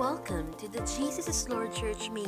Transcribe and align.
Welcome 0.00 0.54
to 0.54 0.66
the 0.66 0.80
Jesus 0.96 1.28
is 1.28 1.46
Lord 1.50 1.74
Church 1.74 2.08
May 2.08 2.24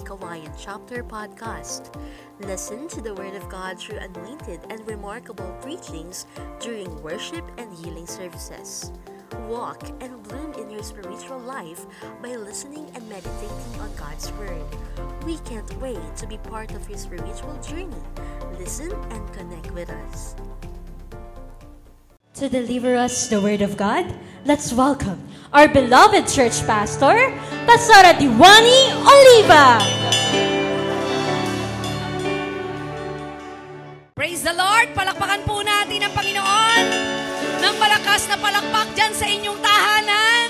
Chapter 0.58 1.02
Podcast. 1.02 1.96
Listen 2.40 2.86
to 2.88 3.00
the 3.00 3.14
Word 3.14 3.34
of 3.34 3.48
God 3.48 3.78
through 3.78 3.96
anointed 3.96 4.60
and 4.68 4.86
remarkable 4.86 5.50
preachings 5.62 6.26
during 6.60 7.02
worship 7.02 7.42
and 7.56 7.72
healing 7.74 8.06
services. 8.06 8.92
Walk 9.48 9.88
and 10.02 10.22
bloom 10.24 10.52
in 10.52 10.68
your 10.68 10.82
spiritual 10.82 11.38
life 11.38 11.86
by 12.22 12.36
listening 12.36 12.90
and 12.94 13.08
meditating 13.08 13.80
on 13.80 13.90
God's 13.96 14.30
Word. 14.32 14.66
We 15.24 15.38
can't 15.38 15.80
wait 15.80 16.14
to 16.16 16.26
be 16.26 16.36
part 16.36 16.72
of 16.72 16.86
your 16.90 16.98
spiritual 16.98 17.58
journey. 17.62 18.04
Listen 18.58 18.92
and 18.92 19.32
connect 19.32 19.70
with 19.70 19.88
us. 19.88 20.36
To 22.40 22.48
deliver 22.48 22.96
us 22.96 23.28
the 23.28 23.44
Word 23.44 23.60
of 23.60 23.76
God, 23.76 24.08
let's 24.48 24.72
welcome 24.72 25.20
our 25.52 25.68
beloved 25.68 26.24
church 26.24 26.64
pastor, 26.64 27.28
Pastora 27.68 28.16
Diwani 28.16 28.88
Oliva. 29.04 29.76
Praise 34.16 34.40
the 34.40 34.56
Lord! 34.56 34.96
Palakpakan 34.96 35.44
po 35.44 35.60
natin 35.60 36.08
ang 36.08 36.12
Panginoon 36.16 36.84
ng 37.60 37.74
malakas 37.76 38.24
na 38.24 38.40
palakpak 38.40 38.88
dyan 38.96 39.12
sa 39.12 39.28
inyong 39.28 39.58
tahanan. 39.60 40.48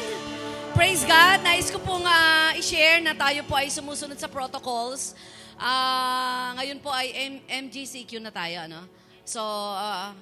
Praise 0.79 1.03
God! 1.03 1.43
Nais 1.43 1.67
ko 1.67 1.83
pong 1.83 2.07
uh, 2.07 2.55
i-share 2.63 3.03
na 3.03 3.19
tayo 3.19 3.43
po 3.43 3.59
ay 3.59 3.67
sumusunod 3.75 4.23
sa 4.23 4.31
protocols. 4.31 5.19
Uh, 5.59 6.55
ngayon 6.63 6.79
po 6.79 6.95
ay 6.95 7.11
M- 7.27 7.43
MGCQ 7.67 8.23
na 8.23 8.31
tayo. 8.31 8.71
Ano? 8.71 8.87
So, 9.27 9.43
uh, 9.43 10.15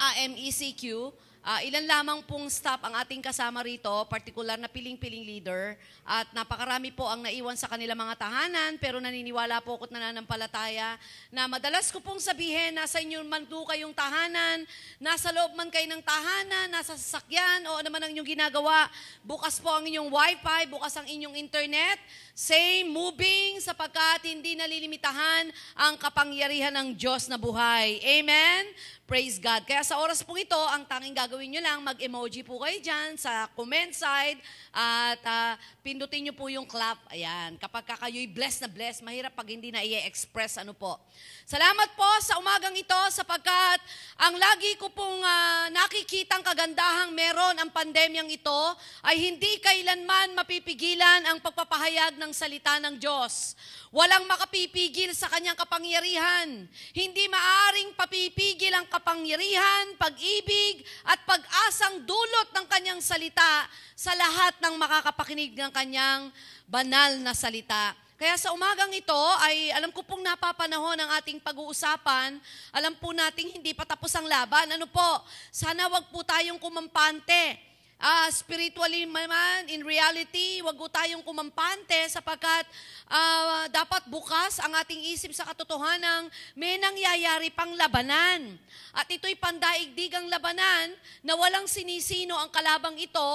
uh, 0.00 0.12
MECQ. 0.28 1.12
Uh, 1.40 1.56
ilan 1.64 1.88
lamang 1.88 2.20
pong 2.28 2.52
staff 2.52 2.84
ang 2.84 2.92
ating 3.00 3.24
kasama 3.24 3.64
rito, 3.64 3.88
partikular 4.12 4.60
na 4.60 4.68
piling-piling 4.68 5.24
leader. 5.24 5.72
At 6.04 6.28
napakarami 6.36 6.92
po 6.92 7.08
ang 7.08 7.24
naiwan 7.24 7.56
sa 7.56 7.64
kanila 7.64 7.96
mga 7.96 8.20
tahanan, 8.20 8.76
pero 8.76 9.00
naniniwala 9.00 9.64
po 9.64 9.80
ako't 9.80 9.88
nananampalataya 9.88 11.00
na 11.32 11.48
madalas 11.48 11.88
ko 11.88 11.96
pong 12.04 12.20
sabihin, 12.20 12.76
nasa 12.76 13.00
inyo 13.00 13.24
man 13.24 13.48
po 13.48 13.64
kayong 13.64 13.96
tahanan, 13.96 14.68
nasa 15.00 15.32
loob 15.32 15.56
man 15.56 15.72
kayo 15.72 15.88
ng 15.88 16.04
tahanan, 16.04 16.68
nasa 16.68 16.92
sasakyan, 16.92 17.64
o 17.72 17.80
ano 17.80 17.88
man 17.88 18.04
ang 18.04 18.12
inyong 18.12 18.36
ginagawa, 18.36 18.92
bukas 19.24 19.56
po 19.64 19.72
ang 19.72 19.88
inyong 19.88 20.12
wifi, 20.12 20.68
bukas 20.68 20.92
ang 21.00 21.08
inyong 21.08 21.40
internet, 21.40 21.96
same 22.36 22.84
moving 22.84 23.64
sapagkat 23.64 24.28
hindi 24.28 24.60
nalilimitahan 24.60 25.48
ang 25.72 25.96
kapangyarihan 25.96 26.72
ng 26.76 27.00
Diyos 27.00 27.32
na 27.32 27.40
buhay. 27.40 27.96
Amen? 28.04 28.68
Praise 29.10 29.42
God. 29.42 29.66
Kaya 29.66 29.82
sa 29.82 29.98
oras 29.98 30.22
po 30.22 30.38
ito, 30.38 30.54
ang 30.70 30.86
tanging 30.86 31.10
gagawin 31.10 31.29
nyo 31.38 31.62
lang, 31.62 31.78
mag-emoji 31.86 32.42
po 32.42 32.58
kayo 32.58 32.82
dyan 32.82 33.14
sa 33.14 33.46
comment 33.54 33.94
side 33.94 34.42
at 34.74 35.22
uh, 35.22 35.54
pindutin 35.86 36.26
nyo 36.26 36.34
po 36.34 36.50
yung 36.50 36.66
clap. 36.66 36.98
Ayan. 37.14 37.54
Kapag 37.62 37.86
kayo'y 37.86 38.26
blessed 38.26 38.66
na 38.66 38.70
blessed, 38.72 39.06
mahirap 39.06 39.30
pag 39.30 39.46
hindi 39.46 39.70
na 39.70 39.86
i-express 39.86 40.58
ano 40.58 40.74
po. 40.74 40.98
Salamat 41.46 41.94
po 41.94 42.06
sa 42.22 42.38
umagang 42.42 42.74
ito 42.74 42.98
sapagkat 43.14 43.78
ang 44.18 44.34
lagi 44.34 44.74
ko 44.74 44.90
pong 44.90 45.22
uh, 45.22 45.66
nakikitang 45.70 46.42
kagandahang 46.42 47.14
meron 47.14 47.54
ang 47.58 47.70
pandemyang 47.70 48.30
ito 48.30 48.60
ay 49.06 49.30
hindi 49.30 49.58
kailanman 49.62 50.34
mapipigilan 50.34 51.26
ang 51.30 51.38
pagpapahayag 51.38 52.18
ng 52.18 52.32
salita 52.34 52.82
ng 52.82 52.98
Diyos. 52.98 53.54
Walang 53.90 54.30
makapipigil 54.30 55.10
sa 55.10 55.26
kanyang 55.26 55.58
kapangyarihan. 55.58 56.70
Hindi 56.94 57.26
maaring 57.26 57.98
papipigil 57.98 58.70
ang 58.70 58.86
kapangyarihan, 58.86 59.98
pag-ibig, 59.98 60.86
at 61.04 61.19
pag-asang 61.26 62.04
dulot 62.04 62.48
ng 62.54 62.66
kanyang 62.68 63.00
salita 63.00 63.66
sa 63.96 64.12
lahat 64.16 64.56
ng 64.60 64.74
makakapakinig 64.76 65.56
ng 65.56 65.72
kanyang 65.72 66.32
banal 66.68 67.16
na 67.20 67.34
salita. 67.34 67.96
Kaya 68.20 68.36
sa 68.36 68.52
umagang 68.52 68.92
ito 68.92 69.16
ay 69.40 69.72
alam 69.72 69.88
ko 69.88 70.04
pong 70.04 70.20
napapanahon 70.20 71.00
ang 71.00 71.10
ating 71.16 71.40
pag-uusapan. 71.40 72.36
Alam 72.68 72.92
po 73.00 73.16
nating 73.16 73.56
hindi 73.56 73.72
pa 73.72 73.88
tapos 73.88 74.12
ang 74.12 74.28
laban. 74.28 74.68
Ano 74.76 74.84
po? 74.84 75.24
Sana 75.48 75.88
wag 75.88 76.04
po 76.12 76.20
tayong 76.20 76.60
kumampante 76.60 77.69
uh, 78.00 78.28
spiritually 78.32 79.04
man, 79.04 79.68
in 79.68 79.84
reality, 79.84 80.64
wag 80.64 80.74
po 80.74 80.88
tayong 80.88 81.20
kumampante 81.22 82.08
sapagkat 82.08 82.64
uh, 83.06 83.68
dapat 83.68 84.08
bukas 84.08 84.58
ang 84.64 84.72
ating 84.80 85.12
isip 85.12 85.36
sa 85.36 85.46
katotohanan 85.46 86.26
may 86.56 86.80
nangyayari 86.80 87.52
pang 87.52 87.70
labanan. 87.76 88.56
At 88.96 89.06
ito'y 89.06 89.36
pandaigdigang 89.36 90.26
labanan 90.26 90.96
na 91.22 91.36
walang 91.36 91.68
sinisino 91.68 92.34
ang 92.34 92.50
kalabang 92.50 92.96
ito. 92.96 93.30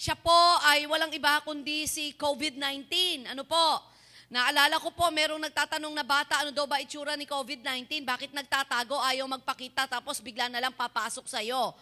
Siya 0.00 0.16
po 0.16 0.36
ay 0.64 0.88
walang 0.88 1.12
iba 1.12 1.40
kundi 1.44 1.84
si 1.84 2.16
COVID-19. 2.16 3.26
Ano 3.32 3.44
po? 3.44 3.90
Naalala 4.30 4.78
ko 4.78 4.94
po, 4.94 5.10
merong 5.10 5.42
nagtatanong 5.42 5.90
na 5.90 6.06
bata, 6.06 6.46
ano 6.46 6.54
daw 6.54 6.62
ba 6.62 6.78
itsura 6.78 7.18
ni 7.18 7.26
COVID-19? 7.26 8.06
Bakit 8.06 8.30
nagtatago, 8.30 8.94
ayaw 9.02 9.26
magpakita, 9.26 9.90
tapos 9.90 10.22
bigla 10.22 10.46
na 10.46 10.62
lang 10.62 10.70
papasok 10.70 11.26
sa'yo? 11.26 11.74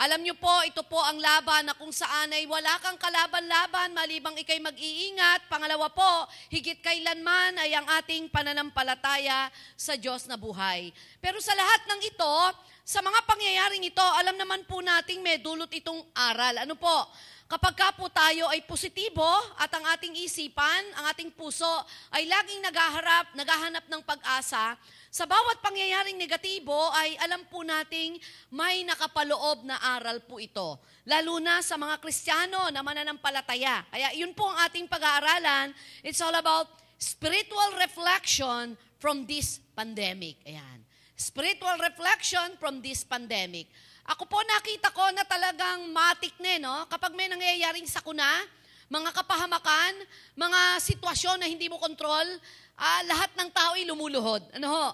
Alam 0.00 0.24
niyo 0.24 0.32
po, 0.32 0.48
ito 0.64 0.80
po 0.88 0.96
ang 0.96 1.20
laban 1.20 1.68
na 1.68 1.76
kung 1.76 1.92
saan 1.92 2.32
ay 2.32 2.48
wala 2.48 2.72
kang 2.80 2.96
kalaban-laban, 2.96 3.92
malibang 3.92 4.32
ikay 4.32 4.56
mag-iingat. 4.56 5.44
Pangalawa 5.52 5.92
po, 5.92 6.24
higit 6.48 6.80
kailanman 6.80 7.60
ay 7.60 7.76
ang 7.76 7.84
ating 8.00 8.32
pananampalataya 8.32 9.52
sa 9.76 10.00
Diyos 10.00 10.24
na 10.24 10.40
buhay. 10.40 10.88
Pero 11.20 11.36
sa 11.44 11.52
lahat 11.52 11.84
ng 11.84 12.00
ito, 12.16 12.34
sa 12.80 13.04
mga 13.04 13.28
pangyayaring 13.28 13.84
ito, 13.92 14.00
alam 14.00 14.40
naman 14.40 14.64
po 14.64 14.80
nating 14.80 15.20
may 15.20 15.36
dulot 15.36 15.68
itong 15.68 16.00
aral. 16.16 16.64
Ano 16.64 16.80
po? 16.80 16.96
Kapag 17.50 17.74
ka 17.74 17.90
po 17.98 18.06
tayo 18.06 18.46
ay 18.46 18.62
positibo 18.62 19.26
at 19.58 19.66
ang 19.74 19.82
ating 19.90 20.14
isipan, 20.22 20.86
ang 20.94 21.10
ating 21.10 21.34
puso 21.34 21.66
ay 22.14 22.22
laging 22.22 22.62
naghaharap, 22.62 23.34
naghahanap 23.34 23.90
ng 23.90 24.02
pag-asa, 24.06 24.78
sa 25.10 25.24
bawat 25.26 25.58
pangyayaring 25.58 26.14
negatibo 26.14 26.78
ay 26.94 27.18
alam 27.18 27.42
po 27.50 27.66
nating 27.66 28.22
may 28.54 28.86
nakapaloob 28.86 29.66
na 29.66 29.82
aral 29.98 30.22
po 30.22 30.38
ito. 30.38 30.78
Lalo 31.02 31.42
na 31.42 31.58
sa 31.58 31.74
mga 31.74 31.98
Kristiyano 31.98 32.70
na 32.70 32.86
mananampalataya. 32.86 33.82
Kaya 33.90 34.14
yun 34.14 34.30
po 34.30 34.46
ang 34.46 34.70
ating 34.70 34.86
pag-aaralan. 34.86 35.74
It's 36.06 36.22
all 36.22 36.38
about 36.38 36.70
spiritual 37.02 37.74
reflection 37.82 38.78
from 39.02 39.26
this 39.26 39.58
pandemic. 39.74 40.38
Ayan. 40.46 40.86
Spiritual 41.18 41.82
reflection 41.82 42.54
from 42.62 42.78
this 42.78 43.02
pandemic. 43.02 43.66
Ako 44.10 44.26
po 44.26 44.42
nakita 44.42 44.90
ko 44.90 45.06
na 45.14 45.22
talagang 45.22 45.86
matik 45.94 46.34
na, 46.42 46.58
no? 46.58 46.76
Kapag 46.90 47.14
may 47.14 47.30
nangyayaring 47.30 47.86
sakuna, 47.86 48.26
mga 48.90 49.14
kapahamakan, 49.14 49.94
mga 50.34 50.82
sitwasyon 50.82 51.38
na 51.38 51.46
hindi 51.46 51.70
mo 51.70 51.78
kontrol, 51.78 52.26
uh, 52.74 53.00
lahat 53.06 53.30
ng 53.38 53.48
tao 53.54 53.78
ay 53.78 53.86
lumuluhod. 53.86 54.42
Ano 54.58 54.66
ho? 54.66 54.86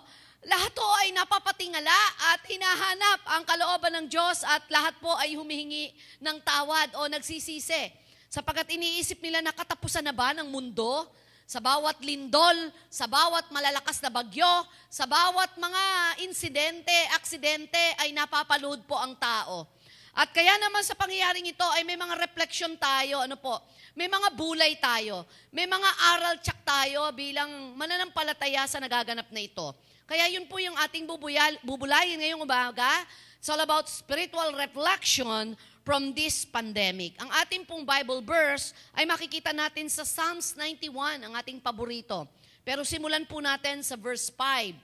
Lahat 0.44 0.68
po 0.76 0.84
ay 1.00 1.16
napapatingala 1.16 1.96
at 2.36 2.44
hinahanap 2.44 3.20
ang 3.24 3.42
kalooban 3.48 3.92
ng 4.04 4.06
Diyos 4.12 4.44
at 4.44 4.68
lahat 4.68 4.92
po 5.00 5.16
ay 5.16 5.32
humihingi 5.32 5.96
ng 6.20 6.36
tawad 6.44 6.92
o 7.00 7.08
nagsisisi. 7.08 7.88
Sapagkat 8.28 8.68
iniisip 8.68 9.24
nila 9.24 9.40
na 9.40 9.56
katapusan 9.56 10.04
na 10.04 10.12
ba 10.12 10.36
ng 10.36 10.44
mundo? 10.44 11.08
Sa 11.46 11.62
bawat 11.62 12.02
lindol, 12.02 12.74
sa 12.90 13.06
bawat 13.06 13.54
malalakas 13.54 14.02
na 14.02 14.10
bagyo, 14.10 14.50
sa 14.90 15.06
bawat 15.06 15.54
mga 15.54 15.84
insidente, 16.26 16.90
aksidente 17.14 17.78
ay 18.02 18.10
napapalood 18.10 18.82
po 18.82 18.98
ang 18.98 19.14
tao. 19.14 19.70
At 20.10 20.34
kaya 20.34 20.58
naman 20.58 20.82
sa 20.82 20.98
pangyayaring 20.98 21.46
ito 21.46 21.62
ay 21.76 21.86
may 21.86 21.94
mga 21.94 22.18
reflection 22.18 22.74
tayo, 22.74 23.22
ano 23.22 23.38
po, 23.38 23.62
may 23.94 24.10
mga 24.10 24.34
bulay 24.34 24.74
tayo, 24.82 25.22
may 25.54 25.70
mga 25.70 25.90
aral 26.18 26.34
check 26.42 26.58
tayo 26.66 27.14
bilang 27.14 27.78
mananampalataya 27.78 28.66
sa 28.66 28.82
nagaganap 28.82 29.30
na 29.30 29.46
ito. 29.46 29.70
Kaya 30.02 30.26
yun 30.26 30.50
po 30.50 30.58
yung 30.58 30.74
ating 30.82 31.06
bubuyal, 31.06 31.62
bubulayin 31.62 32.18
ngayong 32.18 32.42
umaga. 32.42 33.06
It's 33.38 33.46
all 33.46 33.62
about 33.62 33.86
spiritual 33.86 34.50
reflection 34.58 35.54
from 35.86 36.10
this 36.10 36.42
pandemic. 36.42 37.14
Ang 37.22 37.30
ating 37.46 37.62
pong 37.62 37.86
Bible 37.86 38.18
verse 38.18 38.74
ay 38.90 39.06
makikita 39.06 39.54
natin 39.54 39.86
sa 39.86 40.02
Psalms 40.02 40.58
91, 40.58 41.22
ang 41.22 41.38
ating 41.38 41.62
paborito. 41.62 42.26
Pero 42.66 42.82
simulan 42.82 43.22
po 43.22 43.38
natin 43.38 43.86
sa 43.86 43.94
verse 43.94 44.26
5. 44.34 44.74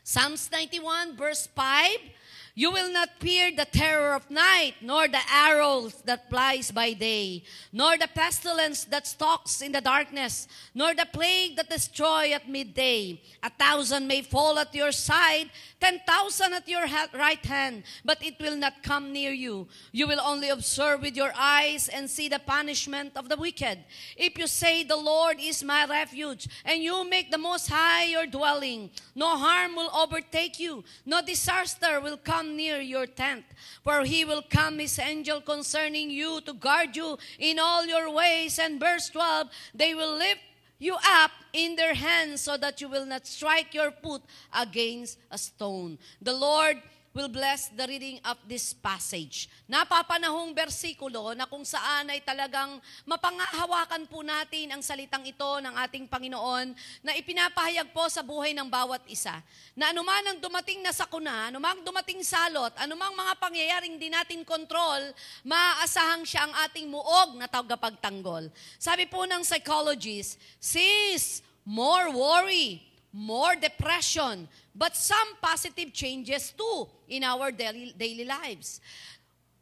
Psalms 0.00 0.48
91, 0.48 1.12
verse 1.12 1.44
5, 1.44 2.21
You 2.54 2.70
will 2.70 2.92
not 2.92 3.08
fear 3.18 3.50
the 3.50 3.64
terror 3.64 4.12
of 4.12 4.30
night, 4.30 4.74
nor 4.82 5.08
the 5.08 5.24
arrows 5.32 6.02
that 6.04 6.28
flies 6.28 6.70
by 6.70 6.92
day, 6.92 7.44
nor 7.72 7.96
the 7.96 8.08
pestilence 8.14 8.84
that 8.84 9.06
stalks 9.06 9.62
in 9.62 9.72
the 9.72 9.80
darkness, 9.80 10.46
nor 10.74 10.94
the 10.94 11.06
plague 11.10 11.56
that 11.56 11.70
destroy 11.70 12.32
at 12.32 12.50
midday. 12.50 13.22
A 13.42 13.48
thousand 13.48 14.06
may 14.06 14.20
fall 14.20 14.58
at 14.58 14.74
your 14.74 14.92
side, 14.92 15.48
ten 15.80 16.00
thousand 16.06 16.52
at 16.52 16.68
your 16.68 16.84
right 17.14 17.44
hand, 17.46 17.84
but 18.04 18.22
it 18.22 18.38
will 18.38 18.56
not 18.56 18.82
come 18.82 19.14
near 19.14 19.32
you. 19.32 19.66
You 19.90 20.06
will 20.06 20.20
only 20.20 20.50
observe 20.50 21.00
with 21.00 21.16
your 21.16 21.32
eyes 21.34 21.88
and 21.88 22.10
see 22.10 22.28
the 22.28 22.38
punishment 22.38 23.16
of 23.16 23.30
the 23.30 23.36
wicked. 23.38 23.78
If 24.14 24.36
you 24.36 24.46
say, 24.46 24.84
The 24.84 24.96
Lord 24.96 25.38
is 25.40 25.64
my 25.64 25.86
refuge, 25.86 26.48
and 26.66 26.82
you 26.82 27.08
make 27.08 27.30
the 27.30 27.38
Most 27.38 27.70
High 27.70 28.08
your 28.08 28.26
dwelling, 28.26 28.90
no 29.14 29.38
harm 29.38 29.74
will 29.74 29.90
overtake 29.96 30.60
you, 30.60 30.84
no 31.06 31.22
disaster 31.22 31.98
will 31.98 32.18
come 32.18 32.41
come 32.42 32.56
near 32.56 32.80
your 32.80 33.06
tent. 33.06 33.44
For 33.82 34.04
he 34.04 34.24
will 34.24 34.42
come 34.42 34.78
his 34.78 34.98
angel 34.98 35.40
concerning 35.40 36.10
you 36.10 36.40
to 36.42 36.52
guard 36.52 36.96
you 36.96 37.18
in 37.38 37.58
all 37.58 37.86
your 37.86 38.10
ways. 38.12 38.58
And 38.58 38.80
verse 38.80 39.08
12, 39.10 39.48
they 39.74 39.94
will 39.94 40.16
lift 40.16 40.40
you 40.78 40.96
up 41.04 41.30
in 41.52 41.76
their 41.76 41.94
hands 41.94 42.40
so 42.40 42.56
that 42.56 42.80
you 42.80 42.88
will 42.88 43.06
not 43.06 43.26
strike 43.26 43.74
your 43.74 43.92
foot 43.92 44.22
against 44.52 45.18
a 45.30 45.38
stone. 45.38 45.98
The 46.20 46.32
Lord 46.32 46.82
will 47.12 47.28
bless 47.28 47.68
the 47.72 47.84
reading 47.84 48.16
of 48.24 48.40
this 48.48 48.72
passage. 48.72 49.48
Napapanahong 49.68 50.56
bersikulo 50.56 51.36
na 51.36 51.44
kung 51.44 51.64
saan 51.64 52.08
ay 52.08 52.24
talagang 52.24 52.80
mapangahawakan 53.04 54.08
po 54.08 54.24
natin 54.24 54.72
ang 54.72 54.80
salitang 54.80 55.24
ito 55.24 55.48
ng 55.60 55.74
ating 55.88 56.08
Panginoon 56.08 56.72
na 57.04 57.12
ipinapahayag 57.16 57.92
po 57.92 58.08
sa 58.08 58.24
buhay 58.24 58.56
ng 58.56 58.68
bawat 58.68 59.04
isa. 59.08 59.36
Na 59.76 59.92
anuman 59.92 60.32
ang 60.32 60.38
dumating 60.40 60.80
na 60.80 60.92
sakuna, 60.92 61.52
anumang 61.52 61.84
dumating 61.84 62.24
salot, 62.24 62.72
anumang 62.80 63.12
mga 63.12 63.32
pangyayaring 63.36 63.96
di 64.00 64.08
natin 64.08 64.40
kontrol, 64.44 65.00
maaasahang 65.44 66.24
siya 66.24 66.48
ang 66.48 66.54
ating 66.68 66.88
muog 66.88 67.36
na 67.36 67.44
tagapagtanggol. 67.44 68.48
Sabi 68.80 69.04
po 69.04 69.28
ng 69.28 69.44
psychologist, 69.44 70.40
sis, 70.56 71.44
more 71.64 72.08
worry, 72.10 72.91
more 73.12 73.54
depression, 73.54 74.48
but 74.74 74.96
some 74.96 75.36
positive 75.40 75.92
changes 75.92 76.52
too 76.56 76.88
in 77.08 77.22
our 77.22 77.52
daily, 77.52 77.92
daily 77.96 78.24
lives. 78.24 78.80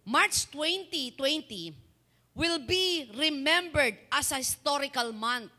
March 0.07 0.51
2020 0.51 1.75
will 2.35 2.59
be 2.67 3.11
remembered 3.19 3.99
as 4.11 4.31
a 4.33 4.37
historical 4.37 5.13
month, 5.13 5.51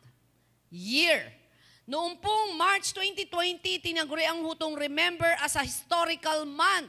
year. 0.71 1.21
Noong 1.87 2.15
pong 2.23 2.57
March 2.57 2.95
2020, 2.95 3.83
tinaguri 3.83 4.23
ang 4.23 4.39
hutong 4.39 4.79
remember 4.79 5.27
as 5.43 5.59
a 5.59 5.67
historical 5.67 6.47
month. 6.47 6.87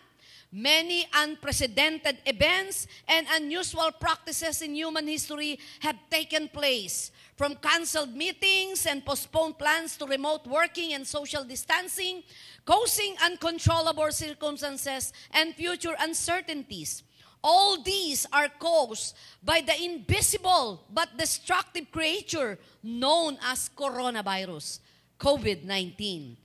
Many 0.54 1.06
unprecedented 1.14 2.18
events 2.26 2.86
and 3.08 3.26
unusual 3.32 3.90
practices 3.98 4.60
in 4.60 4.74
human 4.74 5.08
history 5.08 5.58
have 5.80 5.96
taken 6.10 6.48
place. 6.48 7.10
From 7.36 7.56
canceled 7.56 8.14
meetings 8.14 8.84
and 8.84 9.02
postponed 9.04 9.58
plans 9.58 9.96
to 9.96 10.04
remote 10.04 10.46
working 10.46 10.92
and 10.92 11.06
social 11.06 11.42
distancing, 11.42 12.22
causing 12.66 13.16
uncontrollable 13.24 14.12
circumstances 14.12 15.14
and 15.32 15.54
future 15.54 15.96
uncertainties. 15.98 17.02
All 17.42 17.82
these 17.82 18.26
are 18.30 18.48
caused 18.60 19.16
by 19.42 19.62
the 19.62 19.74
invisible 19.82 20.84
but 20.92 21.16
destructive 21.16 21.90
creature 21.90 22.58
known 22.82 23.38
as 23.42 23.70
coronavirus, 23.74 24.80
COVID-19. 25.18 26.36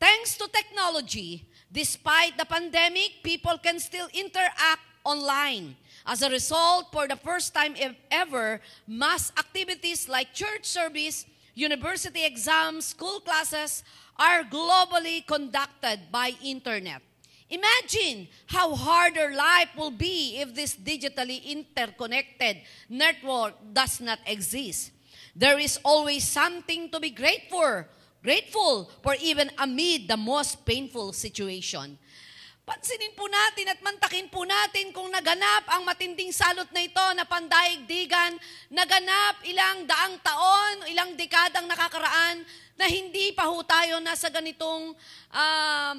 Thanks 0.00 0.36
to 0.36 0.48
technology, 0.48 1.46
despite 1.72 2.36
the 2.36 2.44
pandemic, 2.44 3.22
people 3.22 3.58
can 3.58 3.80
still 3.80 4.08
interact 4.12 4.84
online. 5.04 5.74
As 6.06 6.22
a 6.22 6.30
result, 6.30 6.92
for 6.92 7.08
the 7.08 7.16
first 7.16 7.54
time 7.54 7.74
ever, 8.10 8.60
mass 8.86 9.32
activities 9.38 10.08
like 10.08 10.34
church 10.34 10.64
service, 10.64 11.26
university 11.54 12.24
exams, 12.24 12.86
school 12.86 13.20
classes 13.20 13.82
are 14.18 14.44
globally 14.44 15.26
conducted 15.26 16.10
by 16.10 16.32
internet. 16.44 17.02
Imagine 17.50 18.28
how 18.46 18.74
harder 18.74 19.34
life 19.34 19.68
will 19.76 19.90
be 19.92 20.40
if 20.40 20.54
this 20.54 20.74
digitally 20.74 21.44
interconnected 21.44 22.64
network 22.88 23.54
does 23.72 24.00
not 24.00 24.18
exist. 24.26 24.90
There 25.36 25.58
is 25.58 25.78
always 25.84 26.26
something 26.26 26.88
to 26.90 27.00
be 27.00 27.10
grateful, 27.10 27.84
grateful 28.22 28.88
for 29.02 29.18
even 29.18 29.50
amid 29.58 30.06
the 30.06 30.16
most 30.16 30.62
painful 30.62 31.10
situation. 31.12 31.98
Pansinin 32.62 33.10
po 33.18 33.26
natin 33.26 33.74
at 33.74 33.82
mantakin 33.82 34.30
po 34.30 34.46
natin 34.46 34.94
kung 34.94 35.10
naganap 35.10 35.66
ang 35.66 35.82
matinding 35.82 36.30
salot 36.30 36.70
na 36.70 36.86
ito 36.86 37.02
na 37.18 37.26
pandaigdigan, 37.26 38.38
naganap 38.70 39.42
ilang 39.50 39.82
daang 39.82 40.14
taon, 40.22 40.86
ilang 40.86 41.18
dekadang 41.18 41.66
nakakaraan, 41.66 42.46
na 42.78 42.86
hindi 42.86 43.34
pa 43.34 43.50
ho 43.50 43.58
tayo 43.66 43.98
nasa 43.98 44.30
ganitong 44.30 44.94
um, 45.34 45.96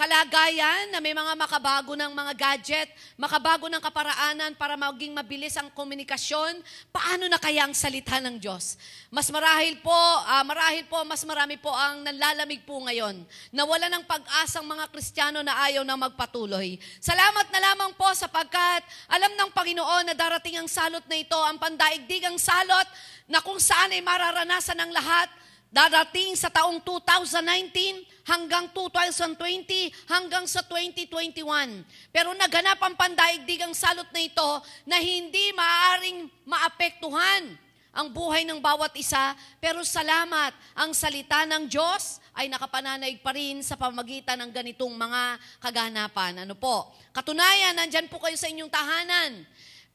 kalagayan 0.00 0.96
na 0.96 0.96
may 0.96 1.12
mga 1.12 1.36
makabago 1.36 1.92
ng 1.92 2.08
mga 2.16 2.32
gadget, 2.32 2.88
makabago 3.20 3.68
ng 3.68 3.84
kaparaanan 3.84 4.56
para 4.56 4.72
maging 4.72 5.12
mabilis 5.12 5.60
ang 5.60 5.68
komunikasyon, 5.76 6.56
paano 6.88 7.28
na 7.28 7.36
kaya 7.36 7.68
ang 7.68 7.76
salita 7.76 8.16
ng 8.16 8.40
Diyos? 8.40 8.80
Mas 9.12 9.28
marahil 9.28 9.76
po, 9.84 9.92
uh, 9.92 10.40
marahil 10.40 10.88
po, 10.88 11.04
mas 11.04 11.20
marami 11.28 11.60
po 11.60 11.68
ang 11.68 12.00
nanlalamig 12.00 12.64
po 12.64 12.80
ngayon. 12.80 13.28
Nawala 13.52 13.92
ng 13.92 14.08
pag-asang 14.08 14.64
mga 14.64 14.88
Kristiyano 14.88 15.44
na 15.44 15.68
ayaw 15.68 15.84
na 15.84 16.00
magpatuloy. 16.00 16.80
Salamat 16.96 17.52
na 17.52 17.60
lamang 17.60 17.92
po 17.92 18.08
sapagkat 18.16 18.80
alam 19.04 19.36
ng 19.36 19.52
Panginoon 19.52 20.08
na 20.08 20.16
darating 20.16 20.56
ang 20.56 20.68
salot 20.70 21.04
na 21.12 21.20
ito, 21.20 21.36
ang 21.36 21.60
pandaigdigang 21.60 22.40
salot 22.40 22.88
na 23.28 23.44
kung 23.44 23.60
saan 23.60 23.92
ay 23.92 24.00
mararanasan 24.00 24.80
ng 24.80 24.96
lahat, 24.96 25.28
darating 25.70 26.34
sa 26.34 26.50
taong 26.50 26.82
2019 26.82 28.02
hanggang 28.26 28.66
2020 28.74 29.94
hanggang 30.10 30.44
sa 30.44 30.60
2021. 30.66 31.86
Pero 32.10 32.34
naganap 32.34 32.78
ang 32.82 32.94
pandaigdigang 32.98 33.72
salot 33.72 34.06
na 34.10 34.20
ito 34.20 34.50
na 34.84 34.98
hindi 34.98 35.54
maaaring 35.54 36.26
maapektuhan 36.42 37.54
ang 37.90 38.06
buhay 38.06 38.46
ng 38.46 38.62
bawat 38.62 38.94
isa, 38.94 39.34
pero 39.58 39.82
salamat, 39.82 40.54
ang 40.78 40.94
salita 40.94 41.42
ng 41.42 41.66
Diyos 41.66 42.22
ay 42.38 42.46
nakapananaig 42.46 43.18
pa 43.18 43.34
rin 43.34 43.66
sa 43.66 43.74
pamagitan 43.74 44.38
ng 44.38 44.50
ganitong 44.54 44.94
mga 44.94 45.22
kaganapan. 45.58 46.46
Ano 46.46 46.54
po? 46.54 46.94
Katunayan, 47.10 47.74
nandyan 47.74 48.06
po 48.06 48.22
kayo 48.22 48.38
sa 48.38 48.46
inyong 48.46 48.70
tahanan, 48.70 49.42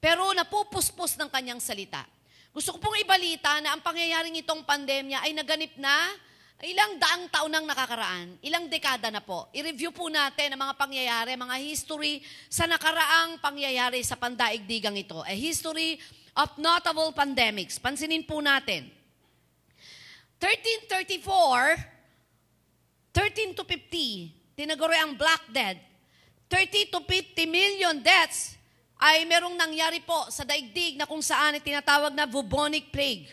pero 0.04 0.27
napupuspos 0.36 1.16
ng 1.16 1.31
kanyang 1.31 1.63
salita. 1.63 2.04
Gusto 2.55 2.71
ko 2.71 2.87
pong 2.87 3.03
ibalita 3.03 3.59
na 3.59 3.75
ang 3.75 3.83
pangyayaring 3.83 4.39
itong 4.39 4.63
pandemya 4.63 5.27
ay 5.27 5.35
naganip 5.35 5.75
na 5.75 5.91
ilang 6.63 6.95
daang 6.95 7.27
taon 7.27 7.51
nang 7.51 7.67
nakakaraan, 7.67 8.39
ilang 8.39 8.71
dekada 8.71 9.11
na 9.11 9.19
po. 9.19 9.51
I-review 9.51 9.91
po 9.91 10.07
natin 10.07 10.55
ang 10.55 10.63
mga 10.63 10.79
pangyayari, 10.79 11.35
mga 11.35 11.59
history 11.59 12.23
sa 12.47 12.63
nakaraang 12.63 13.43
pangyayari 13.43 13.99
sa 14.07 14.15
pandaigdigang 14.15 14.95
ito. 14.95 15.19
A 15.27 15.35
history 15.35 15.99
of 16.31 16.47
notable 16.55 17.11
pandemics. 17.11 17.75
Pansinin 17.75 18.23
po 18.23 18.39
natin. 18.39 18.87
1334, 20.39 21.19
13 23.11 23.51
to 23.51 23.67
50, 23.67 24.55
tinaguri 24.55 24.95
ang 24.95 25.19
Black 25.19 25.43
Death. 25.51 25.83
30 26.47 26.87
to 26.87 27.03
50 27.03 27.51
million 27.51 27.99
deaths 27.99 28.54
ay 29.00 29.25
merong 29.27 29.57
nangyari 29.59 30.00
po 30.00 30.27
sa 30.31 30.44
daigdig 30.47 30.95
na 30.95 31.06
kung 31.06 31.21
saan 31.21 31.59
tinatawag 31.59 32.15
na 32.15 32.27
bubonic 32.27 32.92
plague. 32.92 33.27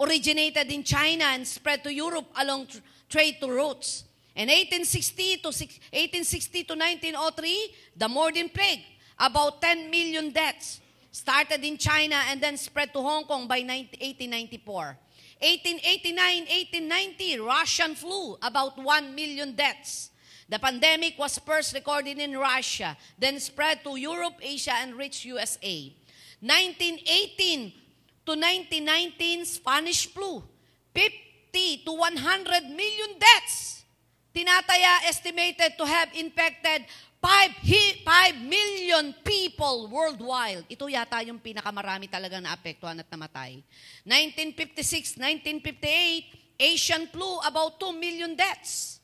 Originated 0.00 0.72
in 0.72 0.82
China 0.82 1.24
and 1.36 1.46
spread 1.46 1.84
to 1.84 1.92
Europe 1.92 2.26
along 2.40 2.66
trade 3.06 3.38
to 3.38 3.46
routes. 3.46 4.04
In 4.32 4.48
1860 4.48 5.44
to 5.44 5.52
1860 5.52 6.64
to 6.64 6.74
1903, 6.74 8.00
the 8.00 8.08
Morden 8.08 8.48
plague, 8.48 8.80
about 9.20 9.60
10 9.60 9.92
million 9.92 10.32
deaths, 10.32 10.80
started 11.12 11.60
in 11.60 11.76
China 11.76 12.16
and 12.32 12.40
then 12.40 12.56
spread 12.56 12.88
to 12.96 13.00
Hong 13.04 13.28
Kong 13.28 13.44
by 13.46 13.60
1894. 13.60 14.96
1889-1890, 15.42 17.44
Russian 17.44 17.94
flu, 17.94 18.38
about 18.40 18.78
1 18.78 19.14
million 19.14 19.52
deaths. 19.52 20.08
The 20.52 20.60
pandemic 20.60 21.16
was 21.16 21.40
first 21.40 21.72
recorded 21.72 22.20
in 22.20 22.36
Russia, 22.36 22.92
then 23.16 23.40
spread 23.40 23.80
to 23.88 23.96
Europe, 23.96 24.36
Asia, 24.36 24.76
and 24.84 24.92
reached 24.92 25.24
USA. 25.24 25.88
1918 26.44 27.72
to 28.28 28.36
1919, 28.36 29.48
Spanish 29.48 30.12
flu. 30.12 30.44
50 30.92 31.88
to 31.88 31.92
100 31.96 32.68
million 32.68 33.16
deaths. 33.16 33.80
Tinataya 34.36 35.08
estimated 35.08 35.72
to 35.80 35.88
have 35.88 36.12
infected 36.12 36.84
5, 37.24 38.04
5 38.04 38.44
million 38.44 39.16
people 39.24 39.88
worldwide. 39.88 40.68
Ito 40.68 40.84
yata 40.84 41.24
yung 41.24 41.40
pinakamarami 41.40 42.12
talaga 42.12 42.36
na 42.44 42.52
apektuhan 42.52 43.00
at 43.00 43.08
namatay. 43.08 43.64
1956, 44.04 45.16
1958, 45.16 46.60
Asian 46.60 47.08
flu, 47.08 47.40
about 47.40 47.80
2 47.80 47.96
million 47.96 48.36
deaths. 48.36 49.00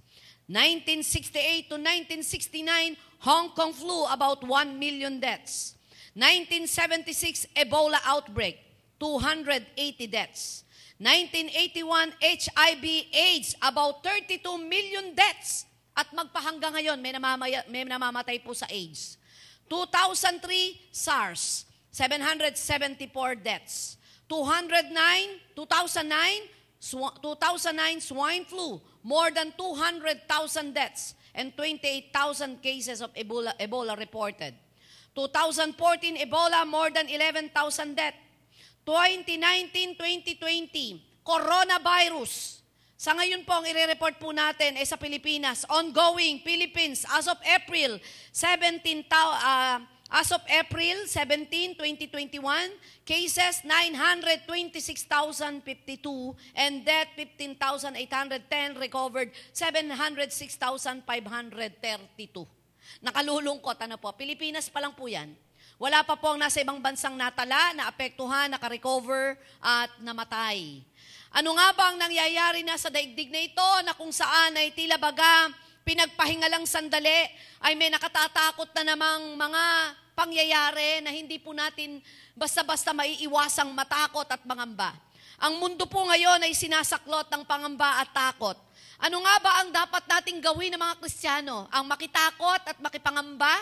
1968 0.49 1.69
to 1.69 1.77
1969, 1.77 2.97
Hong 3.21 3.53
Kong 3.53 3.73
flu, 3.77 4.09
about 4.09 4.41
1 4.41 4.81
million 4.81 5.21
deaths. 5.21 5.77
1976, 6.17 7.53
Ebola 7.53 8.01
outbreak, 8.09 8.57
280 8.99 9.69
deaths. 10.09 10.65
1981, 10.97 12.17
HIV 12.19 12.85
AIDS, 13.13 13.55
about 13.61 14.03
32 14.03 14.41
million 14.59 15.15
deaths. 15.15 15.69
At 15.93 16.09
magpahanggang 16.17 16.81
ngayon, 16.81 16.99
may, 16.99 17.13
namamaya, 17.13 17.63
may 17.69 17.85
namamatay 17.85 18.41
po 18.41 18.57
sa 18.57 18.67
AIDS. 18.73 19.21
2003, 19.69 20.81
SARS, 20.89 21.69
774 21.93 23.37
deaths. 23.37 24.01
209, 24.33 24.97
2009, 25.53 26.58
2009 26.81 28.01
swine 28.01 28.45
flu, 28.45 28.81
more 29.03 29.31
than 29.31 29.53
200,000 29.57 30.75
deaths. 30.75 31.15
and 31.39 31.55
28,000 31.55 32.59
cases 32.59 32.99
of 33.01 33.15
Ebola, 33.15 33.55
Ebola 33.63 33.95
reported. 33.95 34.59
2014 35.15 36.19
Ebola, 36.19 36.67
more 36.67 36.91
than 36.91 37.07
11,000 37.09 37.95
death. 37.95 38.19
2019-2020, 38.83 40.99
coronavirus. 41.23 42.59
Sa 42.99 43.15
ngayon 43.15 43.47
po, 43.47 43.55
ang 43.55 43.71
ire-report 43.71 44.19
po 44.19 44.35
natin 44.35 44.75
ay 44.75 44.83
sa 44.83 44.99
Pilipinas. 44.99 45.63
Ongoing, 45.71 46.43
Philippines, 46.43 47.07
as 47.15 47.31
of 47.31 47.39
April, 47.47 48.03
17, 48.35 49.07
uh, 49.07 49.79
as 50.09 50.33
of 50.33 50.41
April 50.49 51.05
17, 51.05 51.77
2021, 51.77 52.41
cases 53.05 53.61
926,052 53.65 56.37
and 56.57 56.85
death 56.85 57.09
15,810, 57.17 58.79
recovered 58.81 59.31
706,532. 59.53 62.47
Nakalulungkot, 63.05 63.77
ano 63.85 64.01
po, 64.01 64.17
Pilipinas 64.17 64.73
pa 64.73 64.81
lang 64.81 64.97
po 64.97 65.13
yan. 65.13 65.37
Wala 65.79 66.03
pa 66.03 66.19
pong 66.19 66.43
nasa 66.43 66.59
ibang 66.59 66.83
bansang 66.83 67.15
natala, 67.15 67.71
naapektuhan, 67.77 68.51
nakarecover 68.51 69.39
at 69.63 69.87
namatay. 70.03 70.83
Ano 71.31 71.55
nga 71.55 71.71
ba 71.77 71.93
ang 71.93 72.01
nangyayari 72.01 72.65
na 72.65 72.75
sa 72.81 72.91
daigdig 72.91 73.31
na 73.31 73.39
ito 73.45 73.71
na 73.85 73.95
kung 73.95 74.11
saan 74.11 74.57
ay 74.57 74.73
tila 74.73 74.97
baga 74.99 75.53
pinagpahinga 75.89 76.53
lang 76.53 76.69
sandali 76.69 77.25
ay 77.65 77.73
may 77.73 77.89
nakatatakot 77.89 78.69
na 78.77 78.93
namang 78.93 79.41
mga 79.41 79.63
pangyayari 80.13 81.01
na 81.01 81.09
hindi 81.09 81.41
po 81.41 81.57
natin 81.57 82.05
basta-basta 82.37 82.93
maiiwasang 82.93 83.73
matakot 83.73 84.29
at 84.29 84.45
mangamba. 84.45 84.93
Ang 85.41 85.57
mundo 85.57 85.89
po 85.89 86.05
ngayon 86.05 86.45
ay 86.45 86.53
sinasaklot 86.53 87.33
ng 87.33 87.41
pangamba 87.49 88.05
at 88.05 88.13
takot. 88.13 88.59
Ano 89.01 89.25
nga 89.25 89.35
ba 89.41 89.51
ang 89.65 89.73
dapat 89.73 90.05
nating 90.05 90.45
gawin 90.45 90.77
ng 90.77 90.83
mga 90.83 90.99
Kristiyano? 91.01 91.65
Ang 91.73 91.89
makitakot 91.89 92.69
at 92.69 92.77
makipangamba? 92.85 93.57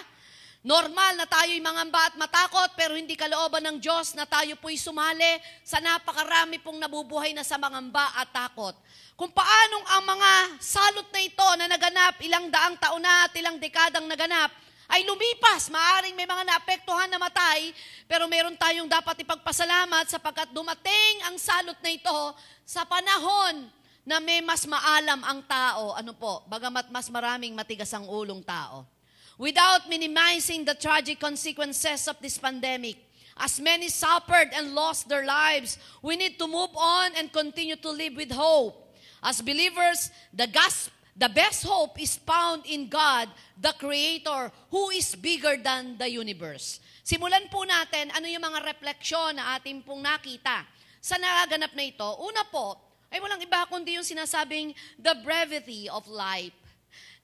Normal 0.66 1.14
na 1.14 1.30
tayo'y 1.30 1.62
mangamba 1.62 2.10
at 2.10 2.18
matakot, 2.18 2.74
pero 2.74 2.98
hindi 2.98 3.14
kalooban 3.14 3.62
ng 3.62 3.78
Diyos 3.78 4.18
na 4.18 4.26
tayo 4.26 4.58
po'y 4.58 4.74
sumali 4.74 5.38
sa 5.62 5.78
napakarami 5.78 6.58
pong 6.58 6.82
nabubuhay 6.82 7.30
na 7.30 7.46
sa 7.46 7.54
mangamba 7.54 8.10
at 8.18 8.34
takot. 8.34 8.74
Kung 9.14 9.30
paanong 9.30 9.86
ang 9.94 10.04
mga 10.10 10.30
salot 10.58 11.06
na 11.14 11.22
ito 11.22 11.48
na 11.54 11.70
naganap 11.70 12.18
ilang 12.18 12.50
daang 12.50 12.74
taon 12.82 12.98
na 12.98 13.30
at 13.30 13.32
ilang 13.38 13.62
dekadang 13.62 14.10
naganap, 14.10 14.50
ay 14.90 15.06
lumipas. 15.06 15.70
Maaring 15.70 16.18
may 16.18 16.26
mga 16.26 16.42
naapektuhan 16.42 17.14
na 17.14 17.22
matay, 17.22 17.70
pero 18.10 18.26
meron 18.26 18.58
tayong 18.58 18.90
dapat 18.90 19.22
ipagpasalamat 19.22 20.10
sapagkat 20.10 20.50
dumating 20.50 21.30
ang 21.30 21.38
salot 21.38 21.78
na 21.78 21.94
ito 21.94 22.18
sa 22.66 22.82
panahon 22.82 23.70
na 24.02 24.18
may 24.18 24.42
mas 24.42 24.66
maalam 24.66 25.22
ang 25.22 25.46
tao. 25.46 25.94
Ano 25.94 26.10
po? 26.10 26.42
Bagamat 26.50 26.90
mas 26.90 27.06
maraming 27.06 27.54
matigas 27.54 27.94
ang 27.94 28.10
ulong 28.10 28.42
tao. 28.42 28.95
Without 29.38 29.88
minimizing 29.88 30.64
the 30.64 30.74
tragic 30.74 31.20
consequences 31.20 32.08
of 32.08 32.16
this 32.20 32.38
pandemic, 32.38 32.96
as 33.36 33.60
many 33.60 33.88
suffered 33.88 34.48
and 34.54 34.74
lost 34.74 35.08
their 35.08 35.26
lives, 35.26 35.76
we 36.00 36.16
need 36.16 36.38
to 36.38 36.46
move 36.48 36.72
on 36.74 37.12
and 37.16 37.32
continue 37.32 37.76
to 37.76 37.90
live 37.90 38.16
with 38.16 38.32
hope. 38.32 38.96
As 39.22 39.42
believers, 39.42 40.10
the 40.32 40.46
gospel 40.46 40.96
The 41.16 41.32
best 41.32 41.64
hope 41.64 41.96
is 41.96 42.20
found 42.20 42.68
in 42.68 42.92
God, 42.92 43.32
the 43.56 43.72
Creator, 43.80 44.52
who 44.68 44.92
is 44.92 45.16
bigger 45.16 45.56
than 45.56 45.96
the 45.96 46.12
universe. 46.12 46.76
Simulan 47.00 47.48
po 47.48 47.64
natin 47.64 48.12
ano 48.12 48.28
yung 48.28 48.44
mga 48.44 48.60
refleksyon 48.60 49.40
na 49.40 49.56
ating 49.56 49.80
pong 49.80 50.04
nakita 50.04 50.68
sa 51.00 51.16
nagaganap 51.16 51.72
na 51.72 51.88
ito. 51.88 52.04
Una 52.20 52.44
po, 52.52 52.76
ay 53.08 53.16
walang 53.16 53.40
iba 53.40 53.64
kundi 53.64 53.96
yung 53.96 54.04
sinasabing 54.04 54.76
the 55.00 55.16
brevity 55.24 55.88
of 55.88 56.04
life. 56.04 56.52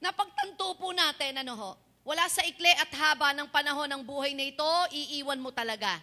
Napagtanto 0.00 0.72
po 0.80 0.88
natin, 0.96 1.44
ano 1.44 1.52
ho, 1.52 1.70
wala 2.02 2.26
sa 2.26 2.42
ikli 2.42 2.70
at 2.82 2.90
haba 2.90 3.30
ng 3.34 3.46
panahon 3.50 3.86
ng 3.86 4.02
buhay 4.02 4.34
na 4.34 4.46
ito, 4.46 4.72
iiwan 4.90 5.38
mo 5.38 5.54
talaga. 5.54 6.02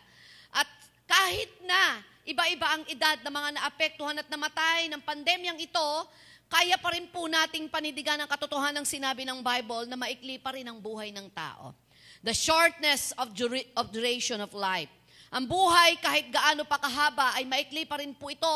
At 0.51 0.68
kahit 1.03 1.51
na 1.68 2.00
iba-iba 2.24 2.68
ang 2.72 2.84
edad 2.88 3.20
ng 3.20 3.34
mga 3.34 3.50
naapektuhan 3.60 4.20
at 4.20 4.27
namatay 4.32 4.88
ng 4.88 5.01
pandemyang 5.03 5.60
ito, 5.60 5.88
kaya 6.50 6.79
pa 6.82 6.96
rin 6.96 7.06
po 7.12 7.29
nating 7.29 7.70
panidigan 7.70 8.18
ang 8.18 8.29
katotohanan 8.32 8.82
ng 8.82 8.88
sinabi 8.88 9.27
ng 9.27 9.44
Bible 9.44 9.86
na 9.86 10.00
maikli 10.00 10.41
pa 10.41 10.56
rin 10.56 10.65
ang 10.65 10.79
buhay 10.82 11.13
ng 11.13 11.27
tao. 11.36 11.75
The 12.24 12.34
shortness 12.34 13.13
of, 13.20 13.36
dura- 13.36 13.70
of 13.77 13.91
duration 13.94 14.41
of 14.41 14.56
life. 14.56 14.89
Ang 15.29 15.46
buhay 15.46 16.01
kahit 16.01 16.34
gaano 16.34 16.65
pa 16.65 16.82
kahaba 16.82 17.38
ay 17.38 17.46
maikli 17.46 17.86
pa 17.86 18.01
rin 18.01 18.18
po 18.18 18.34
ito 18.34 18.50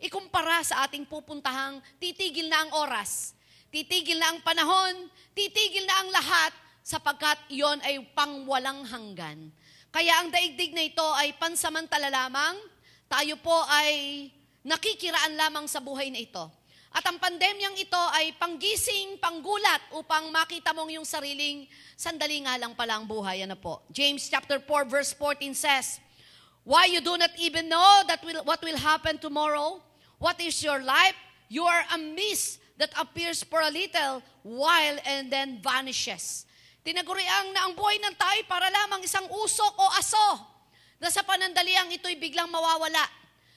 ikumpara 0.00 0.64
sa 0.64 0.88
ating 0.88 1.04
pupuntahang 1.04 1.84
titigil 2.00 2.48
na 2.48 2.64
ang 2.64 2.70
oras, 2.80 3.36
titigil 3.68 4.16
na 4.16 4.32
ang 4.32 4.40
panahon, 4.40 5.12
titigil 5.36 5.84
na 5.84 6.00
ang 6.00 6.08
lahat 6.08 6.63
sapagkat 6.84 7.40
iyon 7.48 7.80
ay 7.80 8.04
pangwalang 8.12 8.84
hanggan. 8.84 9.48
Kaya 9.88 10.20
ang 10.20 10.28
daigdig 10.28 10.76
na 10.76 10.84
ito 10.84 11.06
ay 11.16 11.32
pansamantala 11.40 12.12
lamang, 12.12 12.60
tayo 13.08 13.40
po 13.40 13.56
ay 13.72 14.28
nakikiraan 14.60 15.32
lamang 15.32 15.64
sa 15.64 15.80
buhay 15.80 16.12
na 16.12 16.20
ito. 16.20 16.44
At 16.94 17.02
ang 17.10 17.18
pandemyang 17.18 17.74
ito 17.74 17.98
ay 18.14 18.36
panggising, 18.38 19.18
panggulat 19.18 19.82
upang 19.98 20.30
makita 20.30 20.70
mong 20.70 20.94
yung 20.94 21.08
sariling 21.08 21.66
sandali 21.98 22.44
nga 22.46 22.54
lang 22.54 22.76
pala 22.76 23.00
ang 23.00 23.08
buhay. 23.08 23.42
Ano 23.42 23.58
po? 23.58 23.82
James 23.90 24.30
chapter 24.30 24.62
4 24.62 24.86
verse 24.86 25.10
14 25.16 25.56
says, 25.58 25.98
Why 26.62 26.86
you 26.86 27.02
do 27.02 27.18
not 27.18 27.34
even 27.40 27.66
know 27.66 28.06
that 28.06 28.22
will, 28.22 28.46
what 28.46 28.62
will 28.62 28.78
happen 28.78 29.18
tomorrow? 29.18 29.82
What 30.22 30.38
is 30.38 30.62
your 30.62 30.86
life? 30.86 31.18
You 31.50 31.66
are 31.66 31.82
a 31.92 31.98
mist 31.98 32.62
that 32.78 32.94
appears 32.94 33.42
for 33.42 33.58
a 33.58 33.74
little 33.74 34.22
while 34.46 34.96
and 35.02 35.34
then 35.34 35.58
vanishes. 35.58 36.46
Tinaguriang 36.84 37.56
na 37.56 37.64
ang 37.64 37.72
buhay 37.72 37.96
ng 37.96 38.12
tayo 38.12 38.44
para 38.44 38.68
lamang 38.68 39.00
isang 39.00 39.24
usok 39.40 39.72
o 39.72 39.88
aso 39.96 40.28
na 41.00 41.08
sa 41.08 41.24
panandaliang 41.24 41.88
ito'y 41.88 42.12
biglang 42.12 42.44
mawawala. 42.52 43.00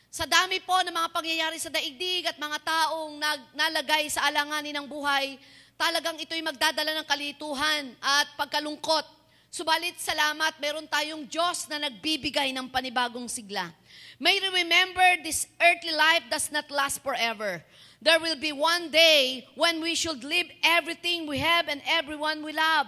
Sa 0.07 0.23
dami 0.23 0.63
po 0.63 0.79
ng 0.79 0.95
mga 0.95 1.11
pangyayari 1.11 1.59
sa 1.59 1.67
daigdig 1.67 2.23
at 2.23 2.39
mga 2.39 2.63
taong 2.63 3.19
nag, 3.19 3.41
nalagay 3.51 4.07
sa 4.07 4.31
alanganin 4.31 4.79
ng 4.79 4.87
buhay, 4.87 5.35
talagang 5.75 6.15
ito'y 6.23 6.39
magdadala 6.39 6.95
ng 6.95 7.03
kalituhan 7.03 7.91
at 7.99 8.31
pagkalungkot. 8.39 9.03
Subalit 9.51 9.99
salamat, 9.99 10.55
meron 10.63 10.87
tayong 10.87 11.27
Diyos 11.27 11.67
na 11.67 11.83
nagbibigay 11.83 12.55
ng 12.55 12.71
panibagong 12.71 13.27
sigla. 13.27 13.75
May 14.23 14.39
remember 14.39 15.03
this 15.19 15.51
earthly 15.59 15.91
life 15.91 16.23
does 16.31 16.47
not 16.47 16.71
last 16.71 17.03
forever. 17.03 17.59
There 17.99 18.23
will 18.23 18.39
be 18.39 18.55
one 18.55 18.87
day 18.87 19.43
when 19.59 19.83
we 19.83 19.99
should 19.99 20.23
leave 20.23 20.47
everything 20.63 21.27
we 21.27 21.43
have 21.43 21.67
and 21.67 21.83
everyone 21.91 22.39
we 22.39 22.55
love. 22.55 22.87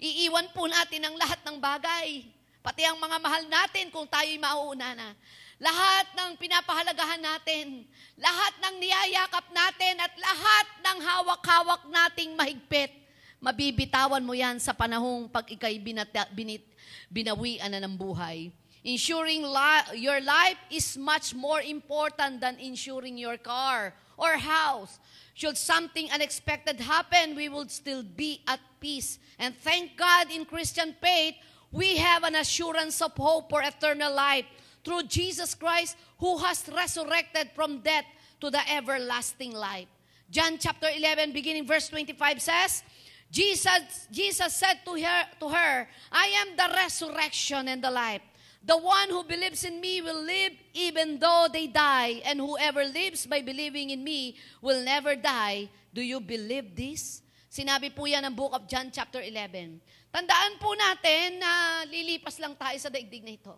Iiwan 0.00 0.48
po 0.56 0.64
natin 0.64 1.04
ang 1.04 1.14
lahat 1.20 1.44
ng 1.44 1.60
bagay. 1.60 2.24
Pati 2.64 2.88
ang 2.88 2.96
mga 2.96 3.20
mahal 3.20 3.44
natin 3.44 3.92
kung 3.92 4.08
tayo'y 4.08 4.40
mauuna 4.40 4.96
na. 4.96 5.12
Lahat 5.60 6.08
ng 6.16 6.40
pinapahalagahan 6.40 7.20
natin, 7.20 7.84
lahat 8.16 8.54
ng 8.64 8.74
niyayakap 8.80 9.44
natin, 9.52 10.00
at 10.00 10.12
lahat 10.16 10.66
ng 10.88 10.98
hawak-hawak 11.04 11.82
nating 11.92 12.32
mahigpit, 12.32 12.96
mabibitawan 13.44 14.24
mo 14.24 14.32
yan 14.32 14.56
sa 14.56 14.72
panahong 14.72 15.28
pag 15.28 15.44
ikay 15.52 15.76
binata, 15.76 16.24
binit, 16.32 16.64
binawian 17.12 17.68
na 17.68 17.84
ng 17.84 17.92
buhay. 17.92 18.48
Ensuring 18.80 19.44
li- 19.44 20.00
your 20.00 20.24
life 20.24 20.56
is 20.72 20.96
much 20.96 21.36
more 21.36 21.60
important 21.60 22.40
than 22.40 22.56
ensuring 22.56 23.20
your 23.20 23.36
car 23.36 23.92
or 24.20 24.36
house. 24.36 24.98
Should 25.34 25.56
something 25.56 26.10
unexpected 26.12 26.80
happen, 26.80 27.34
we 27.34 27.48
will 27.48 27.68
still 27.68 28.02
be 28.02 28.42
at 28.46 28.60
peace. 28.78 29.18
And 29.38 29.56
thank 29.56 29.96
God 29.96 30.30
in 30.30 30.44
Christian 30.44 30.94
faith, 31.00 31.34
we 31.72 31.96
have 31.96 32.24
an 32.24 32.34
assurance 32.34 33.00
of 33.00 33.16
hope 33.16 33.48
for 33.48 33.62
eternal 33.62 34.14
life 34.14 34.44
through 34.84 35.04
Jesus 35.04 35.54
Christ 35.54 35.96
who 36.18 36.36
has 36.38 36.68
resurrected 36.68 37.50
from 37.54 37.78
death 37.80 38.04
to 38.40 38.50
the 38.50 38.60
everlasting 38.70 39.52
life. 39.52 39.88
John 40.30 40.58
chapter 40.58 40.88
11 40.94 41.32
beginning 41.32 41.66
verse 41.66 41.88
25 41.88 42.42
says, 42.42 42.82
Jesus, 43.30 44.08
Jesus 44.10 44.54
said 44.54 44.80
to 44.84 44.94
her, 44.94 45.22
to 45.38 45.48
her, 45.48 45.88
I 46.10 46.26
am 46.26 46.56
the 46.56 46.74
resurrection 46.74 47.68
and 47.68 47.82
the 47.82 47.90
life. 47.90 48.22
The 48.60 48.76
one 48.76 49.08
who 49.08 49.24
believes 49.24 49.64
in 49.64 49.80
me 49.80 50.04
will 50.04 50.20
live 50.20 50.52
even 50.76 51.16
though 51.16 51.48
they 51.48 51.64
die, 51.64 52.20
and 52.28 52.36
whoever 52.36 52.84
lives 52.84 53.24
by 53.24 53.40
believing 53.40 53.88
in 53.88 54.04
me 54.04 54.36
will 54.60 54.84
never 54.84 55.16
die. 55.16 55.72
Do 55.96 56.04
you 56.04 56.20
believe 56.20 56.76
this? 56.76 57.24
Sinabi 57.48 57.88
po 57.88 58.04
yan 58.04 58.20
ng 58.28 58.36
book 58.36 58.52
of 58.52 58.68
John 58.68 58.92
chapter 58.92 59.24
11. 59.24 59.80
Tandaan 60.12 60.60
po 60.60 60.76
natin 60.76 61.40
na 61.40 61.82
lilipas 61.88 62.36
lang 62.36 62.52
tayo 62.52 62.76
sa 62.76 62.92
daigdig 62.92 63.24
na 63.24 63.32
ito. 63.32 63.56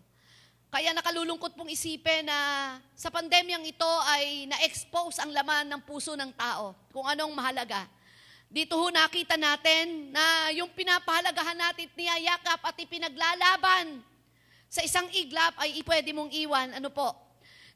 Kaya 0.71 0.95
nakalulungkot 0.95 1.59
pong 1.59 1.75
isipin 1.75 2.25
na 2.25 2.39
sa 2.95 3.11
pandemyang 3.11 3.67
ito 3.67 3.93
ay 4.07 4.49
na-expose 4.49 5.19
ang 5.19 5.35
laman 5.35 5.67
ng 5.67 5.83
puso 5.83 6.15
ng 6.15 6.31
tao, 6.33 6.79
kung 6.95 7.05
anong 7.05 7.35
mahalaga. 7.35 7.91
Dito 8.47 8.79
ho 8.79 8.87
nakita 8.89 9.35
natin 9.35 10.15
na 10.15 10.55
yung 10.55 10.71
pinapahalagahan 10.71 11.59
natin 11.59 11.91
niyayakap 11.93 12.61
at 12.63 12.77
ipinaglalaban 12.79 14.12
sa 14.73 14.81
isang 14.81 15.05
iglap 15.13 15.53
ay 15.61 15.85
pwede 15.85 16.17
mong 16.17 16.33
iwan. 16.33 16.73
Ano 16.73 16.89
po? 16.89 17.13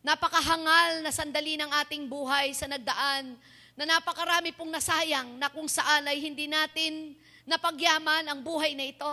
Napakahangal 0.00 1.04
na 1.04 1.12
sandali 1.12 1.60
ng 1.60 1.68
ating 1.84 2.08
buhay 2.08 2.56
sa 2.56 2.64
nagdaan 2.64 3.36
na 3.76 3.84
napakarami 3.84 4.56
pong 4.56 4.72
nasayang 4.72 5.36
na 5.36 5.52
kung 5.52 5.68
saan 5.68 6.08
ay 6.08 6.16
hindi 6.24 6.48
natin 6.48 7.12
napagyaman 7.44 8.24
ang 8.24 8.40
buhay 8.40 8.72
na 8.72 8.88
ito. 8.88 9.12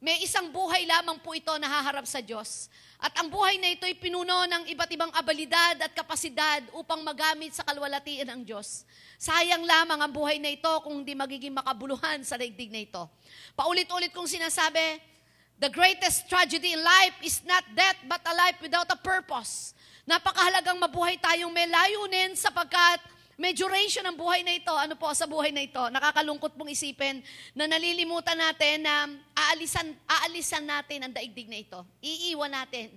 May 0.00 0.24
isang 0.24 0.48
buhay 0.48 0.88
lamang 0.88 1.20
po 1.20 1.36
ito 1.36 1.52
na 1.60 1.68
haharap 1.68 2.08
sa 2.08 2.24
Diyos. 2.24 2.72
At 2.96 3.12
ang 3.20 3.28
buhay 3.28 3.60
na 3.60 3.76
ito 3.76 3.84
ay 3.84 4.00
pinuno 4.00 4.48
ng 4.48 4.64
iba't 4.72 4.88
ibang 4.96 5.12
abilidad 5.12 5.84
at 5.84 5.92
kapasidad 5.92 6.64
upang 6.72 7.04
magamit 7.04 7.52
sa 7.52 7.68
kalwalatian 7.68 8.32
ng 8.32 8.48
Diyos. 8.48 8.88
Sayang 9.20 9.60
lamang 9.60 10.00
ang 10.00 10.12
buhay 10.12 10.40
na 10.40 10.48
ito 10.48 10.72
kung 10.80 11.04
hindi 11.04 11.12
magiging 11.12 11.52
makabuluhan 11.52 12.24
sa 12.24 12.40
daigdig 12.40 12.72
na 12.72 12.80
ito. 12.80 13.04
Paulit-ulit 13.52 14.08
kong 14.08 14.28
sinasabi, 14.28 15.12
the 15.58 15.70
greatest 15.70 16.26
tragedy 16.26 16.74
in 16.74 16.82
life 16.82 17.16
is 17.22 17.42
not 17.46 17.62
death 17.74 17.98
but 18.06 18.20
a 18.26 18.34
life 18.34 18.58
without 18.62 18.88
a 18.90 18.98
purpose. 18.98 19.74
Napakahalagang 20.04 20.76
mabuhay 20.76 21.16
tayong 21.16 21.52
may 21.52 21.64
layunin 21.64 22.36
sapagkat 22.36 23.00
may 23.34 23.50
duration 23.50 24.06
ang 24.06 24.14
buhay 24.14 24.46
na 24.46 24.54
ito. 24.54 24.70
Ano 24.70 24.94
po 24.94 25.10
sa 25.10 25.26
buhay 25.26 25.50
na 25.50 25.66
ito? 25.66 25.80
Nakakalungkot 25.90 26.54
pong 26.54 26.70
isipin 26.70 27.18
na 27.50 27.66
nalilimutan 27.66 28.38
natin 28.38 28.86
na 28.86 29.10
aalisan, 29.34 29.90
aalisan 30.06 30.62
natin 30.62 31.02
ang 31.02 31.12
daigdig 31.14 31.50
na 31.50 31.58
ito. 31.58 31.82
Iiwan 31.98 32.52
natin. 32.54 32.94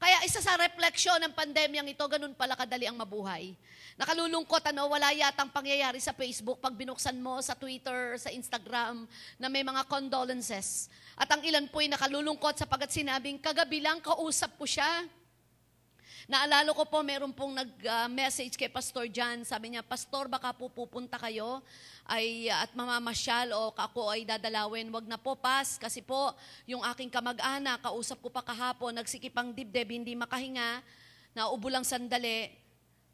Kaya 0.00 0.22
isa 0.24 0.40
sa 0.40 0.56
refleksyon 0.56 1.20
ng 1.26 1.34
pandemyang 1.34 1.90
ito, 1.90 2.04
ganun 2.06 2.32
pala 2.32 2.54
kadali 2.54 2.86
ang 2.86 2.96
mabuhay. 2.96 3.52
Nakalulungkot, 4.00 4.64
ano, 4.72 4.88
wala 4.88 5.12
yatang 5.12 5.52
pangyayari 5.52 6.00
sa 6.00 6.16
Facebook 6.16 6.56
pag 6.56 6.72
binuksan 6.72 7.20
mo 7.20 7.36
sa 7.44 7.52
Twitter, 7.52 8.16
sa 8.16 8.32
Instagram, 8.32 9.04
na 9.36 9.52
may 9.52 9.60
mga 9.60 9.84
condolences. 9.84 10.88
At 11.20 11.28
ang 11.28 11.44
ilan 11.44 11.68
po'y 11.68 11.84
nakalulungkot 11.92 12.56
sapagat 12.56 12.96
sinabing, 12.96 13.36
kagabi 13.36 13.84
lang 13.84 14.00
kausap 14.00 14.56
ko 14.56 14.64
siya. 14.64 15.04
Naalala 16.32 16.72
ko 16.72 16.88
po, 16.88 17.04
meron 17.04 17.28
pong 17.36 17.52
nag-message 17.52 18.56
kay 18.56 18.72
Pastor 18.72 19.04
John. 19.12 19.44
Sabi 19.44 19.76
niya, 19.76 19.84
Pastor, 19.84 20.32
baka 20.32 20.56
po 20.56 20.72
pupunta 20.72 21.20
kayo 21.20 21.60
ay, 22.08 22.48
at 22.48 22.72
mamamasyal 22.72 23.52
o 23.52 23.68
ako 23.76 24.16
ay 24.16 24.24
dadalawin. 24.24 24.88
Wag 24.88 25.04
na 25.12 25.20
po, 25.20 25.36
pas. 25.36 25.76
Kasi 25.76 26.00
po, 26.00 26.32
yung 26.64 26.80
aking 26.88 27.12
kamag-anak, 27.12 27.84
kausap 27.84 28.16
ko 28.24 28.32
pa 28.32 28.40
kahapon, 28.40 28.96
nagsikipang 28.96 29.52
dibdib, 29.52 29.92
hindi 29.92 30.16
makahinga, 30.16 30.80
naubo 31.36 31.68
lang 31.68 31.84
sandali, 31.84 32.48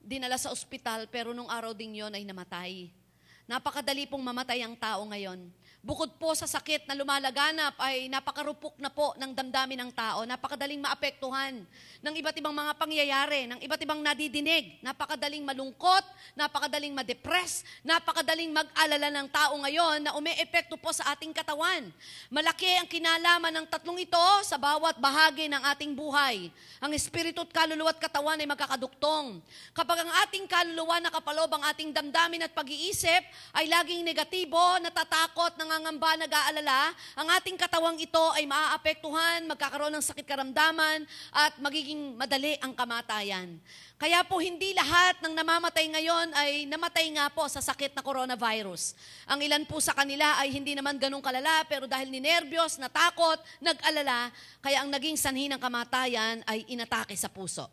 dinala 0.07 0.39
sa 0.39 0.55
ospital, 0.55 1.11
pero 1.11 1.35
nung 1.35 1.51
araw 1.51 1.75
ding 1.75 1.99
yon 1.99 2.15
ay 2.15 2.23
namatay. 2.23 2.95
Napakadali 3.51 4.07
pong 4.07 4.23
mamatay 4.23 4.63
ang 4.63 4.79
tao 4.79 5.03
ngayon. 5.11 5.51
Bukod 5.87 6.19
po 6.19 6.35
sa 6.35 6.51
sakit 6.51 6.91
na 6.91 6.99
lumalaganap 6.99 7.79
ay 7.79 8.11
napakarupok 8.11 8.75
na 8.83 8.91
po 8.91 9.15
ng 9.23 9.31
damdamin 9.31 9.87
ng 9.87 9.95
tao. 9.95 10.27
Napakadaling 10.27 10.83
maapektuhan 10.83 11.63
ng 12.03 12.15
iba't 12.19 12.35
ibang 12.43 12.51
mga 12.51 12.75
pangyayari, 12.75 13.47
ng 13.47 13.63
iba't 13.63 13.79
ibang 13.87 14.03
nadidinig. 14.03 14.83
Napakadaling 14.83 15.47
malungkot, 15.47 16.03
napakadaling 16.35 16.91
madepress, 16.91 17.63
napakadaling 17.87 18.51
mag-alala 18.51 19.15
ng 19.15 19.31
tao 19.31 19.55
ngayon 19.63 20.03
na 20.03 20.19
umeepekto 20.19 20.75
po 20.75 20.91
sa 20.91 21.15
ating 21.15 21.31
katawan. 21.31 21.87
Malaki 22.35 22.67
ang 22.83 22.91
kinalaman 22.91 23.55
ng 23.55 23.67
tatlong 23.71 24.03
ito 24.03 24.27
sa 24.43 24.59
bawat 24.59 24.99
bahagi 24.99 25.47
ng 25.47 25.63
ating 25.71 25.95
buhay. 25.95 26.51
Ang 26.83 26.99
espiritu 26.99 27.47
at 27.47 27.55
kaluluwa 27.55 27.95
at 27.95 28.03
katawan 28.03 28.43
ay 28.43 28.51
magkakaduktong. 28.51 29.39
Kapag 29.71 30.03
ang 30.03 30.11
ating 30.27 30.51
kaluluwa 30.51 30.99
nakapalob 30.99 31.55
ang 31.55 31.63
ating 31.71 31.95
damdamin 31.95 32.43
at 32.43 32.51
pag-iisip 32.51 33.23
ay 33.55 33.71
laging 33.71 34.03
negatibo, 34.03 34.83
natatakot, 34.83 35.55
ng 35.55 35.76
nangangamba, 35.77 36.25
nag-aalala, 36.25 36.97
ang 37.13 37.29
ating 37.37 37.61
katawang 37.61 38.01
ito 38.01 38.25
ay 38.33 38.49
maaapektuhan, 38.49 39.45
magkakaroon 39.45 39.93
ng 39.93 40.01
sakit 40.01 40.25
karamdaman, 40.25 41.05
at 41.29 41.53
magiging 41.61 42.17
madali 42.17 42.57
ang 42.65 42.73
kamatayan. 42.73 43.61
Kaya 44.01 44.25
po 44.25 44.41
hindi 44.41 44.73
lahat 44.73 45.21
ng 45.21 45.37
namamatay 45.37 45.85
ngayon 45.93 46.33
ay 46.33 46.65
namatay 46.65 47.13
nga 47.13 47.29
po 47.29 47.45
sa 47.53 47.61
sakit 47.61 47.93
na 47.93 48.01
coronavirus. 48.01 48.97
Ang 49.29 49.45
ilan 49.45 49.69
po 49.69 49.77
sa 49.77 49.93
kanila 49.93 50.41
ay 50.41 50.49
hindi 50.49 50.73
naman 50.73 50.97
ganun 50.97 51.21
kalala, 51.21 51.69
pero 51.69 51.85
dahil 51.85 52.09
ni 52.09 52.25
nervyos, 52.25 52.81
natakot, 52.81 53.37
nag-alala, 53.61 54.33
kaya 54.65 54.81
ang 54.81 54.89
naging 54.89 55.21
sanhi 55.21 55.53
ng 55.53 55.61
kamatayan 55.61 56.41
ay 56.49 56.65
inatake 56.73 57.13
sa 57.21 57.29
puso. 57.29 57.69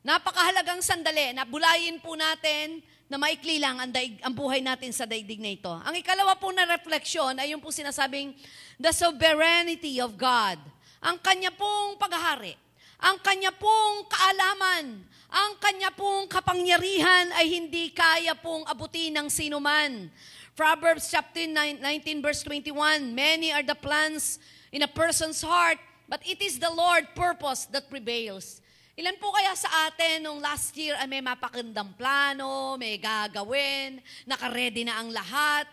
Napakahalagang 0.00 0.80
sandali 0.80 1.36
na 1.36 1.44
bulayin 1.44 2.00
po 2.00 2.16
natin 2.16 2.80
na 3.12 3.20
maikli 3.20 3.60
lang 3.60 3.76
ang, 3.76 3.92
daig, 3.92 4.16
ang 4.24 4.32
buhay 4.32 4.64
natin 4.64 4.88
sa 4.88 5.04
daigdig 5.04 5.36
na 5.36 5.52
ito. 5.52 5.68
Ang 5.68 6.00
ikalawa 6.00 6.32
po 6.32 6.48
na 6.48 6.64
refleksyon 6.64 7.36
ay 7.36 7.52
yung 7.52 7.60
po 7.60 7.68
sinasabing 7.68 8.32
the 8.80 8.88
sovereignty 8.88 10.00
of 10.00 10.16
God. 10.16 10.56
Ang 11.04 11.20
kanya 11.20 11.52
pong 11.52 12.00
paghahari, 12.00 12.56
ang 12.96 13.20
kanya 13.20 13.52
pong 13.52 14.08
kaalaman, 14.08 15.04
ang 15.28 15.52
kanya 15.60 15.92
pong 15.92 16.24
kapangyarihan 16.24 17.36
ay 17.36 17.52
hindi 17.52 17.92
kaya 17.92 18.32
pong 18.32 18.64
abutin 18.64 19.12
ng 19.12 19.28
sinuman. 19.28 20.08
Proverbs 20.56 21.12
chapter 21.12 21.44
19 21.44 21.84
verse 22.24 22.40
21, 22.48 23.12
Many 23.12 23.52
are 23.52 23.66
the 23.66 23.76
plans 23.76 24.40
in 24.72 24.80
a 24.80 24.88
person's 24.88 25.44
heart, 25.44 25.76
but 26.08 26.24
it 26.24 26.40
is 26.40 26.56
the 26.56 26.72
Lord 26.72 27.12
purpose 27.12 27.68
that 27.76 27.92
prevails. 27.92 28.61
Ilan 29.02 29.18
po 29.18 29.34
kaya 29.34 29.50
sa 29.58 29.90
atin 29.90 30.22
nung 30.22 30.38
last 30.38 30.70
year 30.78 30.94
ay 30.94 31.10
may 31.10 31.18
mapakandang 31.18 31.90
plano, 31.98 32.78
may 32.78 33.02
gagawin, 33.02 33.98
nakaredy 34.30 34.86
na 34.86 35.02
ang 35.02 35.10
lahat, 35.10 35.66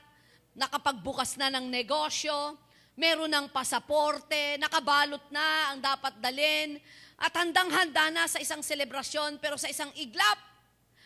nakapagbukas 0.58 1.38
na 1.38 1.54
ng 1.54 1.70
negosyo, 1.70 2.58
meron 2.98 3.30
ng 3.30 3.54
pasaporte, 3.54 4.58
nakabalot 4.58 5.22
na 5.30 5.70
ang 5.70 5.78
dapat 5.78 6.18
dalin, 6.18 6.82
at 7.22 7.30
handang-handa 7.38 8.10
na 8.10 8.26
sa 8.26 8.42
isang 8.42 8.66
selebrasyon, 8.66 9.38
pero 9.38 9.62
sa 9.62 9.70
isang 9.70 9.94
iglap, 9.94 10.42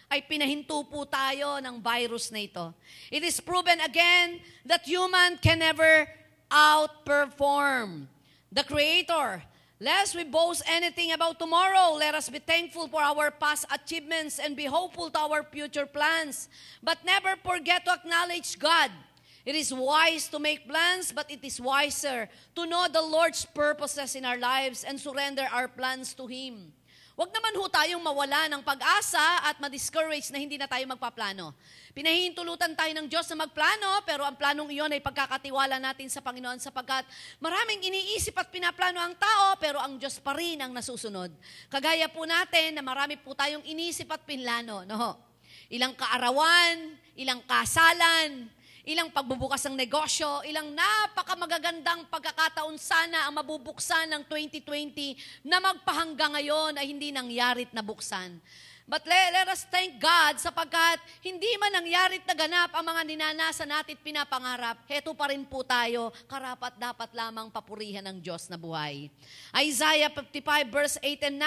ay 0.07 0.23
pinahinto 0.23 0.79
po 0.87 1.03
tayo 1.03 1.59
ng 1.59 1.83
virus 1.83 2.31
na 2.31 2.39
ito. 2.39 2.71
It 3.11 3.27
is 3.27 3.43
proven 3.43 3.83
again 3.83 4.39
that 4.63 4.87
human 4.87 5.43
can 5.43 5.59
never 5.59 6.07
outperform 6.47 8.07
the 8.47 8.63
Creator 8.63 9.43
Lest 9.83 10.15
we 10.15 10.23
boast 10.23 10.63
anything 10.63 11.11
about 11.11 11.35
tomorrow, 11.35 11.99
let 11.99 12.15
us 12.15 12.31
be 12.31 12.39
thankful 12.39 12.87
for 12.87 13.03
our 13.03 13.27
past 13.35 13.67
achievements 13.67 14.39
and 14.39 14.55
be 14.55 14.63
hopeful 14.63 15.11
to 15.11 15.19
our 15.19 15.43
future 15.43 15.83
plans. 15.83 16.47
But 16.79 17.03
never 17.03 17.35
forget 17.43 17.83
to 17.83 17.99
acknowledge 17.99 18.55
God. 18.55 18.95
It 19.43 19.59
is 19.59 19.75
wise 19.75 20.31
to 20.31 20.39
make 20.39 20.71
plans, 20.71 21.11
but 21.11 21.27
it 21.27 21.43
is 21.43 21.59
wiser 21.59 22.31
to 22.55 22.63
know 22.63 22.87
the 22.87 23.03
Lord's 23.03 23.43
purposes 23.43 24.15
in 24.15 24.23
our 24.23 24.39
lives 24.39 24.87
and 24.87 24.95
surrender 24.95 25.43
our 25.51 25.67
plans 25.67 26.15
to 26.15 26.31
Him. 26.31 26.71
Huwag 27.19 27.35
naman 27.35 27.51
ho 27.59 27.67
tayong 27.67 27.99
mawala 27.99 28.47
ng 28.55 28.63
pag-asa 28.63 29.51
at 29.51 29.59
ma-discourage 29.59 30.31
na 30.31 30.39
hindi 30.39 30.55
na 30.55 30.65
tayo 30.65 30.87
magpaplano. 30.87 31.51
Pinahihintulutan 31.93 32.73
tayo 32.73 32.89
ng 32.97 33.05
Diyos 33.05 33.29
na 33.29 33.45
magplano, 33.45 34.01
pero 34.01 34.25
ang 34.25 34.33
planong 34.33 34.65
iyon 34.73 34.89
ay 34.89 34.97
pagkakatiwala 34.97 35.77
natin 35.77 36.09
sa 36.09 36.25
Panginoon 36.25 36.57
sapagkat 36.57 37.05
maraming 37.37 37.85
iniisip 37.85 38.33
at 38.33 38.49
pinaplano 38.49 38.97
ang 38.97 39.13
tao, 39.13 39.53
pero 39.61 39.77
ang 39.77 40.01
Diyos 40.01 40.17
pa 40.17 40.33
rin 40.33 40.57
ang 40.57 40.73
nasusunod. 40.73 41.29
Kagaya 41.69 42.09
po 42.09 42.25
natin 42.25 42.73
na 42.73 42.81
marami 42.81 43.13
po 43.21 43.37
tayong 43.37 43.61
inisip 43.69 44.09
at 44.09 44.25
pinlano. 44.25 44.81
No? 44.89 45.21
Ilang 45.69 45.93
kaarawan, 45.93 46.97
ilang 47.13 47.45
kasalan, 47.45 48.49
ilang 48.89 49.13
pagbubukas 49.13 49.61
ng 49.69 49.77
negosyo, 49.77 50.41
ilang 50.49 50.73
napakamagagandang 50.73 52.09
pagkakataon 52.09 52.73
sana 52.81 53.29
ang 53.29 53.37
mabubuksan 53.37 54.09
ng 54.17 54.23
2020 54.25 55.45
na 55.45 55.61
magpahanggang 55.61 56.41
ngayon 56.41 56.73
ay 56.73 56.89
hindi 56.89 57.13
nangyarit 57.13 57.69
na 57.69 57.85
buksan. 57.85 58.41
But 58.83 59.07
let, 59.07 59.31
let 59.31 59.47
us 59.47 59.63
thank 59.71 59.95
God 59.95 60.37
sapagkat 60.43 60.99
hindi 61.23 61.47
man 61.55 61.71
nangyarit 61.71 62.27
na 62.27 62.35
ganap 62.35 62.75
ang 62.75 62.83
mga 62.83 63.01
ninanasa 63.07 63.63
natin 63.63 63.95
pinapangarap, 63.95 64.83
heto 64.91 65.15
pa 65.15 65.31
rin 65.31 65.47
po 65.47 65.63
tayo, 65.63 66.11
karapat 66.27 66.75
dapat 66.75 67.09
lamang 67.15 67.47
papurihan 67.47 68.03
ng 68.03 68.19
Diyos 68.19 68.51
na 68.51 68.59
buhay. 68.59 69.07
Isaiah 69.55 70.11
55 70.11 70.67
verse 70.67 70.95
8 70.99 71.31
and 71.31 71.37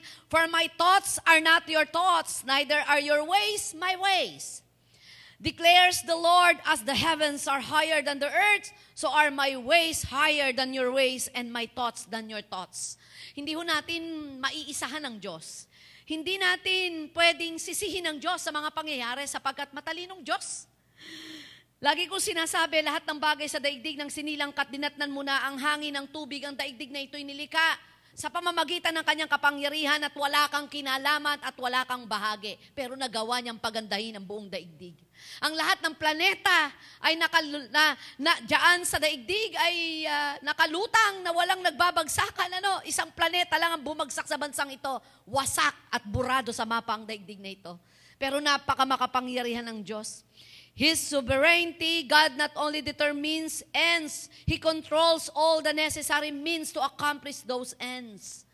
9, 0.00 0.32
For 0.32 0.48
my 0.48 0.72
thoughts 0.80 1.20
are 1.28 1.40
not 1.44 1.68
your 1.68 1.84
thoughts, 1.84 2.40
neither 2.48 2.80
are 2.88 3.00
your 3.00 3.28
ways 3.28 3.76
my 3.76 3.92
ways 4.00 4.66
Declares 5.36 6.00
the 6.00 6.16
Lord, 6.16 6.56
as 6.64 6.80
the 6.80 6.96
heavens 6.96 7.44
are 7.44 7.60
higher 7.60 8.00
than 8.00 8.18
the 8.18 8.32
earth, 8.32 8.72
so 8.96 9.12
are 9.12 9.30
my 9.30 9.52
ways 9.56 10.08
higher 10.08 10.48
than 10.48 10.72
your 10.72 10.88
ways 10.88 11.28
and 11.36 11.52
my 11.52 11.68
thoughts 11.68 12.08
than 12.08 12.32
your 12.32 12.40
thoughts. 12.40 12.96
Hindi 13.36 13.52
ho 13.52 13.60
natin 13.60 14.40
maiisahan 14.40 15.04
ng 15.04 15.20
Diyos. 15.20 15.68
Hindi 16.06 16.38
natin 16.38 17.10
pwedeng 17.10 17.58
sisihin 17.58 18.06
ng 18.06 18.22
Diyos 18.22 18.38
sa 18.38 18.54
mga 18.54 18.70
pangyayari 18.70 19.26
sapagkat 19.26 19.74
matalinong 19.74 20.22
Diyos. 20.22 20.70
Lagi 21.82 22.06
kong 22.06 22.22
sinasabi, 22.22 22.78
lahat 22.78 23.02
ng 23.02 23.18
bagay 23.18 23.50
sa 23.50 23.58
daigdig 23.58 23.98
ng 23.98 24.06
sinilang 24.06 24.54
kat 24.54 24.70
dinatnan 24.70 25.10
mo 25.10 25.26
na 25.26 25.42
ang 25.50 25.58
hangin 25.58 25.90
ng 25.98 26.06
tubig, 26.14 26.46
ang 26.46 26.54
daigdig 26.54 26.94
na 26.94 27.02
ito'y 27.02 27.26
nilika 27.26 27.74
sa 28.16 28.32
pamamagitan 28.32 28.96
ng 28.96 29.04
kanyang 29.04 29.28
kapangyarihan 29.28 30.00
at 30.00 30.14
wala 30.16 30.48
kang 30.48 30.64
kinalaman 30.72 31.36
at 31.44 31.52
wala 31.60 31.84
kang 31.84 32.08
bahagi. 32.08 32.56
Pero 32.72 32.96
nagawa 32.96 33.44
niyang 33.44 33.60
pagandahin 33.60 34.16
ang 34.16 34.24
buong 34.24 34.48
daigdig. 34.48 34.96
Ang 35.44 35.52
lahat 35.52 35.84
ng 35.84 35.92
planeta 36.00 36.72
ay 37.04 37.20
nakal, 37.20 37.44
na, 37.68 37.92
na 38.16 38.32
diyan 38.40 38.88
sa 38.88 38.96
daigdig 38.96 39.52
ay 39.60 40.08
uh, 40.08 40.40
nakalutang 40.40 41.20
na 41.20 41.36
walang 41.36 41.60
nagbabagsakan. 41.60 42.56
Ano? 42.56 42.80
Isang 42.88 43.12
planeta 43.12 43.60
lang 43.60 43.76
ang 43.76 43.84
bumagsak 43.84 44.24
sa 44.24 44.40
bansang 44.40 44.72
ito. 44.72 44.96
Wasak 45.28 45.76
at 45.92 46.00
burado 46.08 46.56
sa 46.56 46.64
mapa 46.64 46.96
ang 46.96 47.04
daigdig 47.04 47.36
na 47.36 47.52
ito. 47.52 47.76
Pero 48.16 48.40
napaka 48.40 48.88
makapangyarihan 48.88 49.68
ng 49.68 49.84
Diyos. 49.84 50.24
His 50.76 51.00
sovereignty, 51.00 52.04
God 52.04 52.36
not 52.36 52.52
only 52.52 52.84
determines 52.84 53.64
ends, 53.72 54.28
He 54.44 54.60
controls 54.60 55.32
all 55.32 55.64
the 55.64 55.72
necessary 55.72 56.28
means 56.28 56.68
to 56.76 56.84
accomplish 56.84 57.40
those 57.48 57.72
ends. 57.80 58.44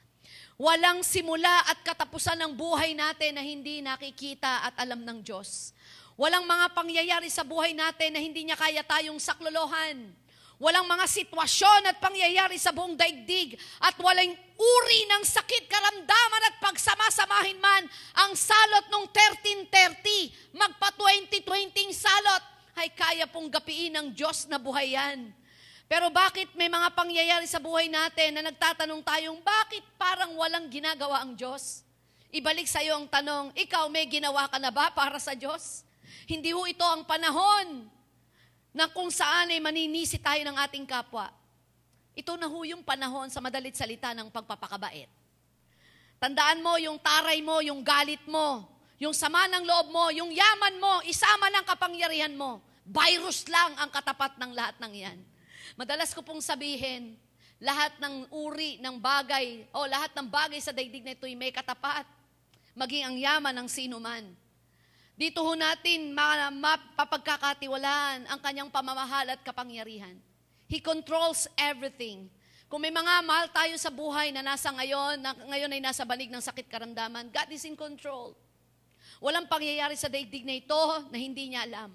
Walang 0.54 1.02
simula 1.02 1.66
at 1.66 1.82
katapusan 1.82 2.38
ng 2.38 2.54
buhay 2.54 2.94
natin 2.94 3.34
na 3.34 3.42
hindi 3.42 3.82
nakikita 3.82 4.70
at 4.70 4.74
alam 4.78 5.02
ng 5.02 5.18
Diyos. 5.18 5.74
Walang 6.14 6.46
mga 6.46 6.70
pangyayari 6.70 7.26
sa 7.26 7.42
buhay 7.42 7.74
natin 7.74 8.14
na 8.14 8.22
hindi 8.22 8.46
niya 8.46 8.54
kaya 8.54 8.86
tayong 8.86 9.18
saklolohan. 9.18 10.14
Walang 10.62 10.86
mga 10.86 11.10
sitwasyon 11.10 11.90
at 11.90 11.98
pangyayari 11.98 12.54
sa 12.54 12.70
buong 12.70 12.94
daigdig 12.94 13.58
at 13.82 13.98
walang 13.98 14.30
uri 14.54 15.00
ng 15.10 15.26
sakit, 15.26 15.66
karamdaman 15.66 16.42
at 16.46 16.62
pagsamasamahin 16.62 17.58
man 17.58 17.82
ang 18.14 18.30
salot 18.38 18.86
nung 18.86 19.10
1330, 19.10 20.54
magpa 20.54 20.94
2020 20.94 21.90
salot, 21.90 22.42
ay 22.78 22.94
kaya 22.94 23.26
pong 23.26 23.50
gapiin 23.50 23.90
ng 23.90 24.06
Diyos 24.14 24.46
na 24.46 24.62
buhay 24.62 24.94
yan. 24.94 25.34
Pero 25.90 26.14
bakit 26.14 26.54
may 26.54 26.70
mga 26.70 26.94
pangyayari 26.94 27.50
sa 27.50 27.58
buhay 27.58 27.90
natin 27.90 28.38
na 28.38 28.46
nagtatanong 28.46 29.02
tayong, 29.02 29.42
bakit 29.42 29.82
parang 29.98 30.30
walang 30.38 30.70
ginagawa 30.70 31.26
ang 31.26 31.34
Diyos? 31.34 31.82
Ibalik 32.30 32.70
sa 32.70 32.78
iyo 32.86 32.94
ang 32.94 33.10
tanong, 33.10 33.50
ikaw 33.58 33.90
may 33.90 34.06
ginawa 34.06 34.46
ka 34.46 34.62
na 34.62 34.70
ba 34.70 34.94
para 34.94 35.18
sa 35.18 35.34
Diyos? 35.34 35.82
Hindi 36.30 36.54
ho 36.54 36.62
ito 36.70 36.86
ang 36.86 37.02
panahon 37.02 37.90
na 38.72 38.88
kung 38.88 39.12
saan 39.12 39.52
ay 39.52 39.60
maninisi 39.60 40.16
tayo 40.16 40.40
ng 40.48 40.56
ating 40.56 40.88
kapwa. 40.88 41.28
Ito 42.16 42.36
na 42.40 42.48
ho 42.48 42.58
yung 42.64 42.84
panahon 42.84 43.28
sa 43.28 43.40
madalit 43.40 43.76
salita 43.76 44.12
ng 44.16 44.32
pagpapakabait. 44.32 45.08
Tandaan 46.20 46.60
mo 46.64 46.76
yung 46.80 46.96
taray 47.00 47.40
mo, 47.44 47.60
yung 47.60 47.84
galit 47.84 48.20
mo, 48.28 48.68
yung 48.96 49.12
sama 49.12 49.48
ng 49.48 49.64
loob 49.64 49.86
mo, 49.90 50.04
yung 50.14 50.30
yaman 50.32 50.76
mo, 50.80 51.02
isama 51.04 51.50
ng 51.50 51.64
kapangyarihan 51.66 52.32
mo. 52.32 52.62
Virus 52.86 53.46
lang 53.46 53.74
ang 53.78 53.90
katapat 53.90 54.36
ng 54.40 54.52
lahat 54.54 54.76
ng 54.80 54.92
yan. 54.92 55.18
Madalas 55.74 56.12
ko 56.12 56.20
pong 56.20 56.38
sabihin, 56.38 57.16
lahat 57.62 57.94
ng 58.02 58.30
uri 58.34 58.82
ng 58.82 58.98
bagay 58.98 59.66
o 59.70 59.86
lahat 59.86 60.10
ng 60.18 60.26
bagay 60.26 60.58
sa 60.58 60.74
daigdig 60.74 61.06
na 61.06 61.14
ito'y 61.14 61.38
may 61.38 61.54
katapat. 61.54 62.04
Maging 62.74 63.04
ang 63.06 63.16
yaman 63.16 63.54
ng 63.62 63.68
sino 63.70 64.02
man. 64.02 64.26
Dito 65.12 65.44
ho 65.44 65.52
natin 65.52 66.16
mapapagkakatiwalaan 66.16 68.32
ang 68.32 68.40
kanyang 68.40 68.72
pamamahal 68.72 69.36
at 69.36 69.44
kapangyarihan. 69.44 70.16
He 70.72 70.80
controls 70.80 71.44
everything. 71.60 72.32
Kung 72.72 72.80
may 72.80 72.88
mga 72.88 73.20
mahal 73.20 73.52
tayo 73.52 73.76
sa 73.76 73.92
buhay 73.92 74.32
na 74.32 74.40
nasa 74.40 74.72
ngayon, 74.72 75.20
na 75.20 75.36
ngayon 75.36 75.76
ay 75.76 75.80
nasa 75.84 76.08
banig 76.08 76.32
ng 76.32 76.40
sakit 76.40 76.72
karamdaman, 76.72 77.28
God 77.28 77.48
is 77.52 77.68
in 77.68 77.76
control. 77.76 78.32
Walang 79.20 79.44
pangyayari 79.44 79.92
sa 80.00 80.08
daigdig 80.08 80.48
na 80.48 80.56
ito 80.56 80.82
na 81.12 81.20
hindi 81.20 81.52
niya 81.52 81.68
alam. 81.68 81.92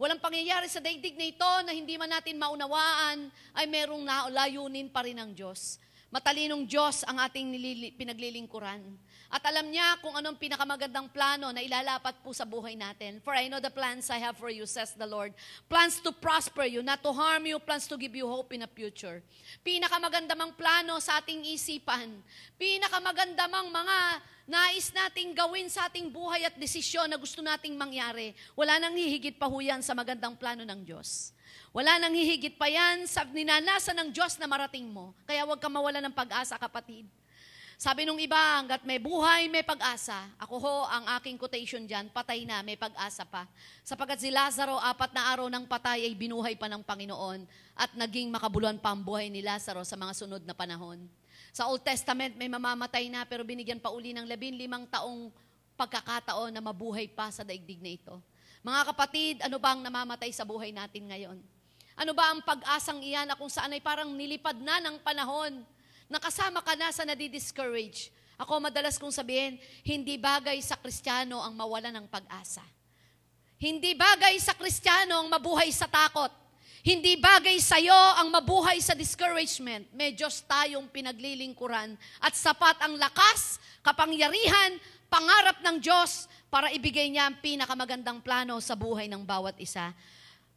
Walang 0.00 0.20
pangyayari 0.20 0.72
sa 0.72 0.80
daigdig 0.80 1.20
na 1.20 1.28
ito 1.28 1.52
na 1.68 1.76
hindi 1.76 2.00
man 2.00 2.08
natin 2.08 2.40
maunawaan 2.40 3.28
ay 3.52 3.68
merong 3.68 4.08
layunin 4.32 4.88
pa 4.88 5.04
rin 5.04 5.20
ng 5.20 5.36
Diyos. 5.36 5.76
Matalinong 6.08 6.64
Diyos 6.64 7.04
ang 7.04 7.20
ating 7.20 7.52
pinaglilingkuran. 8.00 8.80
At 9.26 9.42
alam 9.42 9.66
niya 9.66 9.98
kung 9.98 10.14
anong 10.14 10.38
pinakamagandang 10.38 11.10
plano 11.10 11.50
na 11.50 11.58
ilalapat 11.58 12.22
po 12.22 12.30
sa 12.30 12.46
buhay 12.46 12.78
natin. 12.78 13.18
For 13.22 13.34
I 13.34 13.50
know 13.50 13.58
the 13.58 13.74
plans 13.74 14.06
I 14.06 14.22
have 14.22 14.38
for 14.38 14.50
you, 14.50 14.64
says 14.64 14.94
the 14.94 15.06
Lord. 15.06 15.34
Plans 15.66 15.98
to 16.06 16.14
prosper 16.14 16.62
you, 16.62 16.82
not 16.82 17.02
to 17.02 17.10
harm 17.10 17.42
you, 17.46 17.58
plans 17.58 17.90
to 17.90 17.98
give 17.98 18.14
you 18.14 18.30
hope 18.30 18.54
in 18.54 18.62
a 18.62 18.70
future. 18.70 19.18
Pinakamagandamang 19.66 20.54
plano 20.54 21.02
sa 21.02 21.18
ating 21.18 21.42
isipan. 21.50 22.22
Pinakamagandamang 22.54 23.66
mga 23.74 23.96
nais 24.46 24.94
nating 24.94 25.34
gawin 25.34 25.66
sa 25.66 25.90
ating 25.90 26.06
buhay 26.06 26.46
at 26.46 26.54
desisyon 26.54 27.10
na 27.10 27.18
gusto 27.18 27.42
nating 27.42 27.74
mangyari. 27.74 28.30
Wala 28.54 28.78
nang 28.78 28.94
hihigit 28.94 29.42
pa 29.42 29.50
huyan 29.50 29.82
sa 29.82 29.90
magandang 29.90 30.38
plano 30.38 30.62
ng 30.62 30.86
Diyos. 30.86 31.34
Wala 31.74 31.98
nang 31.98 32.14
hihigit 32.14 32.56
pa 32.56 32.70
yan 32.70 33.04
sa 33.10 33.26
ninanasa 33.26 33.90
ng 33.92 34.08
Diyos 34.14 34.38
na 34.38 34.46
marating 34.46 34.86
mo. 34.86 35.12
Kaya 35.26 35.44
huwag 35.44 35.60
ka 35.60 35.68
mawala 35.68 36.00
ng 36.00 36.14
pag-asa, 36.14 36.56
kapatid. 36.56 37.04
Sabi 37.76 38.08
nung 38.08 38.16
iba, 38.16 38.40
hanggat 38.56 38.88
may 38.88 38.96
buhay, 38.96 39.52
may 39.52 39.60
pag-asa. 39.60 40.32
Ako 40.40 40.56
ho, 40.56 40.76
ang 40.88 41.04
aking 41.20 41.36
quotation 41.36 41.84
dyan, 41.84 42.08
patay 42.08 42.48
na, 42.48 42.64
may 42.64 42.72
pag-asa 42.72 43.28
pa. 43.28 43.44
Sapagat 43.84 44.16
si 44.16 44.32
Lazaro, 44.32 44.80
apat 44.80 45.12
na 45.12 45.28
araw 45.28 45.52
ng 45.52 45.68
patay 45.68 46.08
ay 46.08 46.16
binuhay 46.16 46.56
pa 46.56 46.72
ng 46.72 46.80
Panginoon 46.80 47.44
at 47.76 47.92
naging 47.92 48.32
makabuluhan 48.32 48.80
pa 48.80 48.96
ang 48.96 49.04
buhay 49.04 49.28
ni 49.28 49.44
Lazaro 49.44 49.84
sa 49.84 49.92
mga 49.92 50.16
sunod 50.16 50.42
na 50.48 50.56
panahon. 50.56 51.04
Sa 51.52 51.68
Old 51.68 51.84
Testament, 51.84 52.32
may 52.40 52.48
mamamatay 52.48 53.12
na 53.12 53.28
pero 53.28 53.44
binigyan 53.44 53.76
pa 53.76 53.92
uli 53.92 54.16
ng 54.16 54.24
labin 54.24 54.56
limang 54.56 54.88
taong 54.88 55.28
pagkakataon 55.76 56.56
na 56.56 56.64
mabuhay 56.64 57.12
pa 57.12 57.28
sa 57.28 57.44
daigdig 57.44 57.84
na 57.84 57.92
ito. 57.92 58.16
Mga 58.64 58.80
kapatid, 58.88 59.44
ano 59.44 59.60
ba 59.60 59.76
ang 59.76 59.84
namamatay 59.84 60.32
sa 60.32 60.48
buhay 60.48 60.72
natin 60.72 61.12
ngayon? 61.12 61.36
Ano 61.92 62.16
ba 62.16 62.32
ang 62.32 62.40
pag-asang 62.40 63.04
iyan 63.04 63.28
na 63.28 63.36
kung 63.36 63.52
saan 63.52 63.76
ay 63.76 63.84
parang 63.84 64.08
nilipad 64.16 64.56
na 64.64 64.80
ng 64.80 64.96
panahon? 65.04 65.75
Nakasama 66.06 66.62
ka 66.62 66.78
na 66.78 66.94
sa 66.94 67.02
nadi-discourage. 67.02 68.14
Ako 68.36 68.60
madalas 68.60 69.00
kong 69.00 69.10
sabihin, 69.10 69.56
hindi 69.82 70.20
bagay 70.20 70.60
sa 70.60 70.76
Kristiyano 70.76 71.40
ang 71.40 71.56
mawala 71.56 71.88
ng 71.88 72.06
pag-asa. 72.06 72.62
Hindi 73.56 73.96
bagay 73.96 74.36
sa 74.36 74.52
Kristiyano 74.52 75.24
ang 75.24 75.28
mabuhay 75.32 75.72
sa 75.72 75.88
takot. 75.88 76.28
Hindi 76.86 77.18
bagay 77.18 77.58
sa 77.58 77.82
iyo 77.82 77.96
ang 77.96 78.30
mabuhay 78.30 78.78
sa 78.78 78.94
discouragement. 78.94 79.90
May 79.90 80.14
Diyos 80.14 80.44
tayong 80.46 80.86
pinaglilingkuran 80.92 81.98
at 82.22 82.32
sapat 82.38 82.78
ang 82.78 82.94
lakas, 82.94 83.58
kapangyarihan, 83.82 84.78
pangarap 85.10 85.64
ng 85.66 85.82
Diyos 85.82 86.30
para 86.46 86.70
ibigay 86.70 87.10
niya 87.10 87.26
ang 87.26 87.42
pinakamagandang 87.42 88.22
plano 88.22 88.62
sa 88.62 88.78
buhay 88.78 89.10
ng 89.10 89.26
bawat 89.26 89.58
isa. 89.58 89.90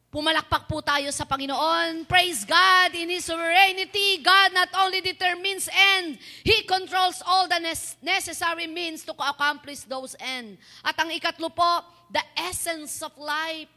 Pumalakpak 0.09 0.65
po 0.65 0.81
tayo 0.81 1.05
sa 1.13 1.21
Panginoon. 1.21 2.01
Praise 2.09 2.41
God 2.41 2.97
in 2.97 3.13
His 3.13 3.29
sovereignty. 3.29 4.17
God 4.25 4.57
not 4.57 4.73
only 4.81 5.05
determines 5.05 5.69
end, 5.69 6.17
He 6.41 6.65
controls 6.65 7.21
all 7.21 7.45
the 7.45 7.61
necessary 8.01 8.65
means 8.65 9.05
to 9.05 9.13
accomplish 9.13 9.85
those 9.85 10.17
end. 10.17 10.57
At 10.81 10.97
ang 10.97 11.13
ikatlo 11.13 11.53
po, 11.53 11.85
the 12.09 12.25
essence 12.41 13.05
of 13.05 13.13
life. 13.21 13.69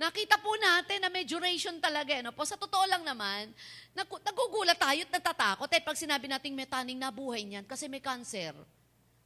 Nakita 0.00 0.40
po 0.40 0.56
natin 0.56 1.04
na 1.04 1.12
may 1.12 1.28
duration 1.28 1.76
talaga. 1.84 2.24
No? 2.24 2.32
Po, 2.32 2.48
sa 2.48 2.56
totoo 2.56 2.88
lang 2.88 3.04
naman, 3.04 3.52
nagugulat 3.92 4.80
tayo 4.80 5.04
at 5.04 5.12
natatakot. 5.12 5.68
Eh, 5.68 5.84
pag 5.84 6.00
sinabi 6.00 6.32
natin 6.32 6.56
may 6.56 6.64
taning 6.64 6.96
nabuhay 6.96 7.44
niyan 7.44 7.68
kasi 7.68 7.92
may 7.92 8.00
cancer. 8.00 8.56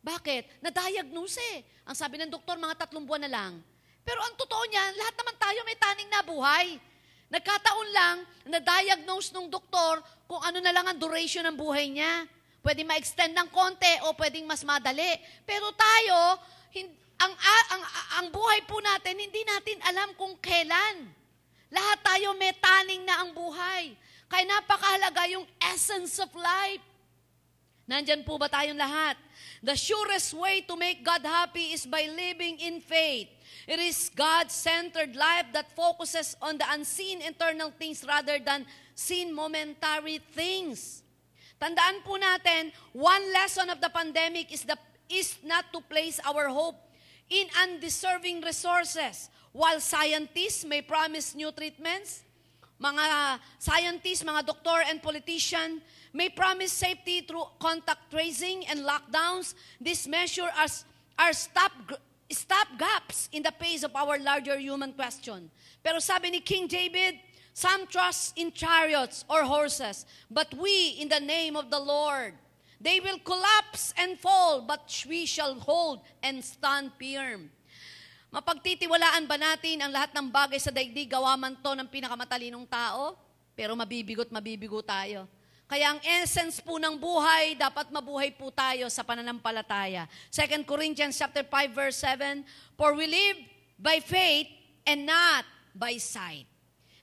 Bakit? 0.03 0.59
Na-diagnose 0.59 1.39
eh. 1.55 1.63
Ang 1.87 1.95
sabi 1.95 2.19
ng 2.19 2.35
doktor, 2.35 2.59
mga 2.59 2.83
tatlong 2.83 3.07
buwan 3.07 3.23
na 3.23 3.31
lang. 3.31 3.63
Pero 4.07 4.23
ang 4.23 4.39
totoo 4.39 4.63
niyan, 4.71 4.93
lahat 4.95 5.15
naman 5.19 5.37
tayo 5.37 5.59
may 5.67 5.75
taning 5.75 6.11
na 6.15 6.23
buhay. 6.23 6.79
Nagkataon 7.27 7.89
lang 7.91 8.17
na 8.47 8.63
diagnose 8.63 9.35
ng 9.35 9.51
doktor 9.51 9.99
kung 10.31 10.39
ano 10.47 10.63
na 10.63 10.71
lang 10.71 10.87
ang 10.87 10.95
duration 10.95 11.43
ng 11.43 11.59
buhay 11.59 11.91
niya. 11.91 12.23
Pwede 12.63 12.87
ma-extend 12.87 13.35
ng 13.35 13.51
konti 13.51 13.91
o 14.07 14.15
pwedeng 14.15 14.47
mas 14.47 14.63
madali. 14.63 15.19
Pero 15.43 15.75
tayo, 15.75 16.39
ang, 17.19 17.35
ang, 17.75 17.83
ang 18.23 18.27
buhay 18.31 18.63
po 18.71 18.79
natin, 18.79 19.19
hindi 19.19 19.43
natin 19.43 19.79
alam 19.83 20.15
kung 20.15 20.39
kailan. 20.39 21.11
Lahat 21.75 21.99
tayo 22.07 22.39
may 22.39 22.55
taning 22.63 23.03
na 23.03 23.27
ang 23.27 23.35
buhay. 23.35 23.91
Kaya 24.31 24.45
napakahalaga 24.47 25.27
yung 25.35 25.47
essence 25.75 26.23
of 26.23 26.31
life. 26.35 26.83
Nandyan 27.87 28.27
po 28.27 28.39
ba 28.39 28.51
tayong 28.51 28.79
lahat? 28.79 29.15
The 29.63 29.79
surest 29.79 30.35
way 30.35 30.63
to 30.67 30.75
make 30.75 31.07
God 31.07 31.23
happy 31.23 31.75
is 31.75 31.87
by 31.87 32.07
living 32.07 32.59
in 32.59 32.83
faith. 32.83 33.31
It 33.67 33.83
is 33.83 34.11
God-centered 34.15 35.19
life 35.19 35.51
that 35.53 35.75
focuses 35.75 36.37
on 36.41 36.59
the 36.59 36.65
unseen 36.71 37.21
eternal 37.21 37.75
things 37.75 38.07
rather 38.07 38.39
than 38.39 38.65
seen 38.95 39.35
momentary 39.35 40.23
things. 40.23 41.03
Tandaan 41.59 42.05
po 42.07 42.15
natin, 42.15 42.71
one 42.95 43.33
lesson 43.35 43.67
of 43.67 43.83
the 43.83 43.91
pandemic 43.91 44.55
is, 44.55 44.63
the, 44.63 44.79
is 45.11 45.35
not 45.43 45.67
to 45.75 45.83
place 45.83 46.23
our 46.23 46.47
hope 46.47 46.79
in 47.27 47.51
undeserving 47.59 48.41
resources. 48.41 49.31
While 49.51 49.81
scientists 49.81 50.65
may 50.65 50.83
promise 50.83 51.35
new 51.35 51.51
treatments, 51.51 52.23
mga 52.77 53.41
scientists, 53.59 54.23
mga 54.23 54.47
doktor 54.47 54.85
and 54.85 55.03
politician 55.03 55.81
may 56.13 56.29
promise 56.29 56.73
safety 56.73 57.25
through 57.25 57.51
contact 57.59 58.13
tracing 58.13 58.69
and 58.69 58.85
lockdowns. 58.85 59.57
This 59.81 60.07
measure 60.07 60.47
are, 60.53 60.71
are 61.19 61.33
stop 61.33 61.73
stop 62.31 62.67
gaps 62.79 63.29
in 63.31 63.43
the 63.43 63.53
pace 63.53 63.83
of 63.83 63.95
our 63.95 64.19
larger 64.19 64.59
human 64.59 64.93
question. 64.93 65.51
Pero 65.83 65.99
sabi 65.99 66.31
ni 66.31 66.41
King 66.41 66.67
David, 66.67 67.21
some 67.55 67.87
trust 67.87 68.37
in 68.37 68.53
chariots 68.53 69.25
or 69.31 69.45
horses, 69.47 70.05
but 70.31 70.51
we 70.59 70.99
in 71.01 71.09
the 71.09 71.23
name 71.23 71.57
of 71.57 71.71
the 71.71 71.79
Lord. 71.79 72.35
They 72.77 73.01
will 73.01 73.17
collapse 73.25 73.97
and 73.97 74.21
fall, 74.21 74.61
but 74.69 74.85
we 75.09 75.25
shall 75.25 75.57
hold 75.57 76.05
and 76.21 76.45
stand 76.45 76.93
firm. 77.01 77.49
Mapagtitiwalaan 78.29 79.25
ba 79.25 79.41
natin 79.41 79.81
ang 79.81 79.89
lahat 79.97 80.13
ng 80.13 80.29
bagay 80.29 80.61
sa 80.61 80.69
daigdig, 80.69 81.09
gawa 81.09 81.41
man 81.41 81.57
to 81.57 81.73
ng 81.73 81.89
pinakamatalinong 81.89 82.69
tao? 82.69 83.17
Pero 83.57 83.73
mabibigot, 83.73 84.29
mabibigo 84.29 84.85
tayo. 84.85 85.25
Kaya 85.67 85.99
ang 85.99 86.01
essence 86.23 86.63
po 86.63 86.79
ng 86.79 86.95
buhay, 86.95 87.59
dapat 87.59 87.91
mabuhay 87.91 88.31
po 88.31 88.55
tayo 88.55 88.87
sa 88.87 89.03
pananampalataya. 89.03 90.07
2 90.31 90.63
Corinthians 90.63 91.19
chapter 91.19 91.43
5 91.43 91.75
verse 91.75 91.99
7, 92.07 92.47
For 92.79 92.95
we 92.95 93.11
live 93.11 93.39
by 93.75 93.99
faith 93.99 94.47
and 94.87 95.03
not 95.03 95.43
by 95.75 95.99
sight. 95.99 96.47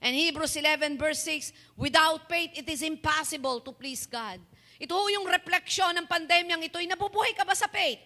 And 0.00 0.16
Hebrews 0.16 0.56
11 0.56 0.96
verse 0.96 1.20
6, 1.28 1.76
Without 1.76 2.24
faith, 2.24 2.56
it 2.56 2.64
is 2.64 2.80
impossible 2.80 3.60
to 3.60 3.72
please 3.76 4.08
God. 4.08 4.40
Ito 4.80 4.96
yung 5.12 5.28
refleksyon 5.28 6.00
ng 6.00 6.08
pandemyang 6.08 6.64
ito. 6.64 6.80
Nabubuhay 6.80 7.36
ka 7.36 7.44
ba 7.44 7.52
sa 7.52 7.68
faith? 7.68 8.00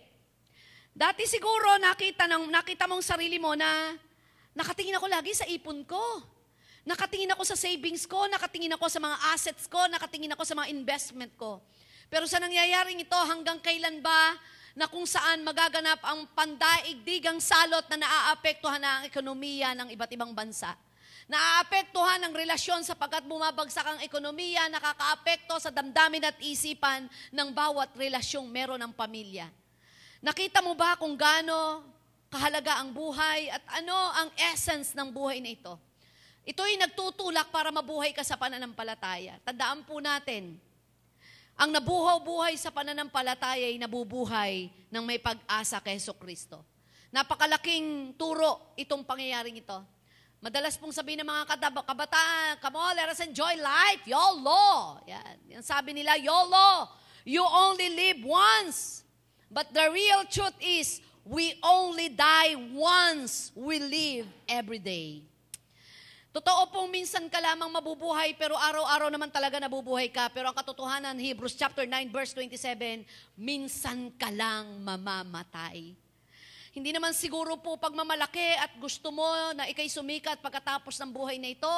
Dati 0.91 1.23
siguro 1.31 1.79
nakita, 1.79 2.27
ng, 2.27 2.51
nakita 2.51 2.91
mong 2.91 3.07
sarili 3.07 3.39
mo 3.39 3.55
na 3.55 3.95
nakatingin 4.59 4.99
ako 4.99 5.07
lagi 5.07 5.39
sa 5.39 5.47
ipon 5.47 5.87
ko. 5.87 6.03
Nakatingin 6.89 7.29
ako 7.37 7.45
sa 7.45 7.53
savings 7.53 8.09
ko, 8.09 8.17
nakatingin 8.33 8.73
ako 8.73 8.89
sa 8.89 8.97
mga 8.97 9.17
assets 9.37 9.69
ko, 9.69 9.77
nakatingin 9.93 10.33
ako 10.33 10.41
sa 10.49 10.57
mga 10.57 10.73
investment 10.73 11.37
ko. 11.37 11.61
Pero 12.09 12.25
sa 12.25 12.41
nangyayaring 12.41 13.05
ito, 13.05 13.21
hanggang 13.29 13.61
kailan 13.61 14.01
ba 14.01 14.33
na 14.73 14.89
kung 14.89 15.05
saan 15.05 15.45
magaganap 15.45 16.01
ang 16.01 16.25
pandaigdigang 16.33 17.45
salot 17.45 17.85
na 17.93 18.09
naaapektuhan 18.09 18.81
na 18.81 18.91
ang 18.97 19.05
ekonomiya 19.05 19.77
ng 19.77 19.93
iba't 19.93 20.17
ibang 20.17 20.33
bansa? 20.33 20.73
Naaapektuhan 21.29 22.25
ang 22.25 22.33
relasyon 22.33 22.81
sapagkat 22.81 23.29
bumabagsak 23.29 23.85
ang 23.85 24.01
ekonomiya, 24.01 24.73
nakakaapekto 24.73 25.61
sa 25.61 25.69
damdamin 25.69 26.25
at 26.25 26.41
isipan 26.41 27.05
ng 27.29 27.49
bawat 27.53 27.93
relasyong 28.01 28.49
meron 28.49 28.81
ng 28.81 28.97
pamilya. 28.97 29.45
Nakita 30.25 30.65
mo 30.65 30.73
ba 30.73 30.97
kung 30.97 31.13
gaano 31.21 31.85
kahalaga 32.33 32.81
ang 32.81 32.97
buhay 32.97 33.53
at 33.53 33.61
ano 33.77 33.93
ang 33.93 34.33
essence 34.57 34.97
ng 34.97 35.13
buhay 35.13 35.45
na 35.45 35.53
ito? 35.53 35.77
Ito'y 36.49 36.81
nagtutulak 36.81 37.53
para 37.53 37.69
mabuhay 37.69 38.17
ka 38.17 38.25
sa 38.25 38.41
pananampalataya. 38.41 39.37
Tandaan 39.45 39.85
po 39.85 40.01
natin, 40.01 40.57
ang 41.53 41.69
nabuhaw-buhay 41.69 42.57
sa 42.57 42.73
pananampalataya 42.73 43.69
ay 43.69 43.77
nabubuhay 43.77 44.73
ng 44.89 45.05
may 45.05 45.21
pag-asa 45.21 45.77
kay 45.85 46.01
Heso 46.01 46.17
Kristo. 46.17 46.65
Napakalaking 47.13 48.17
turo 48.17 48.73
itong 48.81 49.05
pangyayaring 49.05 49.61
ito. 49.61 49.77
Madalas 50.41 50.81
pong 50.81 50.95
sabihin 50.95 51.21
ng 51.21 51.29
mga 51.29 51.53
kabataan, 51.85 52.63
come 52.65 52.81
on, 52.81 52.97
let 52.97 53.13
us 53.13 53.21
enjoy 53.21 53.53
life, 53.61 54.09
YOLO. 54.09 55.05
Yan. 55.05 55.37
Yan 55.53 55.61
sabi 55.67 55.93
nila, 55.93 56.17
YOLO. 56.17 56.89
You 57.29 57.45
only 57.45 57.93
live 57.93 58.25
once. 58.25 59.05
But 59.53 59.69
the 59.77 59.93
real 59.93 60.25
truth 60.33 60.57
is, 60.65 61.05
we 61.29 61.61
only 61.61 62.09
die 62.09 62.57
once. 62.73 63.53
We 63.53 63.85
live 63.85 64.25
every 64.49 64.81
day. 64.81 65.29
Totoo 66.39 66.71
pong 66.71 66.95
minsan 66.95 67.27
ka 67.27 67.43
lamang 67.43 67.67
mabubuhay, 67.67 68.31
pero 68.39 68.55
araw-araw 68.55 69.11
naman 69.11 69.27
talaga 69.27 69.59
nabubuhay 69.59 70.07
ka. 70.07 70.31
Pero 70.31 70.47
ang 70.47 70.55
katotohanan, 70.55 71.19
Hebrews 71.19 71.59
chapter 71.59 71.83
9, 71.83 72.15
verse 72.15 72.31
27, 72.31 73.03
minsan 73.35 74.15
ka 74.15 74.31
lang 74.31 74.79
mamamatay. 74.87 75.99
Hindi 76.71 76.91
naman 76.95 77.11
siguro 77.11 77.59
po 77.59 77.75
pagmamalaki 77.75 78.55
at 78.55 78.71
gusto 78.79 79.11
mo 79.11 79.27
na 79.51 79.67
ikay 79.67 79.91
sumikat 79.91 80.39
pagkatapos 80.39 80.95
ng 81.03 81.11
buhay 81.11 81.43
na 81.43 81.51
ito, 81.51 81.77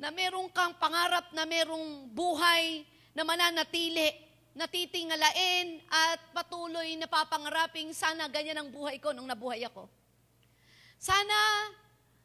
na 0.00 0.08
meron 0.08 0.48
kang 0.48 0.72
pangarap 0.80 1.28
na 1.36 1.44
merong 1.44 2.08
buhay 2.16 2.88
na 3.12 3.28
mananatili, 3.28 4.08
natitingalain 4.56 5.84
at 5.92 6.32
patuloy 6.32 6.96
na 6.96 7.04
papangaraping 7.04 7.92
sana 7.92 8.24
ganyan 8.32 8.56
ang 8.56 8.72
buhay 8.72 8.96
ko 8.96 9.12
nung 9.12 9.28
nabuhay 9.28 9.68
ako. 9.68 9.84
Sana 10.96 11.36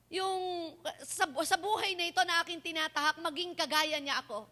yung 0.07 0.71
sa, 1.03 1.27
sa 1.43 1.57
buhay 1.59 1.95
na 1.95 2.07
ito 2.07 2.21
na 2.23 2.39
aking 2.43 2.63
tinatahak, 2.63 3.19
maging 3.19 3.51
kagaya 3.55 3.99
niya 3.99 4.23
ako. 4.23 4.47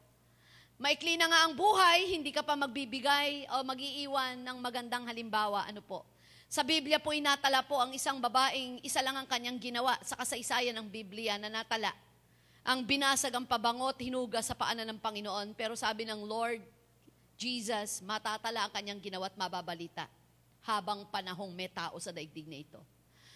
Maikli 0.75 1.15
na 1.15 1.31
nga 1.31 1.47
ang 1.47 1.55
buhay, 1.55 2.11
hindi 2.19 2.35
ka 2.35 2.43
pa 2.43 2.59
magbibigay 2.59 3.47
o 3.47 3.63
magiiwan 3.63 4.35
ng 4.43 4.57
magandang 4.59 5.07
halimbawa. 5.07 5.63
Ano 5.63 5.79
po? 5.79 6.03
Sa 6.51 6.67
Biblia 6.67 6.99
po 6.99 7.15
inatala 7.15 7.63
po 7.63 7.79
ang 7.79 7.95
isang 7.95 8.19
babaeng 8.19 8.83
isa 8.83 8.99
lang 8.99 9.15
ang 9.15 9.27
kanyang 9.27 9.55
ginawa 9.55 9.95
sa 10.03 10.19
kasaysayan 10.19 10.75
ng 10.75 10.87
Biblia 10.91 11.39
na 11.39 11.47
natala. 11.47 11.95
Ang 12.65 12.83
binasag 12.83 13.31
ang 13.31 13.47
pabangot, 13.47 13.95
hinuga 14.01 14.43
sa 14.43 14.57
paanan 14.57 14.89
ng 14.89 14.99
Panginoon. 14.99 15.53
Pero 15.53 15.77
sabi 15.77 16.03
ng 16.03 16.25
Lord, 16.25 16.59
Jesus, 17.37 18.01
matatala 18.03 18.67
ang 18.67 18.71
kanyang 18.73 18.99
ginawa 18.99 19.29
at 19.29 19.37
mababalita 19.37 20.09
habang 20.65 21.05
panahong 21.07 21.53
may 21.53 21.69
tao 21.69 21.95
sa 22.01 22.09
daigdig 22.09 22.49
na 22.49 22.59
ito. 22.59 22.81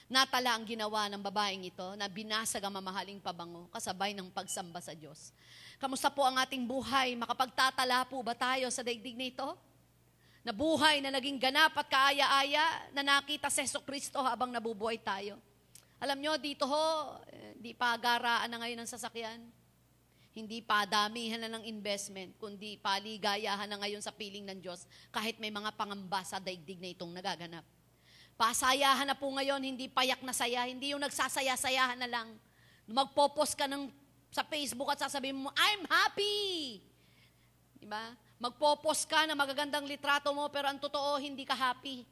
Natala 0.09 0.57
ang 0.57 0.65
ginawa 0.65 1.05
ng 1.05 1.21
babaeng 1.21 1.69
ito 1.69 1.85
na 1.93 2.09
binasag 2.09 2.65
ang 2.65 2.73
mamahaling 2.73 3.21
pabango 3.21 3.69
kasabay 3.69 4.09
ng 4.17 4.33
pagsamba 4.33 4.81
sa 4.81 4.97
Diyos. 4.97 5.29
Kamusta 5.77 6.09
po 6.09 6.25
ang 6.25 6.33
ating 6.41 6.65
buhay? 6.65 7.13
Makapagtatala 7.13 8.09
po 8.09 8.25
ba 8.25 8.33
tayo 8.33 8.73
sa 8.73 8.81
daigdig 8.81 9.13
na 9.13 9.29
ito? 9.29 9.45
Na 10.41 10.49
buhay 10.49 10.97
na 10.97 11.13
naging 11.13 11.37
ganap 11.37 11.77
at 11.77 11.85
kaaya-aya 11.85 12.89
na 12.89 13.05
nakita 13.05 13.53
sa 13.53 13.61
Yeso 13.61 13.85
Kristo 13.85 14.17
habang 14.25 14.49
nabubuhay 14.49 14.97
tayo. 14.97 15.37
Alam 16.01 16.17
nyo, 16.25 16.41
dito 16.41 16.65
ho, 16.65 16.85
hindi 17.53 17.77
pa 17.77 17.93
garaan 18.01 18.49
na 18.49 18.57
ngayon 18.65 18.81
ng 18.81 18.89
sasakyan. 18.89 19.45
Hindi 20.33 20.65
pa 20.65 20.89
damihan 20.89 21.37
na 21.37 21.53
ng 21.53 21.69
investment, 21.69 22.33
kundi 22.41 22.81
paligayahan 22.81 23.69
na 23.69 23.77
ngayon 23.77 24.01
sa 24.01 24.09
piling 24.09 24.49
ng 24.49 24.57
Diyos 24.57 24.89
kahit 25.13 25.37
may 25.37 25.53
mga 25.53 25.69
pangamba 25.77 26.25
sa 26.25 26.41
daigdig 26.41 26.81
na 26.81 26.89
itong 26.89 27.13
nagaganap. 27.13 27.61
Pasayahan 28.39 29.03
na 29.03 29.19
po 29.19 29.27
ngayon, 29.35 29.59
hindi 29.59 29.91
payak 29.91 30.23
na 30.23 30.31
saya, 30.31 30.63
hindi 30.63 30.95
yung 30.95 31.03
nagsasaya-sayahan 31.03 31.99
na 31.99 32.07
lang. 32.07 32.31
Magpo-post 32.87 33.59
ka 33.59 33.67
ng, 33.67 33.91
sa 34.31 34.47
Facebook 34.47 34.87
at 34.87 35.03
sasabihin 35.03 35.43
mo, 35.43 35.51
I'm 35.59 35.83
happy! 35.83 36.79
Diba? 37.75 38.15
Magpo-post 38.39 39.11
ka 39.11 39.27
na 39.27 39.35
magagandang 39.35 39.83
litrato 39.83 40.31
mo, 40.31 40.47
pero 40.47 40.71
ang 40.71 40.79
totoo, 40.79 41.19
hindi 41.19 41.43
ka 41.43 41.51
happy. 41.51 42.07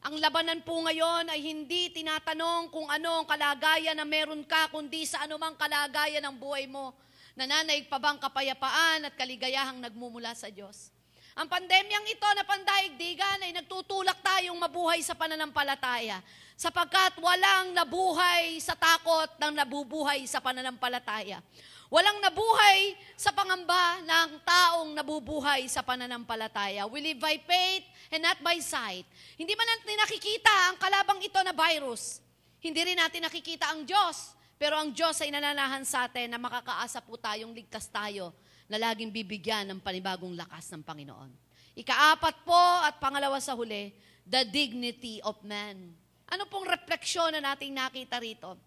Ang 0.00 0.16
labanan 0.16 0.64
po 0.64 0.80
ngayon 0.80 1.28
ay 1.28 1.44
hindi 1.44 1.92
tinatanong 1.92 2.72
kung 2.72 2.88
ano 2.88 3.20
ang 3.20 3.26
kalagayan 3.28 4.00
na 4.00 4.08
meron 4.08 4.48
ka, 4.48 4.72
kundi 4.72 5.04
sa 5.04 5.28
anumang 5.28 5.60
kalagayan 5.60 6.24
ng 6.24 6.40
buhay 6.40 6.64
mo. 6.64 6.96
Nananaig 7.36 7.84
pa 7.92 8.00
bang 8.00 8.16
kapayapaan 8.16 9.12
at 9.12 9.12
kaligayahang 9.12 9.84
nagmumula 9.84 10.32
sa 10.32 10.48
Diyos? 10.48 10.88
Ang 11.36 11.52
pandemyang 11.52 12.08
ito 12.08 12.24
na 12.32 12.48
pandaigdigan 12.48 13.44
ay 13.44 13.52
nagtutulak 13.52 14.24
tayong 14.24 14.56
mabuhay 14.56 15.04
sa 15.04 15.12
pananampalataya 15.12 16.24
sapagkat 16.56 17.12
walang 17.20 17.76
nabuhay 17.76 18.56
sa 18.56 18.72
takot 18.72 19.28
ng 19.36 19.52
nabubuhay 19.52 20.24
sa 20.24 20.40
pananampalataya. 20.40 21.44
Walang 21.92 22.24
nabuhay 22.24 22.96
sa 23.20 23.36
pangamba 23.36 24.00
ng 24.00 24.30
taong 24.48 24.96
nabubuhay 24.96 25.68
sa 25.68 25.84
pananampalataya. 25.84 26.88
We 26.88 27.04
live 27.04 27.20
by 27.20 27.36
faith 27.44 27.84
and 28.16 28.24
not 28.24 28.40
by 28.40 28.56
sight. 28.64 29.04
Hindi 29.36 29.52
man 29.52 29.68
natin 29.68 29.92
nakikita 30.08 30.72
ang 30.72 30.80
kalabang 30.80 31.20
ito 31.20 31.36
na 31.44 31.52
virus. 31.52 32.24
Hindi 32.64 32.80
rin 32.80 32.96
natin 32.96 33.28
nakikita 33.28 33.76
ang 33.76 33.84
Diyos. 33.84 34.32
Pero 34.56 34.80
ang 34.80 34.88
Diyos 34.88 35.20
ay 35.20 35.28
nananahan 35.28 35.84
sa 35.84 36.08
atin 36.08 36.32
na 36.32 36.40
makakaasa 36.40 37.04
po 37.04 37.20
tayong 37.20 37.52
ligtas 37.52 37.92
tayo 37.92 38.32
na 38.66 38.78
laging 38.78 39.10
bibigyan 39.14 39.66
ng 39.70 39.78
panibagong 39.82 40.34
lakas 40.34 40.70
ng 40.74 40.82
Panginoon. 40.82 41.30
Ikaapat 41.76 42.42
po 42.42 42.62
at 42.82 42.98
pangalawa 42.98 43.38
sa 43.38 43.54
huli, 43.54 43.94
the 44.26 44.42
dignity 44.48 45.22
of 45.22 45.38
man. 45.46 45.94
Ano 46.26 46.48
pong 46.50 46.66
refleksyon 46.66 47.36
na 47.36 47.54
nating 47.54 47.70
nakita 47.70 48.18
rito? 48.18 48.58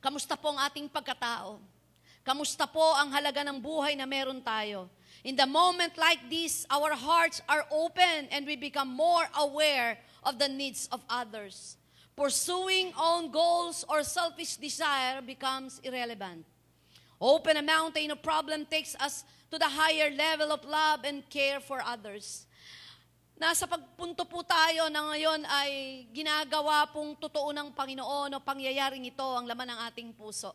Kamusta 0.00 0.38
po 0.38 0.54
ang 0.54 0.60
ating 0.64 0.88
pagkatao? 0.88 1.60
Kamusta 2.24 2.68
po 2.68 2.84
ang 2.96 3.12
halaga 3.12 3.40
ng 3.44 3.56
buhay 3.60 3.96
na 3.96 4.04
meron 4.04 4.40
tayo? 4.40 4.88
In 5.24 5.34
the 5.34 5.48
moment 5.48 5.96
like 5.98 6.22
this, 6.30 6.64
our 6.70 6.94
hearts 6.94 7.42
are 7.48 7.66
open 7.72 8.28
and 8.30 8.46
we 8.46 8.54
become 8.54 8.88
more 8.88 9.26
aware 9.36 9.98
of 10.22 10.38
the 10.38 10.48
needs 10.48 10.86
of 10.92 11.00
others. 11.08 11.76
Pursuing 12.14 12.92
own 12.98 13.30
goals 13.30 13.84
or 13.88 14.02
selfish 14.02 14.56
desire 14.56 15.22
becomes 15.22 15.80
irrelevant. 15.82 16.44
Open 17.18 17.58
a 17.58 17.64
mountain 17.66 18.14
of 18.14 18.22
problem 18.22 18.62
takes 18.62 18.94
us 19.02 19.26
to 19.50 19.58
the 19.58 19.66
higher 19.66 20.10
level 20.14 20.54
of 20.54 20.62
love 20.62 21.02
and 21.02 21.26
care 21.26 21.58
for 21.58 21.82
others. 21.82 22.46
Nasa 23.38 23.66
pagpunto 23.66 24.26
po 24.26 24.42
tayo 24.42 24.90
na 24.90 25.14
ngayon 25.14 25.42
ay 25.46 25.70
ginagawa 26.10 26.86
pong 26.90 27.14
totoo 27.18 27.54
ng 27.54 27.70
Panginoon 27.74 28.34
o 28.34 28.42
pangyayaring 28.42 29.06
ito 29.06 29.22
ang 29.22 29.46
laman 29.46 29.74
ng 29.74 29.80
ating 29.90 30.10
puso. 30.14 30.54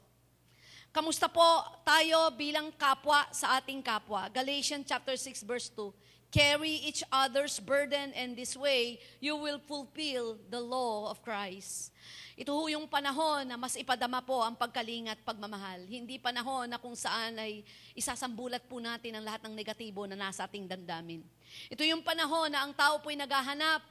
Kamusta 0.92 1.32
po 1.32 1.44
tayo 1.84 2.32
bilang 2.36 2.72
kapwa 2.76 3.28
sa 3.32 3.60
ating 3.60 3.80
kapwa? 3.80 4.28
Galatians 4.32 4.88
chapter 4.88 5.16
6 5.16 5.44
verse 5.48 5.68
2. 5.72 6.04
carry 6.34 6.82
each 6.82 7.06
other's 7.14 7.62
burden, 7.62 8.12
and 8.18 8.36
this 8.36 8.58
way, 8.58 9.00
you 9.22 9.38
will 9.38 9.62
fulfill 9.62 10.42
the 10.50 10.60
law 10.60 11.12
of 11.12 11.22
Christ. 11.22 11.94
Ito 12.34 12.50
ho 12.50 12.66
yung 12.66 12.90
panahon 12.90 13.46
na 13.46 13.62
mas 13.62 13.78
ipadama 13.78 14.18
po 14.26 14.42
ang 14.42 14.58
pagkalingat 14.58 15.22
pagmamahal. 15.22 15.86
Hindi 15.86 16.18
panahon 16.18 16.66
na 16.66 16.82
kung 16.82 16.98
saan 16.98 17.38
ay 17.38 17.62
isasambulat 17.94 18.66
po 18.66 18.82
natin 18.82 19.14
ang 19.14 19.26
lahat 19.26 19.46
ng 19.46 19.54
negatibo 19.54 20.10
na 20.10 20.18
nasa 20.18 20.50
ating 20.50 20.66
damdamin. 20.66 21.22
Ito 21.70 21.86
yung 21.86 22.02
panahon 22.02 22.50
na 22.50 22.66
ang 22.66 22.74
tao 22.74 22.98
po'y 23.06 23.14
naghahanap 23.14 23.86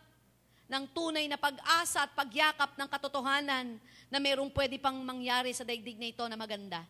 ng 0.67 0.85
tunay 0.91 1.31
na 1.31 1.39
pag-asa 1.39 2.03
at 2.03 2.11
pagyakap 2.19 2.75
ng 2.75 2.89
katotohanan 2.91 3.79
na 4.11 4.19
mayroong 4.19 4.51
pwede 4.51 4.75
pang 4.83 4.99
mangyari 5.07 5.55
sa 5.55 5.63
daigdig 5.63 6.03
na 6.03 6.11
ito 6.11 6.27
na 6.27 6.35
maganda. 6.35 6.83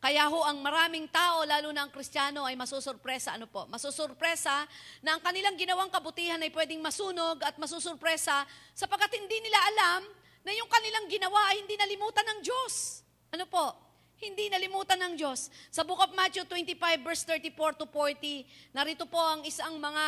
Kaya 0.00 0.26
ho 0.32 0.42
ang 0.48 0.58
maraming 0.64 1.04
tao, 1.12 1.44
lalo 1.44 1.70
na 1.76 1.84
ang 1.84 1.92
Kristiyano, 1.92 2.48
ay 2.48 2.56
masusurpresa. 2.56 3.36
Ano 3.36 3.44
po? 3.46 3.68
Masusurpresa 3.68 4.64
na 5.04 5.14
ang 5.14 5.20
kanilang 5.20 5.54
ginawang 5.60 5.92
kabutihan 5.92 6.40
ay 6.40 6.48
pwedeng 6.50 6.80
masunog 6.80 7.36
at 7.44 7.54
masusurpresa 7.60 8.48
sapagkat 8.72 9.12
hindi 9.12 9.38
nila 9.44 9.60
alam 9.70 10.02
na 10.44 10.52
yung 10.56 10.68
kanilang 10.68 11.06
ginawa 11.08 11.40
ay 11.52 11.64
hindi 11.64 11.76
nalimutan 11.76 12.24
ng 12.24 12.40
Diyos. 12.40 13.04
Ano 13.30 13.44
po? 13.46 13.76
Hindi 14.20 14.52
nalimutan 14.52 15.00
ng 15.00 15.14
Diyos. 15.16 15.48
Sa 15.72 15.80
Book 15.80 16.00
of 16.00 16.12
Matthew 16.12 16.44
25 16.44 16.76
verse 17.00 17.22
34 17.24 17.80
to 17.80 17.86
40, 17.88 18.44
narito 18.76 19.08
po 19.08 19.20
ang 19.20 19.40
isang 19.48 19.80
mga 19.80 20.04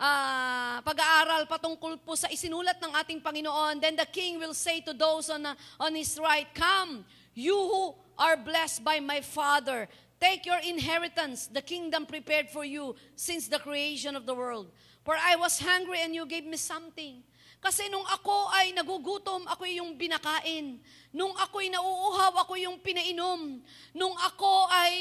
ah, 0.00 0.80
pag-aaral 0.80 1.44
patungkol 1.44 2.00
po 2.00 2.16
sa 2.16 2.28
isinulat 2.32 2.80
ng 2.80 2.92
ating 3.04 3.20
Panginoon. 3.20 3.80
Then 3.80 3.96
the 3.96 4.08
king 4.08 4.40
will 4.40 4.56
say 4.56 4.80
to 4.84 4.96
those 4.96 5.28
on, 5.28 5.44
on 5.76 5.92
his 5.92 6.16
right, 6.16 6.48
Come, 6.56 7.04
you 7.36 7.56
who 7.56 7.96
are 8.16 8.36
blessed 8.36 8.84
by 8.84 9.00
my 9.00 9.20
Father, 9.20 9.88
take 10.20 10.46
your 10.46 10.60
inheritance, 10.64 11.48
the 11.48 11.60
kingdom 11.60 12.06
prepared 12.06 12.48
for 12.48 12.64
you 12.64 12.96
since 13.16 13.48
the 13.48 13.58
creation 13.58 14.16
of 14.16 14.24
the 14.24 14.36
world. 14.36 14.72
For 15.04 15.18
I 15.18 15.34
was 15.36 15.58
hungry 15.58 15.98
and 16.00 16.14
you 16.14 16.24
gave 16.26 16.46
me 16.46 16.56
something. 16.56 17.26
Kasi 17.62 17.86
nung 17.86 18.02
ako 18.02 18.50
ay 18.50 18.74
nagugutom, 18.74 19.46
ako 19.46 19.62
yung 19.70 19.94
binakain. 19.94 20.82
Nung 21.14 21.30
ako'y 21.38 21.70
nauuhaw, 21.70 22.42
ako 22.42 22.58
yung 22.58 22.82
pinainom. 22.82 23.62
Nung 23.94 24.18
ako 24.18 24.66
ay 24.66 24.94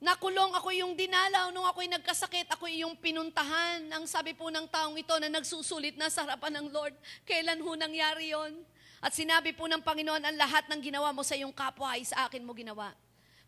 nakulong, 0.00 0.56
ako 0.56 0.72
yung 0.72 0.96
dinalaw. 0.96 1.52
Nung 1.52 1.68
ako'y 1.68 1.92
nagkasakit, 1.92 2.48
ako 2.48 2.64
yung 2.64 2.96
pinuntahan. 2.96 3.84
Ang 3.92 4.08
sabi 4.08 4.32
po 4.32 4.48
ng 4.48 4.64
taong 4.72 4.96
ito 4.96 5.12
na 5.20 5.28
nagsusulit 5.28 6.00
na 6.00 6.08
sa 6.08 6.24
harapan 6.24 6.64
ng 6.64 6.66
Lord, 6.72 6.96
kailan 7.28 7.60
ho 7.60 7.76
nangyari 7.76 8.32
yon? 8.32 8.56
At 9.04 9.12
sinabi 9.12 9.52
po 9.52 9.68
ng 9.68 9.84
Panginoon, 9.84 10.24
ang 10.24 10.36
lahat 10.40 10.64
ng 10.64 10.80
ginawa 10.80 11.12
mo 11.12 11.20
sa 11.20 11.36
iyong 11.36 11.52
kapwa 11.52 11.92
ay 11.92 12.08
sa 12.08 12.24
akin 12.24 12.40
mo 12.40 12.56
ginawa. 12.56 12.88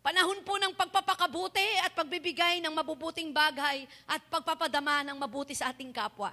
Panahon 0.05 0.37
po 0.45 0.61
ng 0.61 0.77
pagpapakabuti 0.77 1.81
at 1.81 1.97
pagbibigay 1.97 2.61
ng 2.61 2.77
mabubuting 2.77 3.33
bagay 3.33 3.89
at 4.05 4.21
pagpapadama 4.29 5.01
ng 5.01 5.17
mabuti 5.17 5.57
sa 5.57 5.73
ating 5.73 5.89
kapwa. 5.89 6.29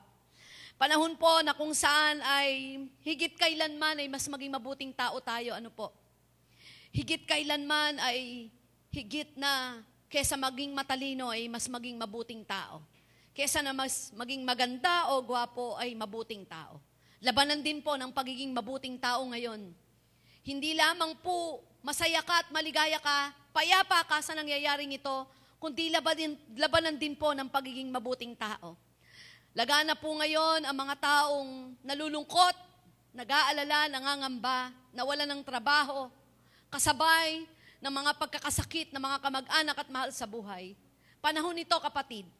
Panahon 0.81 1.13
po 1.13 1.29
na 1.45 1.53
kung 1.53 1.77
saan 1.77 2.25
ay 2.25 2.81
higit 3.05 3.37
kailanman 3.37 4.01
ay 4.01 4.09
mas 4.09 4.25
maging 4.25 4.49
mabuting 4.49 4.97
tao 4.97 5.21
tayo. 5.21 5.53
Ano 5.53 5.69
po? 5.69 5.93
Higit 6.89 7.29
kailanman 7.29 8.01
ay 8.01 8.49
higit 8.89 9.37
na 9.37 9.85
kesa 10.09 10.41
maging 10.41 10.73
matalino 10.73 11.29
ay 11.29 11.53
mas 11.53 11.69
maging 11.69 12.01
mabuting 12.01 12.49
tao. 12.49 12.81
Kesa 13.37 13.61
na 13.61 13.77
mas 13.77 14.09
maging 14.17 14.41
maganda 14.41 15.13
o 15.13 15.21
gwapo 15.21 15.77
ay 15.77 15.93
mabuting 15.93 16.49
tao. 16.49 16.81
Labanan 17.21 17.61
din 17.61 17.85
po 17.85 18.01
ng 18.01 18.09
pagiging 18.09 18.49
mabuting 18.49 18.97
tao 18.97 19.21
ngayon. 19.29 19.77
Hindi 20.41 20.73
lamang 20.81 21.13
po 21.21 21.61
masaya 21.85 22.25
ka 22.25 22.41
at 22.41 22.49
maligaya 22.49 22.97
ka, 23.05 23.37
payapa 23.53 24.01
ka 24.09 24.25
sa 24.25 24.33
nangyayaring 24.33 24.97
ito, 24.97 25.29
kundi 25.61 25.93
labanan, 25.93 26.41
labanan 26.57 26.97
din 26.97 27.13
po 27.13 27.37
ng 27.37 27.53
pagiging 27.53 27.93
mabuting 27.93 28.33
tao. 28.33 28.81
Lagana 29.51 29.99
po 29.99 30.15
ngayon 30.15 30.63
ang 30.63 30.77
mga 30.79 30.95
taong 31.03 31.75
nalulungkot, 31.83 32.55
nag-aalala, 33.11 33.91
nangangamba, 33.91 34.71
nawala 34.95 35.27
ng 35.27 35.43
trabaho, 35.43 36.07
kasabay 36.71 37.43
ng 37.83 37.91
mga 37.91 38.15
pagkakasakit 38.15 38.95
ng 38.95 39.03
mga 39.03 39.19
kamag-anak 39.19 39.77
at 39.83 39.89
mahal 39.91 40.11
sa 40.15 40.23
buhay. 40.23 40.79
Panahon 41.19 41.51
nito, 41.51 41.75
kapatid. 41.83 42.31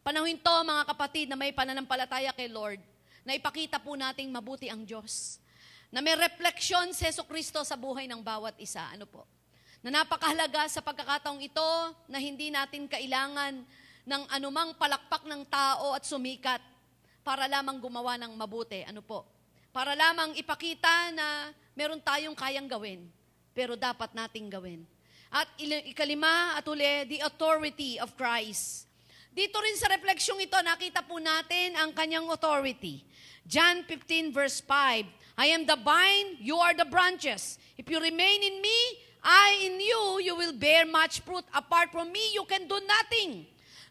Panahon 0.00 0.32
ito, 0.32 0.48
mga 0.48 0.84
kapatid, 0.88 1.28
na 1.28 1.36
may 1.36 1.52
pananampalataya 1.52 2.32
kay 2.32 2.48
Lord, 2.48 2.80
na 3.20 3.36
ipakita 3.36 3.76
po 3.76 3.92
nating 3.92 4.32
mabuti 4.32 4.72
ang 4.72 4.80
Diyos. 4.80 5.36
Na 5.92 6.00
may 6.00 6.16
refleksyon 6.16 6.96
si 6.96 7.04
Yeso 7.04 7.28
Kristo 7.28 7.60
sa 7.68 7.76
buhay 7.76 8.08
ng 8.08 8.24
bawat 8.24 8.56
isa. 8.56 8.80
Ano 8.96 9.04
po? 9.04 9.28
Na 9.84 10.00
napakahalaga 10.00 10.64
sa 10.72 10.80
pagkakataong 10.80 11.44
ito 11.44 11.68
na 12.08 12.16
hindi 12.16 12.48
natin 12.48 12.88
kailangan 12.88 13.60
ng 14.06 14.22
anumang 14.30 14.70
palakpak 14.78 15.26
ng 15.26 15.42
tao 15.50 15.90
at 15.90 16.06
sumikat 16.06 16.62
para 17.26 17.50
lamang 17.50 17.82
gumawa 17.82 18.14
ng 18.22 18.30
mabuti. 18.38 18.86
Ano 18.86 19.02
po? 19.02 19.26
Para 19.74 19.98
lamang 19.98 20.38
ipakita 20.38 21.10
na 21.10 21.50
meron 21.74 21.98
tayong 21.98 22.38
kayang 22.38 22.70
gawin, 22.70 23.02
pero 23.50 23.74
dapat 23.74 24.14
nating 24.14 24.46
gawin. 24.46 24.86
At 25.28 25.50
ikalima 25.58 26.54
at 26.54 26.64
uli, 26.70 27.18
the 27.18 27.26
authority 27.26 27.98
of 27.98 28.14
Christ. 28.14 28.86
Dito 29.36 29.58
rin 29.60 29.76
sa 29.76 29.90
refleksyong 29.90 30.48
ito, 30.48 30.56
nakita 30.64 31.04
po 31.04 31.20
natin 31.20 31.76
ang 31.76 31.92
kanyang 31.92 32.24
authority. 32.30 33.04
John 33.44 33.84
15 33.84 34.32
verse 34.32 34.64
5, 34.64 35.04
I 35.36 35.46
am 35.52 35.68
the 35.68 35.76
vine, 35.76 36.40
you 36.40 36.56
are 36.56 36.72
the 36.72 36.88
branches. 36.88 37.60
If 37.76 37.90
you 37.92 38.00
remain 38.00 38.40
in 38.40 38.64
me, 38.64 38.78
I 39.20 39.66
in 39.66 39.76
you, 39.82 40.02
you 40.24 40.34
will 40.38 40.54
bear 40.54 40.86
much 40.86 41.20
fruit. 41.20 41.44
Apart 41.52 41.92
from 41.92 42.14
me, 42.14 42.32
you 42.32 42.46
can 42.48 42.64
do 42.70 42.78
nothing. 42.86 43.44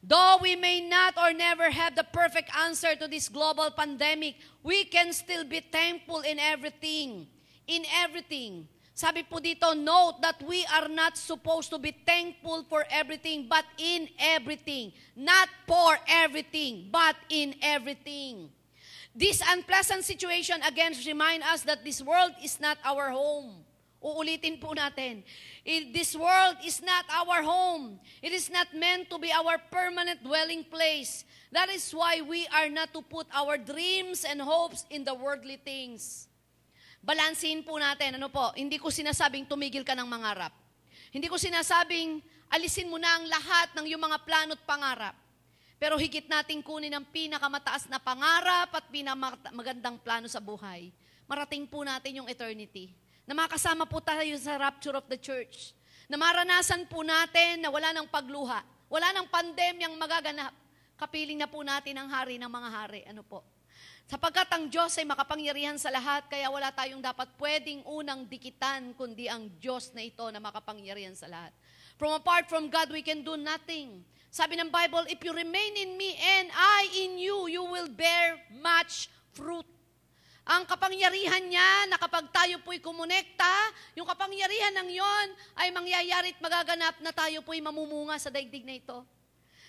Though 0.06 0.38
we 0.40 0.56
may 0.56 0.82
not 0.86 1.18
or 1.18 1.34
never 1.34 1.72
have 1.72 1.96
the 1.96 2.06
perfect 2.06 2.54
answer 2.56 2.96
to 2.96 3.08
this 3.08 3.28
global 3.28 3.72
pandemic, 3.72 4.36
we 4.62 4.86
can 4.86 5.12
still 5.14 5.44
be 5.44 5.62
thankful 5.62 6.22
in 6.22 6.38
everything. 6.38 7.26
In 7.66 7.82
everything. 8.06 8.70
Sabi 8.94 9.26
po 9.26 9.42
dito, 9.42 9.74
note 9.74 10.22
that 10.22 10.38
we 10.46 10.62
are 10.70 10.88
not 10.88 11.18
supposed 11.18 11.74
to 11.74 11.82
be 11.82 11.92
thankful 12.06 12.64
for 12.70 12.86
everything, 12.88 13.50
but 13.50 13.66
in 13.82 14.08
everything. 14.22 14.94
Not 15.18 15.50
for 15.66 15.98
everything, 16.08 16.94
but 16.94 17.18
in 17.28 17.58
everything. 17.66 18.54
This 19.16 19.42
unpleasant 19.42 20.06
situation 20.06 20.62
again 20.62 20.94
remind 21.02 21.42
us 21.44 21.66
that 21.66 21.84
this 21.84 22.00
world 22.00 22.38
is 22.44 22.62
not 22.62 22.78
our 22.86 23.10
home. 23.10 23.65
Uulitin 24.06 24.62
po 24.62 24.78
natin. 24.78 25.26
This 25.66 26.14
world 26.14 26.62
is 26.62 26.78
not 26.86 27.10
our 27.10 27.42
home. 27.42 27.98
It 28.22 28.30
is 28.38 28.54
not 28.54 28.70
meant 28.70 29.10
to 29.10 29.18
be 29.18 29.34
our 29.34 29.58
permanent 29.74 30.22
dwelling 30.22 30.62
place. 30.62 31.26
That 31.50 31.74
is 31.74 31.90
why 31.90 32.22
we 32.22 32.46
are 32.54 32.70
not 32.70 32.94
to 32.94 33.02
put 33.02 33.26
our 33.34 33.58
dreams 33.58 34.22
and 34.22 34.38
hopes 34.38 34.86
in 34.94 35.02
the 35.02 35.18
worldly 35.18 35.58
things. 35.58 36.30
Balansin 37.02 37.66
po 37.66 37.82
natin, 37.82 38.22
ano 38.22 38.30
po, 38.30 38.54
hindi 38.54 38.78
ko 38.78 38.94
sinasabing 38.94 39.50
tumigil 39.50 39.82
ka 39.82 39.98
ng 39.98 40.06
mangarap. 40.06 40.54
Hindi 41.10 41.26
ko 41.26 41.42
sinasabing 41.42 42.22
alisin 42.54 42.94
mo 42.94 43.02
na 43.02 43.10
ang 43.10 43.26
lahat 43.26 43.74
ng 43.74 43.90
iyong 43.90 44.06
mga 44.06 44.22
plano 44.22 44.54
at 44.54 44.62
pangarap. 44.70 45.16
Pero 45.82 45.98
higit 45.98 46.30
nating 46.30 46.62
kunin 46.62 46.94
ang 46.94 47.10
pinakamataas 47.10 47.90
na 47.90 47.98
pangarap 47.98 48.70
at 48.70 48.86
pinakamagandang 48.94 49.98
plano 49.98 50.30
sa 50.30 50.38
buhay. 50.38 50.94
Marating 51.26 51.66
po 51.66 51.82
natin 51.82 52.22
yung 52.22 52.30
eternity 52.30 52.94
na 53.26 53.34
makasama 53.34 53.90
po 53.90 53.98
tayo 54.02 54.32
sa 54.38 54.58
rapture 54.58 54.96
of 54.98 55.06
the 55.10 55.18
church. 55.18 55.74
Na 56.06 56.16
maranasan 56.18 56.86
po 56.86 57.02
natin 57.02 57.66
na 57.66 57.74
wala 57.74 57.90
ng 57.94 58.06
pagluha, 58.10 58.62
wala 58.90 59.08
ng 59.18 59.26
pandemyang 59.30 59.98
magaganap. 59.98 60.54
Kapiling 60.96 61.42
na 61.42 61.50
po 61.50 61.66
natin 61.66 61.98
ang 61.98 62.08
hari 62.08 62.38
ng 62.38 62.48
mga 62.48 62.70
hari. 62.72 63.02
Ano 63.10 63.26
po? 63.26 63.42
Sapagkat 64.06 64.46
ang 64.54 64.70
Diyos 64.70 64.94
ay 65.02 65.06
makapangyarihan 65.10 65.82
sa 65.82 65.90
lahat, 65.90 66.30
kaya 66.30 66.46
wala 66.54 66.70
tayong 66.70 67.02
dapat 67.02 67.26
pwedeng 67.42 67.82
unang 67.90 68.30
dikitan, 68.30 68.94
kundi 68.94 69.26
ang 69.26 69.50
Diyos 69.58 69.90
na 69.98 70.06
ito 70.06 70.22
na 70.30 70.38
makapangyarihan 70.38 71.18
sa 71.18 71.26
lahat. 71.26 71.50
From 71.98 72.14
apart 72.14 72.46
from 72.46 72.70
God, 72.70 72.94
we 72.94 73.02
can 73.02 73.26
do 73.26 73.34
nothing. 73.34 74.06
Sabi 74.30 74.62
ng 74.62 74.70
Bible, 74.70 75.10
if 75.10 75.18
you 75.26 75.34
remain 75.34 75.74
in 75.74 75.98
me 75.98 76.14
and 76.22 76.54
I 76.54 76.86
in 77.02 77.18
you, 77.18 77.50
you 77.50 77.66
will 77.66 77.90
bear 77.90 78.38
much 78.62 79.10
fruit. 79.34 79.66
Ang 80.46 80.70
kapangyarihan 80.70 81.42
niya 81.42 81.90
na 81.90 81.98
kapag 81.98 82.30
tayo 82.30 82.62
po'y 82.62 82.78
kumonekta, 82.78 83.50
yung 83.98 84.06
kapangyarihan 84.06 84.78
ng 84.78 84.90
yon 84.94 85.28
ay 85.58 85.74
mangyayari 85.74 86.38
at 86.38 86.40
magaganap 86.40 86.96
na 87.02 87.10
tayo 87.10 87.42
po'y 87.42 87.66
mamumunga 87.66 88.14
sa 88.22 88.30
daigdig 88.30 88.62
na 88.62 88.78
ito. 88.78 89.02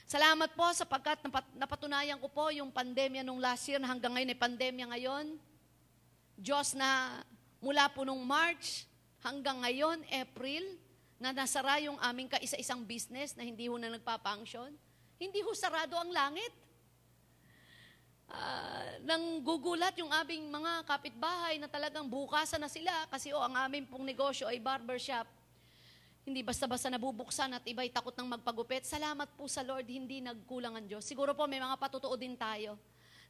Salamat 0.04 0.52
po 0.52 0.68
sapagkat 0.76 1.24
napatunayan 1.56 2.20
ko 2.20 2.28
po 2.28 2.52
yung 2.52 2.68
pandemya 2.68 3.24
nung 3.24 3.40
last 3.40 3.64
year 3.72 3.80
na 3.80 3.88
hanggang 3.88 4.12
ngayon 4.12 4.36
ay 4.36 4.38
pandemya 4.38 4.86
ngayon. 4.92 5.26
Diyos 6.36 6.76
na 6.76 7.24
mula 7.64 7.88
po 7.88 8.04
nung 8.04 8.20
March 8.20 8.84
hanggang 9.24 9.64
ngayon, 9.64 10.04
April, 10.12 10.76
na 11.16 11.32
nasara 11.32 11.80
yung 11.80 11.96
aming 12.04 12.28
kaisa-isang 12.28 12.84
business 12.84 13.32
na 13.32 13.48
hindi 13.48 13.64
ho 13.72 13.80
na 13.80 13.88
nagpapanksyon. 13.96 14.76
Hindi 15.16 15.40
ho 15.40 15.50
sarado 15.56 15.96
ang 15.96 16.12
langit 16.12 16.52
uh, 18.30 18.86
nang 19.06 19.42
gugulat 19.42 19.94
yung 19.98 20.10
aming 20.10 20.50
mga 20.50 20.82
kapitbahay 20.86 21.58
na 21.58 21.70
talagang 21.70 22.06
bukasan 22.06 22.62
na 22.62 22.70
sila 22.70 22.92
kasi 23.10 23.30
oh, 23.30 23.42
ang 23.42 23.54
aming 23.66 23.86
pong 23.86 24.02
negosyo 24.02 24.50
ay 24.50 24.58
barbershop. 24.58 25.26
Hindi 26.26 26.42
basta-basta 26.42 26.90
nabubuksan 26.90 27.54
at 27.54 27.62
iba'y 27.62 27.94
takot 27.94 28.10
ng 28.10 28.34
magpagupit. 28.34 28.82
Salamat 28.82 29.30
po 29.38 29.46
sa 29.46 29.62
Lord, 29.62 29.86
hindi 29.86 30.18
nagkulang 30.18 30.74
ang 30.74 30.86
Diyos. 30.90 31.06
Siguro 31.06 31.38
po 31.38 31.46
may 31.46 31.62
mga 31.62 31.78
patutuo 31.78 32.18
din 32.18 32.34
tayo. 32.34 32.74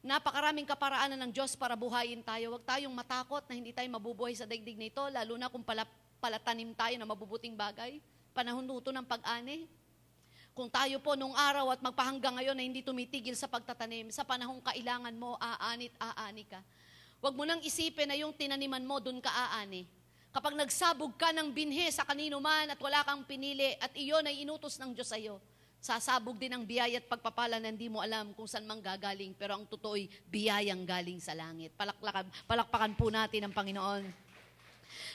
Napakaraming 0.01 0.65
kaparaanan 0.65 1.29
ng 1.29 1.31
Diyos 1.33 1.53
para 1.53 1.77
buhayin 1.77 2.25
tayo. 2.25 2.57
Huwag 2.57 2.65
tayong 2.65 2.93
matakot 2.93 3.45
na 3.45 3.53
hindi 3.53 3.69
tayo 3.69 3.85
mabubuhay 3.93 4.33
sa 4.33 4.49
daigdig 4.49 4.77
nito, 4.81 5.05
lalo 5.13 5.37
na 5.37 5.45
kung 5.45 5.61
pala, 5.61 5.85
palatanim 6.17 6.73
tayo 6.73 6.97
na 6.97 7.05
mabubuting 7.05 7.53
bagay. 7.53 8.01
Panahon 8.33 8.65
nuto 8.65 8.89
ng 8.89 9.05
pag-ani. 9.05 9.69
Kung 10.57 10.73
tayo 10.73 10.97
po 10.97 11.13
nung 11.13 11.37
araw 11.37 11.69
at 11.69 11.85
magpahanggang 11.85 12.41
ngayon 12.41 12.57
na 12.57 12.65
hindi 12.65 12.81
tumitigil 12.81 13.37
sa 13.37 13.45
pagtatanim, 13.45 14.09
sa 14.09 14.25
panahong 14.25 14.57
kailangan 14.65 15.13
mo, 15.13 15.37
aanit, 15.37 15.93
aani 16.01 16.49
ka. 16.49 16.57
Huwag 17.21 17.37
mo 17.37 17.45
nang 17.45 17.61
isipin 17.61 18.09
na 18.09 18.17
yung 18.17 18.33
tinaniman 18.33 18.81
mo, 18.81 18.97
dun 18.97 19.21
ka 19.21 19.29
aani. 19.29 19.85
Kapag 20.33 20.57
nagsabog 20.57 21.13
ka 21.13 21.29
ng 21.29 21.53
binhe 21.53 21.85
sa 21.93 22.01
kanino 22.09 22.41
man 22.41 22.73
at 22.73 22.79
wala 22.81 23.05
kang 23.05 23.21
pinili 23.29 23.77
at 23.77 23.93
iyon 23.93 24.25
ay 24.25 24.41
inutos 24.41 24.81
ng 24.81 24.97
Diyos 24.97 25.13
sa 25.13 25.21
iyo, 25.21 25.37
sasabog 25.77 26.41
din 26.41 26.49
ang 26.49 26.65
biyaya 26.65 26.97
at 26.97 27.05
pagpapala 27.05 27.61
na 27.61 27.69
hindi 27.69 27.85
mo 27.85 28.01
alam 28.01 28.33
kung 28.33 28.49
saan 28.49 28.65
mang 28.65 28.81
gagaling, 28.81 29.37
pero 29.37 29.61
ang 29.61 29.69
totoo'y 29.69 30.09
biyayang 30.25 30.81
galing 30.89 31.21
sa 31.21 31.37
langit. 31.37 31.69
Palaklakan, 31.77 32.33
palakpakan 32.49 32.93
po 32.97 33.13
natin 33.13 33.45
ang 33.45 33.53
Panginoon. 33.53 34.26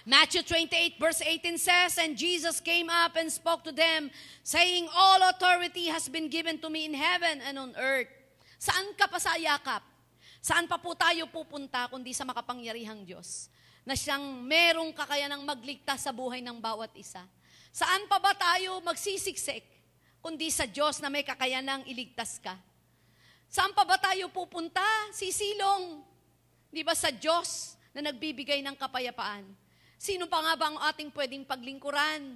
Matthew 0.02 0.42
28 0.42 0.98
verse 0.98 1.22
18 1.22 1.58
says, 1.58 1.94
And 1.98 2.18
Jesus 2.18 2.58
came 2.58 2.90
up 2.90 3.14
and 3.14 3.30
spoke 3.30 3.62
to 3.64 3.72
them, 3.72 4.10
saying, 4.42 4.90
All 4.90 5.22
authority 5.30 5.86
has 5.86 6.10
been 6.10 6.26
given 6.26 6.58
to 6.58 6.68
me 6.70 6.90
in 6.90 6.94
heaven 6.94 7.38
and 7.46 7.54
on 7.54 7.70
earth. 7.78 8.10
Saan 8.58 8.98
ka 8.98 9.06
pa 9.06 9.22
sa 9.22 9.38
yakap? 9.38 9.82
Saan 10.42 10.66
pa 10.66 10.74
po 10.74 10.98
tayo 10.98 11.30
pupunta 11.30 11.86
kundi 11.86 12.10
sa 12.10 12.26
makapangyarihang 12.26 13.06
Diyos? 13.06 13.46
Na 13.86 13.94
siyang 13.94 14.42
merong 14.42 14.90
kakayanang 14.90 15.46
magligtas 15.46 16.02
sa 16.02 16.10
buhay 16.10 16.42
ng 16.42 16.58
bawat 16.58 16.90
isa. 16.98 17.22
Saan 17.70 18.10
pa 18.10 18.18
ba 18.18 18.34
tayo 18.34 18.82
magsisiksik 18.82 19.62
kundi 20.18 20.50
sa 20.50 20.66
Diyos 20.66 20.98
na 20.98 21.10
may 21.10 21.22
kakayanang 21.22 21.86
iligtas 21.86 22.42
ka? 22.42 22.58
Saan 23.46 23.70
pa 23.70 23.86
ba 23.86 24.02
tayo 24.02 24.26
pupunta? 24.34 24.82
Sisilong. 25.14 26.02
Di 26.74 26.82
ba 26.82 26.98
sa 26.98 27.14
Diyos 27.14 27.78
na 27.94 28.10
nagbibigay 28.10 28.66
ng 28.66 28.74
kapayapaan? 28.74 29.61
Sino 30.02 30.26
pa 30.26 30.42
nga 30.42 30.58
ba 30.58 30.66
ang 30.66 30.78
ating 30.90 31.14
pwedeng 31.14 31.46
paglingkuran? 31.46 32.34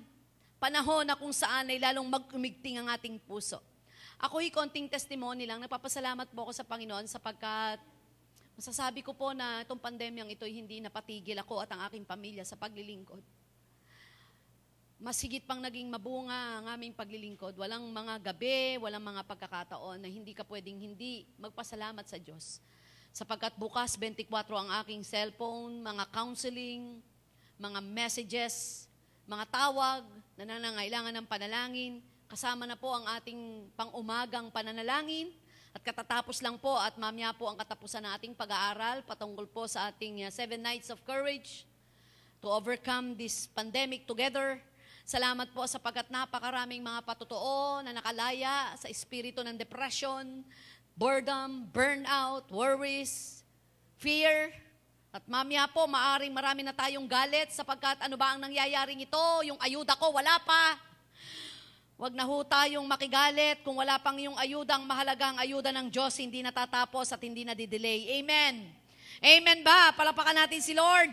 Panahon 0.63 1.03
na 1.03 1.19
kung 1.19 1.35
saan 1.35 1.67
ay 1.67 1.83
lalong 1.83 2.07
magkumigting 2.07 2.79
ang 2.79 2.87
ating 2.95 3.19
puso. 3.19 3.59
Ako'y 4.23 4.55
konting 4.55 4.87
testimony 4.87 5.51
lang. 5.51 5.59
Nagpapasalamat 5.59 6.31
po 6.31 6.47
ako 6.47 6.55
sa 6.55 6.63
Panginoon 6.63 7.11
sapagkat 7.11 7.83
masasabi 8.55 9.03
ko 9.03 9.19
po 9.19 9.35
na 9.35 9.67
itong 9.67 9.83
pandemyang 9.83 10.31
ito 10.31 10.47
hindi 10.47 10.79
napatigil 10.79 11.35
ako 11.43 11.67
at 11.67 11.75
ang 11.75 11.83
aking 11.91 12.07
pamilya 12.07 12.47
sa 12.47 12.55
paglilingkod. 12.55 13.19
Mas 15.03 15.19
higit 15.19 15.43
pang 15.43 15.59
naging 15.59 15.91
mabunga 15.91 16.63
ang 16.63 16.71
aming 16.71 16.95
paglilingkod. 16.95 17.59
Walang 17.59 17.91
mga 17.91 18.31
gabi, 18.31 18.79
walang 18.79 19.03
mga 19.03 19.27
pagkakataon 19.27 20.07
na 20.07 20.07
hindi 20.07 20.39
ka 20.39 20.47
pwedeng 20.47 20.79
hindi 20.79 21.27
magpasalamat 21.43 22.07
sa 22.07 22.15
Diyos. 22.15 22.63
Sapagkat 23.11 23.59
bukas 23.59 23.99
24 23.99 24.55
ang 24.55 24.71
aking 24.87 25.03
cellphone, 25.03 25.83
mga 25.83 26.15
counseling, 26.15 27.03
mga 27.57 27.81
messages, 27.81 28.85
mga 29.25 29.49
tawag 29.49 30.05
na 30.37 30.45
nangangailangan 30.45 31.15
ng 31.17 31.27
panalangin. 31.27 32.05
Kasama 32.29 32.69
na 32.69 32.77
po 32.77 32.93
ang 32.93 33.09
ating 33.17 33.71
pang-umagang 33.73 34.53
pananalangin. 34.53 35.33
At 35.77 35.85
katatapos 35.85 36.41
lang 36.41 36.57
po 36.57 36.73
at 36.73 36.97
mamaya 36.97 37.37
po 37.37 37.53
ang 37.53 37.57
katapusan 37.61 38.01
ng 38.01 38.13
ating 38.17 38.33
pag-aaral 38.33 39.05
patungkol 39.05 39.45
po 39.45 39.69
sa 39.69 39.93
ating 39.93 40.25
uh, 40.25 40.33
Seven 40.33 40.65
Nights 40.65 40.89
of 40.89 41.05
Courage 41.05 41.69
to 42.41 42.49
overcome 42.49 43.13
this 43.13 43.45
pandemic 43.53 44.09
together. 44.09 44.57
Salamat 45.05 45.53
po 45.53 45.69
sapagkat 45.69 46.09
napakaraming 46.09 46.81
mga 46.81 47.05
patutuo 47.05 47.85
na 47.85 47.93
nakalaya 47.93 48.73
sa 48.81 48.89
espiritu 48.89 49.45
ng 49.45 49.55
depression, 49.55 50.43
boredom, 50.97 51.69
burnout, 51.71 52.49
worries, 52.49 53.45
fear, 54.01 54.51
at 55.17 55.25
mamaya 55.25 55.65
po, 55.73 55.89
maaring 55.89 56.29
marami 56.29 56.61
na 56.61 56.77
tayong 56.77 57.09
galit 57.09 57.49
sapagkat 57.49 57.97
ano 58.05 58.21
ba 58.21 58.37
ang 58.37 58.45
nangyayaring 58.45 59.01
ito? 59.01 59.25
Yung 59.49 59.57
ayuda 59.65 59.97
ko, 59.97 60.13
wala 60.13 60.37
pa. 60.45 60.77
Huwag 61.97 62.13
na 62.13 62.29
ho 62.29 62.45
tayong 62.45 62.85
makigalit 62.85 63.65
kung 63.65 63.81
wala 63.81 63.97
pang 63.97 64.21
yung 64.21 64.37
ayuda, 64.37 64.77
ang 64.77 64.85
mahalagang 64.85 65.41
ayuda 65.41 65.73
ng 65.73 65.89
Diyos, 65.89 66.21
hindi 66.21 66.45
natatapos 66.45 67.17
at 67.17 67.21
hindi 67.25 67.49
na 67.49 67.57
delay 67.57 68.21
Amen. 68.21 68.69
Amen 69.25 69.65
ba? 69.65 69.97
Palapakan 69.97 70.37
natin 70.37 70.61
si 70.61 70.77
Lord. 70.77 71.09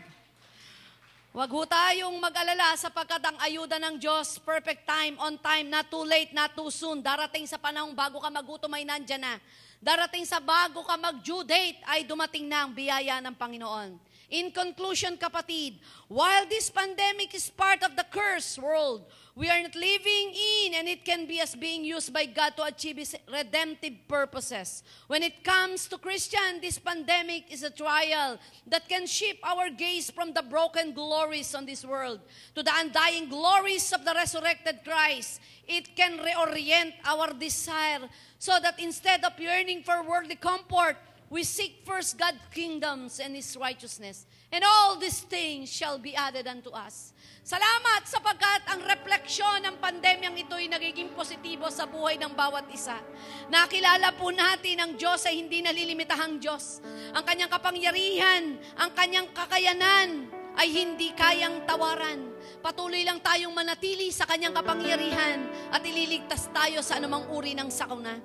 Huwag 1.32 1.47
ho 1.47 1.64
tayong 1.64 2.20
mag-alala 2.20 2.76
sapagkat 2.76 3.24
ang 3.24 3.39
ayuda 3.39 3.80
ng 3.80 4.04
Diyos, 4.04 4.36
perfect 4.43 4.84
time, 4.84 5.16
on 5.16 5.39
time, 5.39 5.72
not 5.72 5.88
too 5.88 6.04
late, 6.04 6.36
not 6.36 6.51
too 6.51 6.68
soon. 6.68 6.99
Darating 6.99 7.47
sa 7.47 7.56
panahong 7.56 7.95
bago 7.95 8.20
ka 8.20 8.28
magutom 8.28 8.76
ay 8.76 8.84
nandyan 8.84 9.24
na. 9.24 9.39
Darating 9.84 10.23
sa 10.23 10.39
bago 10.39 10.79
ka 10.88 10.95
mag-due 10.95 11.43
date 11.43 11.84
ay 11.84 12.07
dumating 12.07 12.47
na 12.47 12.63
ang 12.63 12.71
biyaya 12.71 13.19
ng 13.19 13.36
Panginoon. 13.36 13.99
In 14.31 14.49
conclusion, 14.49 15.19
kapatid, 15.19 15.77
while 16.07 16.47
this 16.47 16.71
pandemic 16.71 17.36
is 17.36 17.51
part 17.51 17.84
of 17.84 17.93
the 17.93 18.07
cursed 18.07 18.57
world, 18.57 19.05
we 19.36 19.45
are 19.51 19.61
not 19.61 19.75
living 19.75 20.34
in 20.34 20.73
and 20.79 20.88
it 20.88 21.03
can 21.05 21.27
be 21.27 21.38
as 21.43 21.53
being 21.53 21.84
used 21.84 22.15
by 22.15 22.25
God 22.25 22.55
to 22.57 22.63
achieve 22.63 22.97
His 22.97 23.13
redemptive 23.27 24.07
purposes. 24.07 24.81
When 25.05 25.21
it 25.21 25.43
comes 25.43 25.86
to 25.91 25.99
Christian, 25.99 26.63
this 26.63 26.79
pandemic 26.79 27.51
is 27.51 27.61
a 27.61 27.69
trial 27.69 28.39
that 28.65 28.88
can 28.88 29.05
shift 29.05 29.38
our 29.43 29.69
gaze 29.69 30.09
from 30.09 30.34
the 30.34 30.41
broken 30.41 30.93
glories 30.95 31.53
on 31.53 31.67
this 31.67 31.84
world 31.86 32.23
to 32.55 32.63
the 32.63 32.71
undying 32.73 33.29
glories 33.29 33.91
of 33.91 34.05
the 34.05 34.15
resurrected 34.15 34.79
Christ. 34.88 35.41
It 35.67 35.95
can 35.95 36.17
reorient 36.17 36.93
our 37.05 37.34
desire 37.34 38.09
so 38.43 38.59
that 38.59 38.75
instead 38.75 39.23
of 39.23 39.39
yearning 39.39 39.79
for 39.87 40.03
worldly 40.03 40.35
comfort, 40.35 40.99
we 41.31 41.47
seek 41.47 41.79
first 41.87 42.19
God's 42.19 42.43
kingdoms 42.51 43.23
and 43.23 43.39
His 43.39 43.55
righteousness. 43.55 44.27
And 44.51 44.67
all 44.67 44.99
these 44.99 45.23
things 45.23 45.71
shall 45.71 45.95
be 45.95 46.11
added 46.11 46.43
unto 46.43 46.67
us. 46.75 47.15
Salamat 47.47 48.03
sapagkat 48.03 48.67
ang 48.67 48.83
refleksyon 48.83 49.63
ng 49.63 49.79
pandemyang 49.79 50.35
ito 50.35 50.59
ay 50.59 50.67
nagiging 50.67 51.15
positibo 51.15 51.71
sa 51.71 51.87
buhay 51.87 52.19
ng 52.19 52.35
bawat 52.35 52.67
isa. 52.67 52.99
Nakilala 53.47 54.11
po 54.19 54.27
natin 54.27 54.75
ang 54.75 54.91
Diyos 54.99 55.23
ay 55.23 55.39
hindi 55.39 55.63
nalilimitahang 55.63 56.43
Diyos. 56.43 56.83
Ang 57.15 57.23
kanyang 57.23 57.47
kapangyarihan, 57.47 58.59
ang 58.75 58.91
kanyang 58.91 59.31
kakayanan 59.31 60.42
ay 60.58 60.68
hindi 60.70 61.12
kayang 61.16 61.66
tawaran. 61.66 62.32
Patuloy 62.64 63.04
lang 63.04 63.20
tayong 63.20 63.51
manatili 63.51 64.14
sa 64.14 64.24
kanyang 64.24 64.56
kapangyarihan 64.56 65.43
at 65.74 65.84
ililigtas 65.84 66.47
tayo 66.54 66.80
sa 66.80 66.99
anumang 66.99 67.28
uri 67.34 67.58
ng 67.58 67.68
sakuna. 67.68 68.16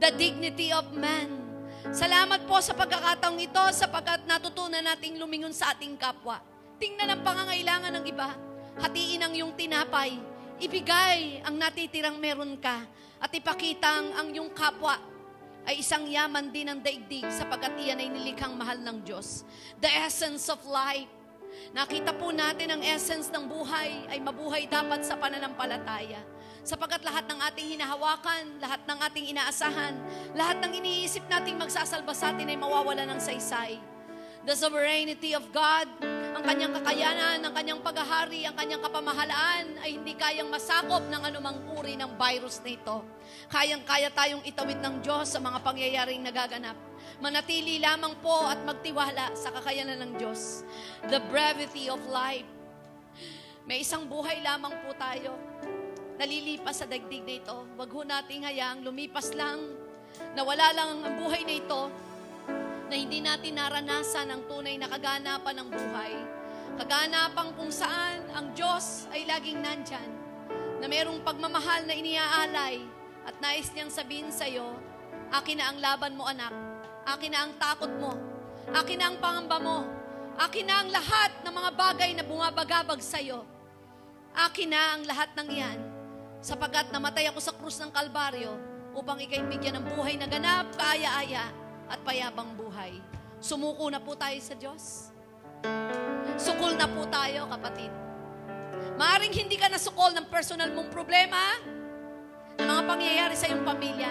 The 0.00 0.10
dignity 0.18 0.74
of 0.74 0.90
man 0.96 1.44
Salamat 1.92 2.48
po 2.48 2.56
sa 2.64 2.72
pagkakataong 2.72 3.36
ito 3.44 3.60
sapagkat 3.76 4.24
natutunan 4.24 4.80
nating 4.80 5.20
lumingon 5.20 5.52
sa 5.52 5.76
ating 5.76 6.00
kapwa. 6.00 6.40
Tingnan 6.80 7.12
ang 7.12 7.20
pangangailangan 7.20 7.92
ng 8.00 8.04
iba. 8.08 8.32
Hatiin 8.80 9.20
ang 9.20 9.36
iyong 9.36 9.52
tinapay. 9.52 10.16
Ibigay 10.64 11.44
ang 11.44 11.60
natitirang 11.60 12.16
meron 12.16 12.56
ka. 12.56 12.88
At 13.20 13.28
ipakita 13.36 14.00
ang 14.16 14.32
iyong 14.32 14.56
kapwa 14.56 14.96
ay 15.68 15.84
isang 15.84 16.08
yaman 16.08 16.48
din 16.48 16.72
ng 16.72 16.80
daigdig 16.80 17.28
sapagkat 17.28 17.76
iyan 17.76 18.00
ay 18.00 18.08
nilikhang 18.08 18.56
mahal 18.56 18.80
ng 18.80 19.04
Diyos. 19.04 19.44
The 19.76 19.92
essence 20.08 20.48
of 20.48 20.64
life. 20.64 21.23
Nakita 21.74 22.14
po 22.14 22.30
natin 22.30 22.74
ang 22.74 22.82
essence 22.82 23.30
ng 23.30 23.44
buhay 23.46 24.10
ay 24.10 24.18
mabuhay 24.22 24.66
dapat 24.66 25.02
sa 25.02 25.18
pananampalataya 25.18 26.22
sapagkat 26.64 27.04
lahat 27.04 27.28
ng 27.28 27.38
ating 27.52 27.76
hinahawakan, 27.76 28.56
lahat 28.56 28.80
ng 28.88 28.98
ating 29.04 29.24
inaasahan, 29.36 29.94
lahat 30.32 30.64
ng 30.64 30.72
iniisip 30.80 31.22
nating 31.28 31.60
magsasalba 31.60 32.16
sa 32.16 32.32
atin 32.32 32.48
ay 32.48 32.56
mawawala 32.56 33.04
ng 33.04 33.20
saysay. 33.20 33.93
The 34.44 34.52
sovereignty 34.52 35.32
of 35.32 35.48
God, 35.56 35.88
ang 36.04 36.44
kanyang 36.44 36.76
kakayanan, 36.76 37.40
ang 37.40 37.54
kanyang 37.56 37.80
paghahari, 37.80 38.44
ang 38.44 38.52
kanyang 38.52 38.84
kapamahalaan 38.84 39.80
ay 39.80 39.96
hindi 39.96 40.12
kayang 40.12 40.52
masakop 40.52 41.00
ng 41.08 41.22
anumang 41.32 41.64
uri 41.72 41.96
ng 41.96 42.12
virus 42.20 42.60
na 42.60 42.76
ito. 42.76 43.00
Kayang-kaya 43.48 44.12
tayong 44.12 44.44
itawid 44.44 44.84
ng 44.84 45.00
Diyos 45.00 45.32
sa 45.32 45.40
mga 45.40 45.64
pangyayaring 45.64 46.20
nagaganap. 46.20 46.76
Manatili 47.24 47.80
lamang 47.80 48.20
po 48.20 48.44
at 48.44 48.60
magtiwala 48.68 49.32
sa 49.32 49.48
kakayanan 49.48 49.96
ng 50.04 50.12
Diyos. 50.20 50.60
The 51.08 51.24
brevity 51.32 51.88
of 51.88 52.04
life. 52.12 52.44
May 53.64 53.80
isang 53.80 54.04
buhay 54.04 54.44
lamang 54.44 54.76
po 54.84 54.92
tayo 55.00 55.40
nalilipas 56.20 56.84
sa 56.84 56.86
dagdig 56.86 57.24
na 57.24 57.34
ito. 57.40 57.56
Huwag 57.80 57.90
ho 57.90 58.00
nating 58.04 58.44
hayaang 58.44 58.84
lumipas 58.84 59.32
lang, 59.32 59.72
na 60.36 60.46
wala 60.46 60.70
lang 60.70 61.02
ang 61.02 61.14
buhay 61.18 61.42
na 61.42 61.54
ito, 61.58 61.90
na 62.88 62.94
hindi 62.94 63.24
natin 63.24 63.56
naranasan 63.56 64.28
ang 64.28 64.42
tunay 64.44 64.76
na 64.76 64.90
kaganapan 64.90 65.54
ng 65.60 65.68
buhay. 65.72 66.14
Kaganapan 66.74 67.48
kung 67.54 67.70
saan 67.70 68.24
ang 68.34 68.50
Diyos 68.52 69.06
ay 69.14 69.24
laging 69.24 69.62
nandyan, 69.62 70.10
na 70.82 70.86
mayroong 70.90 71.22
pagmamahal 71.24 71.88
na 71.88 71.94
iniaalay 71.96 72.82
at 73.24 73.34
nais 73.40 73.72
niyang 73.72 73.88
sabihin 73.88 74.28
sa 74.28 74.44
iyo, 74.44 74.76
akin 75.32 75.56
na 75.56 75.72
ang 75.72 75.78
laban 75.80 76.12
mo 76.12 76.28
anak, 76.28 76.52
akin 77.08 77.30
na 77.32 77.40
ang 77.48 77.52
takot 77.56 77.92
mo, 77.96 78.12
akin 78.74 78.96
na 79.00 79.06
ang 79.08 79.16
pangamba 79.16 79.56
mo, 79.62 79.78
akin 80.36 80.64
na 80.66 80.74
ang 80.84 80.88
lahat 80.92 81.30
ng 81.40 81.54
mga 81.54 81.70
bagay 81.72 82.10
na 82.12 82.24
bumabagabag 82.26 83.00
sa 83.00 83.22
iyo 83.22 83.46
Akin 84.34 84.74
na 84.74 84.98
ang 84.98 85.06
lahat 85.06 85.30
ng 85.38 85.46
iyan, 85.46 85.78
sapagkat 86.42 86.90
namatay 86.90 87.30
ako 87.30 87.38
sa 87.38 87.54
krus 87.54 87.78
ng 87.78 87.94
Kalbaryo 87.94 88.50
upang 88.90 89.22
ikay 89.22 89.46
bigyan 89.46 89.78
ng 89.78 89.94
buhay 89.94 90.18
na 90.18 90.26
ganap, 90.26 90.74
kaaya-aya 90.74 91.63
at 91.94 92.02
payabang 92.02 92.58
buhay. 92.58 92.98
Sumuko 93.38 93.86
na 93.86 94.02
po 94.02 94.18
tayo 94.18 94.34
sa 94.42 94.58
Diyos. 94.58 95.14
Sukol 96.34 96.74
na 96.74 96.90
po 96.90 97.06
tayo, 97.06 97.46
kapatid. 97.46 97.92
Maaring 98.98 99.30
hindi 99.30 99.54
ka 99.54 99.70
nasukol 99.70 100.10
ng 100.10 100.26
personal 100.26 100.74
mong 100.74 100.90
problema, 100.90 101.38
ng 102.58 102.66
mga 102.66 102.82
pangyayari 102.82 103.34
sa 103.38 103.46
iyong 103.46 103.62
pamilya. 103.62 104.10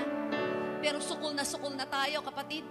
Pero 0.80 1.04
sukol 1.04 1.36
na 1.36 1.44
sukol 1.44 1.76
na 1.76 1.84
tayo, 1.84 2.24
kapatid. 2.24 2.64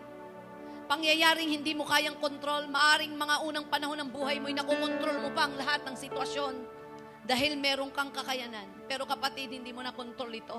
Pangyayaring 0.89 1.61
hindi 1.61 1.73
mo 1.73 1.89
kayang 1.89 2.21
kontrol, 2.21 2.69
maaring 2.69 3.17
mga 3.17 3.37
unang 3.49 3.67
panahon 3.69 3.97
ng 4.01 4.11
buhay 4.13 4.41
mo, 4.41 4.49
nakukontrol 4.53 5.25
mo 5.25 5.31
pa 5.33 5.49
ang 5.49 5.57
lahat 5.57 5.81
ng 5.89 5.97
sitwasyon 5.97 6.55
dahil 7.25 7.57
meron 7.57 7.89
kang 7.95 8.13
kakayanan. 8.13 8.67
Pero 8.89 9.09
kapatid, 9.09 9.53
hindi 9.57 9.73
mo 9.73 9.81
na 9.81 9.95
kontrol 9.95 10.33
ito. 10.33 10.59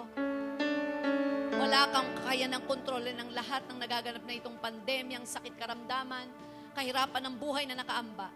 Wala 1.64 1.88
kang 1.96 2.12
kakayanang 2.20 2.68
kontrolin 2.68 3.16
ng 3.16 3.32
lahat 3.32 3.64
ng 3.72 3.80
nagaganap 3.80 4.20
na 4.28 4.36
itong 4.36 4.60
pandemyang 4.60 5.24
sakit 5.24 5.56
karamdaman, 5.56 6.28
kahirapan 6.76 7.24
ng 7.24 7.36
buhay 7.40 7.64
na 7.64 7.80
nakaamba. 7.80 8.28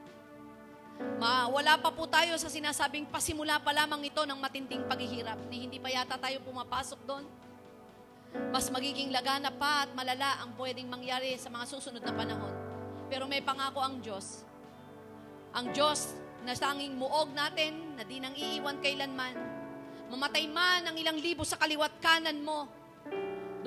Ma, 1.19 1.51
wala 1.51 1.75
pa 1.75 1.91
po 1.91 2.07
tayo 2.07 2.39
sa 2.39 2.47
sinasabing 2.47 3.03
pasimula 3.11 3.59
pa 3.59 3.75
lamang 3.75 4.07
ito 4.07 4.23
ng 4.23 4.39
matinding 4.39 4.88
paghihirap 4.88 5.43
ni 5.51 5.67
hindi 5.67 5.75
pa 5.75 5.91
yata 5.91 6.15
tayo 6.15 6.39
pumapasok 6.39 6.99
doon. 7.03 7.28
Mas 8.47 8.71
magiging 8.71 9.11
lagana 9.11 9.51
pa 9.51 9.84
at 9.84 9.91
malala 9.91 10.39
ang 10.39 10.55
pwedeng 10.55 10.88
mangyari 10.88 11.36
sa 11.36 11.51
mga 11.51 11.67
susunod 11.67 12.07
na 12.07 12.15
panahon. 12.15 12.55
Pero 13.11 13.28
may 13.28 13.43
pangako 13.43 13.84
ang 13.84 13.99
Diyos. 13.99 14.47
Ang 15.51 15.75
Diyos 15.75 16.15
na 16.47 16.55
tanging 16.55 16.95
muog 16.95 17.36
natin 17.36 17.91
na 17.99 18.07
di 18.07 18.23
nang 18.23 18.39
iiwan 18.39 18.80
kailanman. 18.80 19.36
Mamatay 20.15 20.47
man 20.47 20.88
ang 20.88 20.95
ilang 20.95 21.19
libo 21.19 21.43
sa 21.43 21.59
kaliwat 21.59 21.99
kanan 21.99 22.39
mo. 22.39 22.86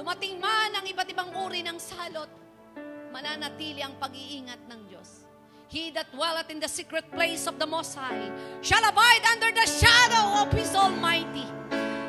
Dumating 0.00 0.40
man 0.40 0.72
ang 0.72 0.88
iba't 0.88 1.12
ibang 1.12 1.28
uri 1.44 1.60
ng 1.60 1.76
salot. 1.76 2.32
Mananatili 3.12 3.84
ang 3.84 4.00
pag-iingat 4.00 4.64
ng 4.64 4.88
Diyos. 4.88 5.28
He 5.68 5.92
that 5.92 6.08
dwelleth 6.08 6.48
in 6.48 6.56
the 6.56 6.72
secret 6.72 7.04
place 7.12 7.44
of 7.44 7.60
the 7.60 7.68
Most 7.68 8.00
High 8.00 8.32
shall 8.64 8.80
abide 8.80 9.20
under 9.28 9.52
the 9.52 9.68
shadow 9.68 10.40
of 10.40 10.48
His 10.56 10.72
Almighty. 10.72 11.44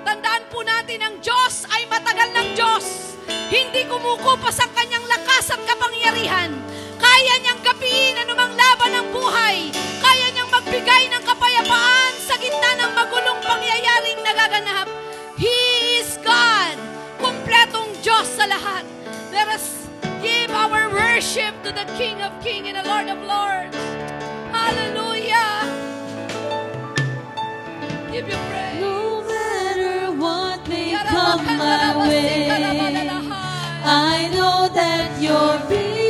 Tandaan 0.07 0.47
po 0.47 0.63
natin 0.63 1.03
ang 1.03 1.15
Diyos 1.19 1.67
ay 1.67 1.83
matagal 1.91 2.31
ng 2.31 2.47
Diyos. 2.55 3.19
Hindi 3.51 3.83
kumukupas 3.83 4.55
ang 4.63 4.71
kanyang 4.71 5.11
lakas 5.11 5.51
at 5.51 5.59
kapangyarihan. 5.67 6.55
Kaya 6.95 7.33
niyang 7.43 7.59
gapiin 7.59 8.23
anumang 8.23 8.55
laban 8.55 9.03
ng 9.03 9.07
buhay. 9.11 9.67
Kaya 9.99 10.31
niyang 10.31 10.47
magbigay 10.47 11.11
ng 11.11 11.23
kapayapaan 11.27 12.15
sa 12.23 12.39
gitna 12.39 12.71
ng 12.87 12.91
magulong 12.95 13.39
pangyayaring 13.43 14.23
nagaganap. 14.23 14.87
Sa 18.41 18.49
lahat. 18.49 18.85
Let 19.29 19.53
us 19.53 19.85
give 20.17 20.49
our 20.49 20.89
worship 20.89 21.53
to 21.61 21.69
the 21.69 21.85
King 21.93 22.25
of 22.25 22.33
Kings 22.41 22.65
and 22.65 22.77
the 22.81 22.85
Lord 22.89 23.05
of 23.05 23.21
Lords. 23.21 23.77
Hallelujah. 24.49 25.61
Give 28.09 28.25
you 28.25 28.39
praise. 28.49 28.81
No 28.81 29.21
matter 29.29 30.09
what 30.17 30.65
may 30.65 30.97
come 31.05 31.45
my 31.45 31.93
way, 32.09 32.49
I 33.85 34.25
know 34.33 34.73
that 34.73 35.21
you're 35.21 35.61
bigger. 35.69 36.01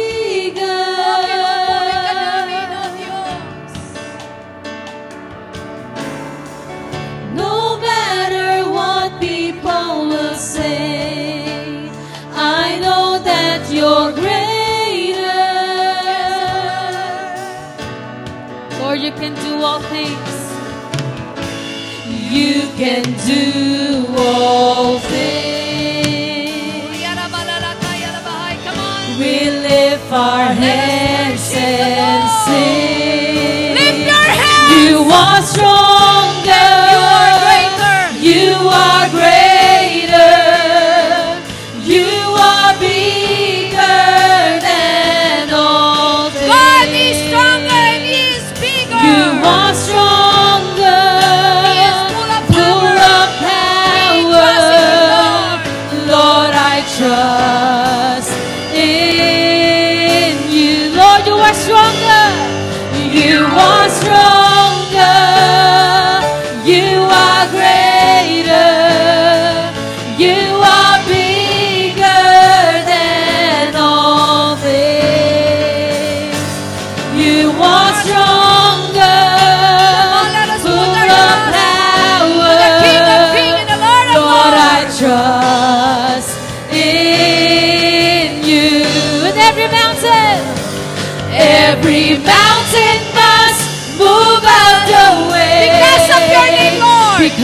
No 7.35 7.75
matter 7.83 8.71
what 8.71 9.19
people 9.19 10.07
will 10.07 10.35
say, 10.39 10.55
I 10.55 10.69
know 10.71 10.95
that 10.95 11.00
you're 13.71 14.11
greater. 14.11 15.21
Lord, 18.79 18.99
you 18.99 19.11
can 19.11 19.33
do 19.35 19.63
all 19.63 19.79
things. 19.81 20.33
You 22.31 22.61
can 22.75 23.03
do 23.25 24.05
all 24.17 24.99
things. 24.99 25.21
Come 28.65 28.79
on. 28.79 29.19
We 29.19 29.49
lift 29.49 30.11
our 30.11 30.45
hands 30.45 31.53
and 31.55 32.29
sing. 32.45 33.75
Lift 33.75 33.99
your 34.11 34.27
hands. 34.41 34.71
You 34.75 34.97
are 35.11 35.41
stronger. 35.41 36.00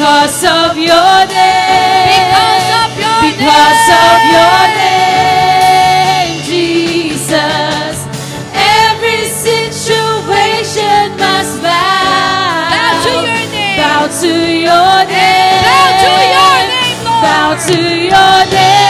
Because 0.08 0.40
of 0.40 0.78
your 0.80 1.28
name. 1.28 2.08
Because 2.16 2.70
of 2.80 2.96
your 2.96 3.20
Because 3.28 3.88
of 3.92 4.24
name. 4.24 4.40
your 4.40 4.64
name, 4.80 6.32
Jesus. 6.48 8.08
Every 8.56 9.28
situation 9.28 11.12
must 11.20 11.60
bow. 11.60 12.72
Bow 12.72 13.04
to 13.04 13.12
your 13.12 13.44
name. 13.52 13.76
Bow 13.84 14.08
to 14.08 14.32
your 14.32 14.96
name. 15.12 15.68
Bow 15.68 15.92
to 16.00 16.12
your 16.24 16.56
name, 16.72 17.00
Lord. 17.04 17.24
Bow 17.28 17.60
to 17.68 17.80
your 18.08 18.36
name. 18.48 18.88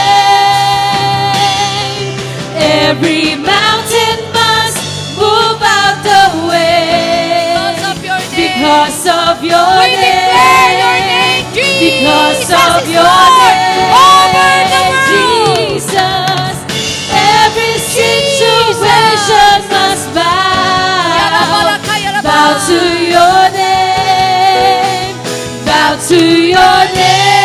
Every 2.86 3.34
mountain 3.34 4.18
must 4.38 4.78
move 5.18 5.58
out 5.66 5.98
the 6.06 6.46
way. 6.46 7.58
Because 7.58 7.82
of 7.90 7.98
your 8.06 8.22
name. 8.22 8.38
Because 8.38 9.02
of 9.02 9.42
your 9.42 9.82
name. 9.82 9.97
Because 12.08 12.48
of 12.80 12.88
your 12.88 13.04
Lord 13.04 13.32
name. 13.36 13.92
over 13.92 14.52
the 14.72 14.82
world. 14.88 15.76
Jesus. 15.76 16.56
Every 17.12 17.74
situation 17.78 19.56
must 19.68 20.06
bow. 20.16 21.78
Bow 22.24 22.50
to 22.68 22.80
your 23.14 23.42
name. 23.52 25.16
Bow 25.66 25.96
to 26.08 26.20
your 26.54 26.78
name. 26.96 27.37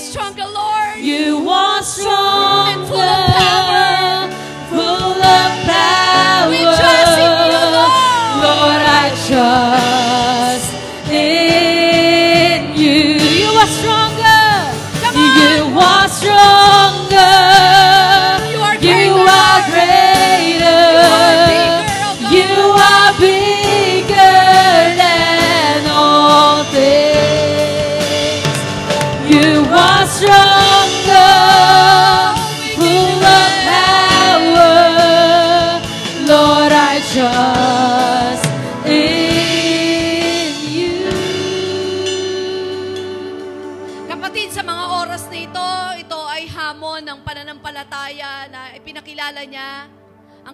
Lord. 0.00 0.98
You 0.98 1.50
are 1.50 1.82
strong 1.82 2.19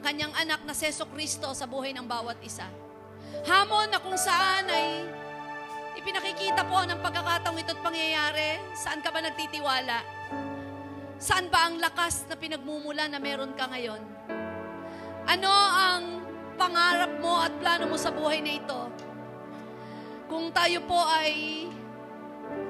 kanyang 0.07 0.31
anak 0.39 0.63
na 0.63 0.71
Seso 0.71 1.03
Kristo 1.11 1.51
sa 1.51 1.67
buhay 1.67 1.91
ng 1.91 2.07
bawat 2.07 2.39
isa. 2.47 2.71
Hamon 3.43 3.91
na 3.91 3.99
kung 3.99 4.15
saan 4.15 4.63
ay 4.71 5.03
ipinakikita 5.99 6.63
po 6.63 6.79
ng 6.87 7.03
pagkakataong 7.03 7.59
ito't 7.59 7.83
pangyayari, 7.83 8.63
saan 8.79 9.03
ka 9.03 9.11
ba 9.11 9.19
nagtitiwala? 9.19 9.99
Saan 11.19 11.51
ba 11.51 11.67
ang 11.67 11.83
lakas 11.83 12.23
na 12.31 12.39
pinagmumula 12.39 13.11
na 13.11 13.19
meron 13.19 13.51
ka 13.59 13.67
ngayon? 13.67 13.99
Ano 15.27 15.51
ang 15.75 16.23
pangarap 16.55 17.19
mo 17.19 17.43
at 17.43 17.51
plano 17.59 17.91
mo 17.91 17.99
sa 17.99 18.15
buhay 18.15 18.39
na 18.39 18.63
ito? 18.63 18.81
Kung 20.31 20.55
tayo 20.55 20.87
po 20.87 21.03
ay 21.03 21.67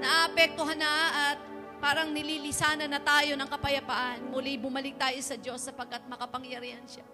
naapektuhan 0.01 0.81
na 0.81 0.93
at 1.29 1.39
parang 1.85 2.17
nililisanan 2.17 2.89
na 2.89 3.01
tayo 3.05 3.37
ng 3.37 3.49
kapayapaan, 3.53 4.25
muli 4.33 4.57
bumalik 4.57 4.97
tayo 4.97 5.21
sa 5.21 5.37
Diyos 5.37 5.61
sapagkat 5.61 6.01
makapangyarihan 6.09 6.85
siya. 6.89 7.05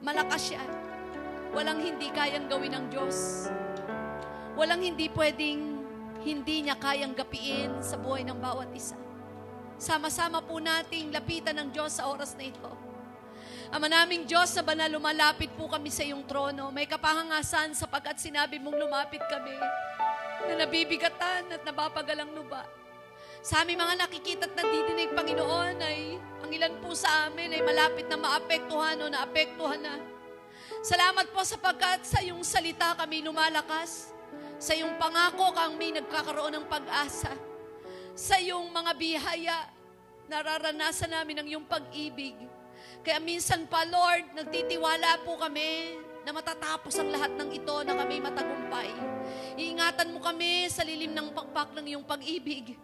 Malakas 0.00 0.48
siya. 0.48 0.64
Walang 1.52 1.84
hindi 1.84 2.08
kayang 2.08 2.48
gawin 2.48 2.72
ng 2.72 2.86
Diyos. 2.88 3.48
Walang 4.56 4.80
hindi 4.80 5.12
pwedeng 5.12 5.84
hindi 6.24 6.64
niya 6.64 6.76
kayang 6.76 7.12
gapiin 7.12 7.84
sa 7.84 8.00
buhay 8.00 8.24
ng 8.24 8.36
bawat 8.40 8.72
isa. 8.72 8.96
Sama-sama 9.80 10.44
po 10.44 10.60
nating 10.60 11.12
lapitan 11.12 11.56
ng 11.56 11.68
Diyos 11.72 11.96
sa 11.96 12.08
oras 12.08 12.32
na 12.36 12.48
ito. 12.48 12.72
Ama 13.70 13.88
naming 13.88 14.24
Diyos 14.24 14.52
na 14.56 14.64
banal, 14.64 14.88
lumalapit 14.88 15.52
po 15.56 15.68
kami 15.68 15.92
sa 15.92 16.04
iyong 16.04 16.24
trono. 16.24 16.72
May 16.72 16.88
kapahangasan 16.88 17.76
sapagkat 17.76 18.16
sinabi 18.20 18.56
mong 18.56 18.76
lumapit 18.76 19.22
kami 19.28 19.52
na 20.48 20.64
nabibigatan 20.64 21.48
at 21.52 21.62
napapagalang 21.64 22.32
luba. 22.32 22.64
Sa 23.40 23.64
aming 23.64 23.80
mga 23.80 24.04
nakikita 24.04 24.44
at 24.44 24.52
nandidinig, 24.52 25.16
Panginoon, 25.16 25.80
ay 25.80 26.20
ang 26.44 26.50
ilan 26.52 26.76
po 26.84 26.92
sa 26.92 27.24
amin 27.24 27.56
ay 27.56 27.64
malapit 27.64 28.04
na 28.04 28.20
maapektuhan 28.20 29.00
o 29.00 29.08
naapektuhan 29.08 29.80
na. 29.80 29.96
Salamat 30.84 31.32
po 31.32 31.40
sapagkat 31.40 32.04
sa 32.04 32.20
iyong 32.20 32.44
salita 32.44 32.92
kami 33.00 33.24
lumalakas. 33.24 34.12
Sa 34.60 34.76
iyong 34.76 35.00
pangako 35.00 35.56
kami 35.56 35.96
nagkakaroon 35.96 36.52
ng 36.52 36.66
pag-asa. 36.68 37.32
Sa 38.12 38.36
iyong 38.36 38.68
mga 38.76 38.92
bihaya, 39.00 39.58
nararanasan 40.28 41.08
namin 41.08 41.40
ang 41.40 41.48
iyong 41.48 41.64
pag-ibig. 41.64 42.36
Kaya 43.00 43.24
minsan 43.24 43.64
pa, 43.64 43.88
Lord, 43.88 44.36
nagtitiwala 44.36 45.24
po 45.24 45.40
kami 45.40 45.96
na 46.28 46.36
matatapos 46.36 46.92
ang 47.00 47.08
lahat 47.08 47.32
ng 47.32 47.56
ito 47.56 47.76
na 47.88 47.96
kami 47.96 48.20
matagumpay. 48.20 48.92
Iingatan 49.56 50.12
mo 50.12 50.20
kami 50.20 50.68
sa 50.68 50.84
lilim 50.84 51.16
ng 51.16 51.32
pakpak 51.32 51.72
ng 51.72 51.88
iyong 51.88 52.04
pag-ibig. 52.04 52.76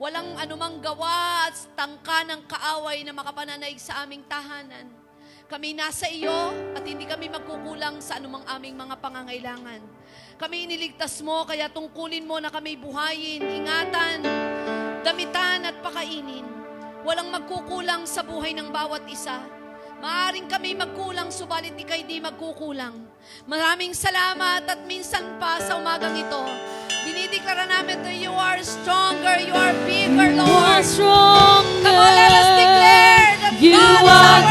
Walang 0.00 0.32
anumang 0.40 0.80
gawa 0.80 1.44
at 1.44 1.60
tangka 1.76 2.24
ng 2.24 2.48
kaaway 2.48 3.04
na 3.04 3.12
makapananaig 3.12 3.76
sa 3.76 4.00
aming 4.00 4.24
tahanan. 4.24 4.88
Kami 5.44 5.76
nasa 5.76 6.08
iyo 6.08 6.32
at 6.72 6.80
hindi 6.88 7.04
kami 7.04 7.28
magkukulang 7.28 8.00
sa 8.00 8.16
anumang 8.16 8.40
aming 8.48 8.80
mga 8.80 8.96
pangangailangan. 8.96 9.84
Kami 10.40 10.64
iniligtas 10.64 11.20
mo, 11.20 11.44
kaya 11.44 11.68
tungkulin 11.68 12.24
mo 12.24 12.40
na 12.40 12.48
kami 12.48 12.80
buhayin, 12.80 13.44
ingatan, 13.44 14.24
damitan 15.04 15.68
at 15.68 15.76
pakainin. 15.84 16.48
Walang 17.04 17.28
magkukulang 17.28 18.08
sa 18.08 18.24
buhay 18.24 18.56
ng 18.56 18.72
bawat 18.72 19.04
isa. 19.04 19.36
Maaring 20.00 20.48
kami 20.48 20.80
magkulang, 20.80 21.28
subalit 21.28 21.76
ikay 21.76 22.08
di 22.08 22.24
magkukulang. 22.24 23.09
Maraming 23.44 23.92
salamat 23.92 24.64
at 24.64 24.80
minsan 24.84 25.36
pa 25.36 25.58
sa 25.58 25.74
umagang 25.74 26.14
ito, 26.14 26.44
dinideklara 27.02 27.64
namin 27.64 27.98
that 28.00 28.14
you 28.14 28.30
are 28.30 28.60
stronger, 28.60 29.40
you 29.40 29.52
are 29.52 29.74
bigger, 29.84 30.30
You 30.30 30.38
are 30.38 30.80
Lord. 30.80 30.84
stronger. 30.84 31.82
Come 31.82 31.96
on, 31.96 32.12
let 32.12 32.32
us 32.32 32.50
declare 32.54 33.30
that 33.42 33.54
You 33.58 33.72
God 33.74 34.00
is 34.00 34.06
are 34.06 34.14
our 34.14 34.42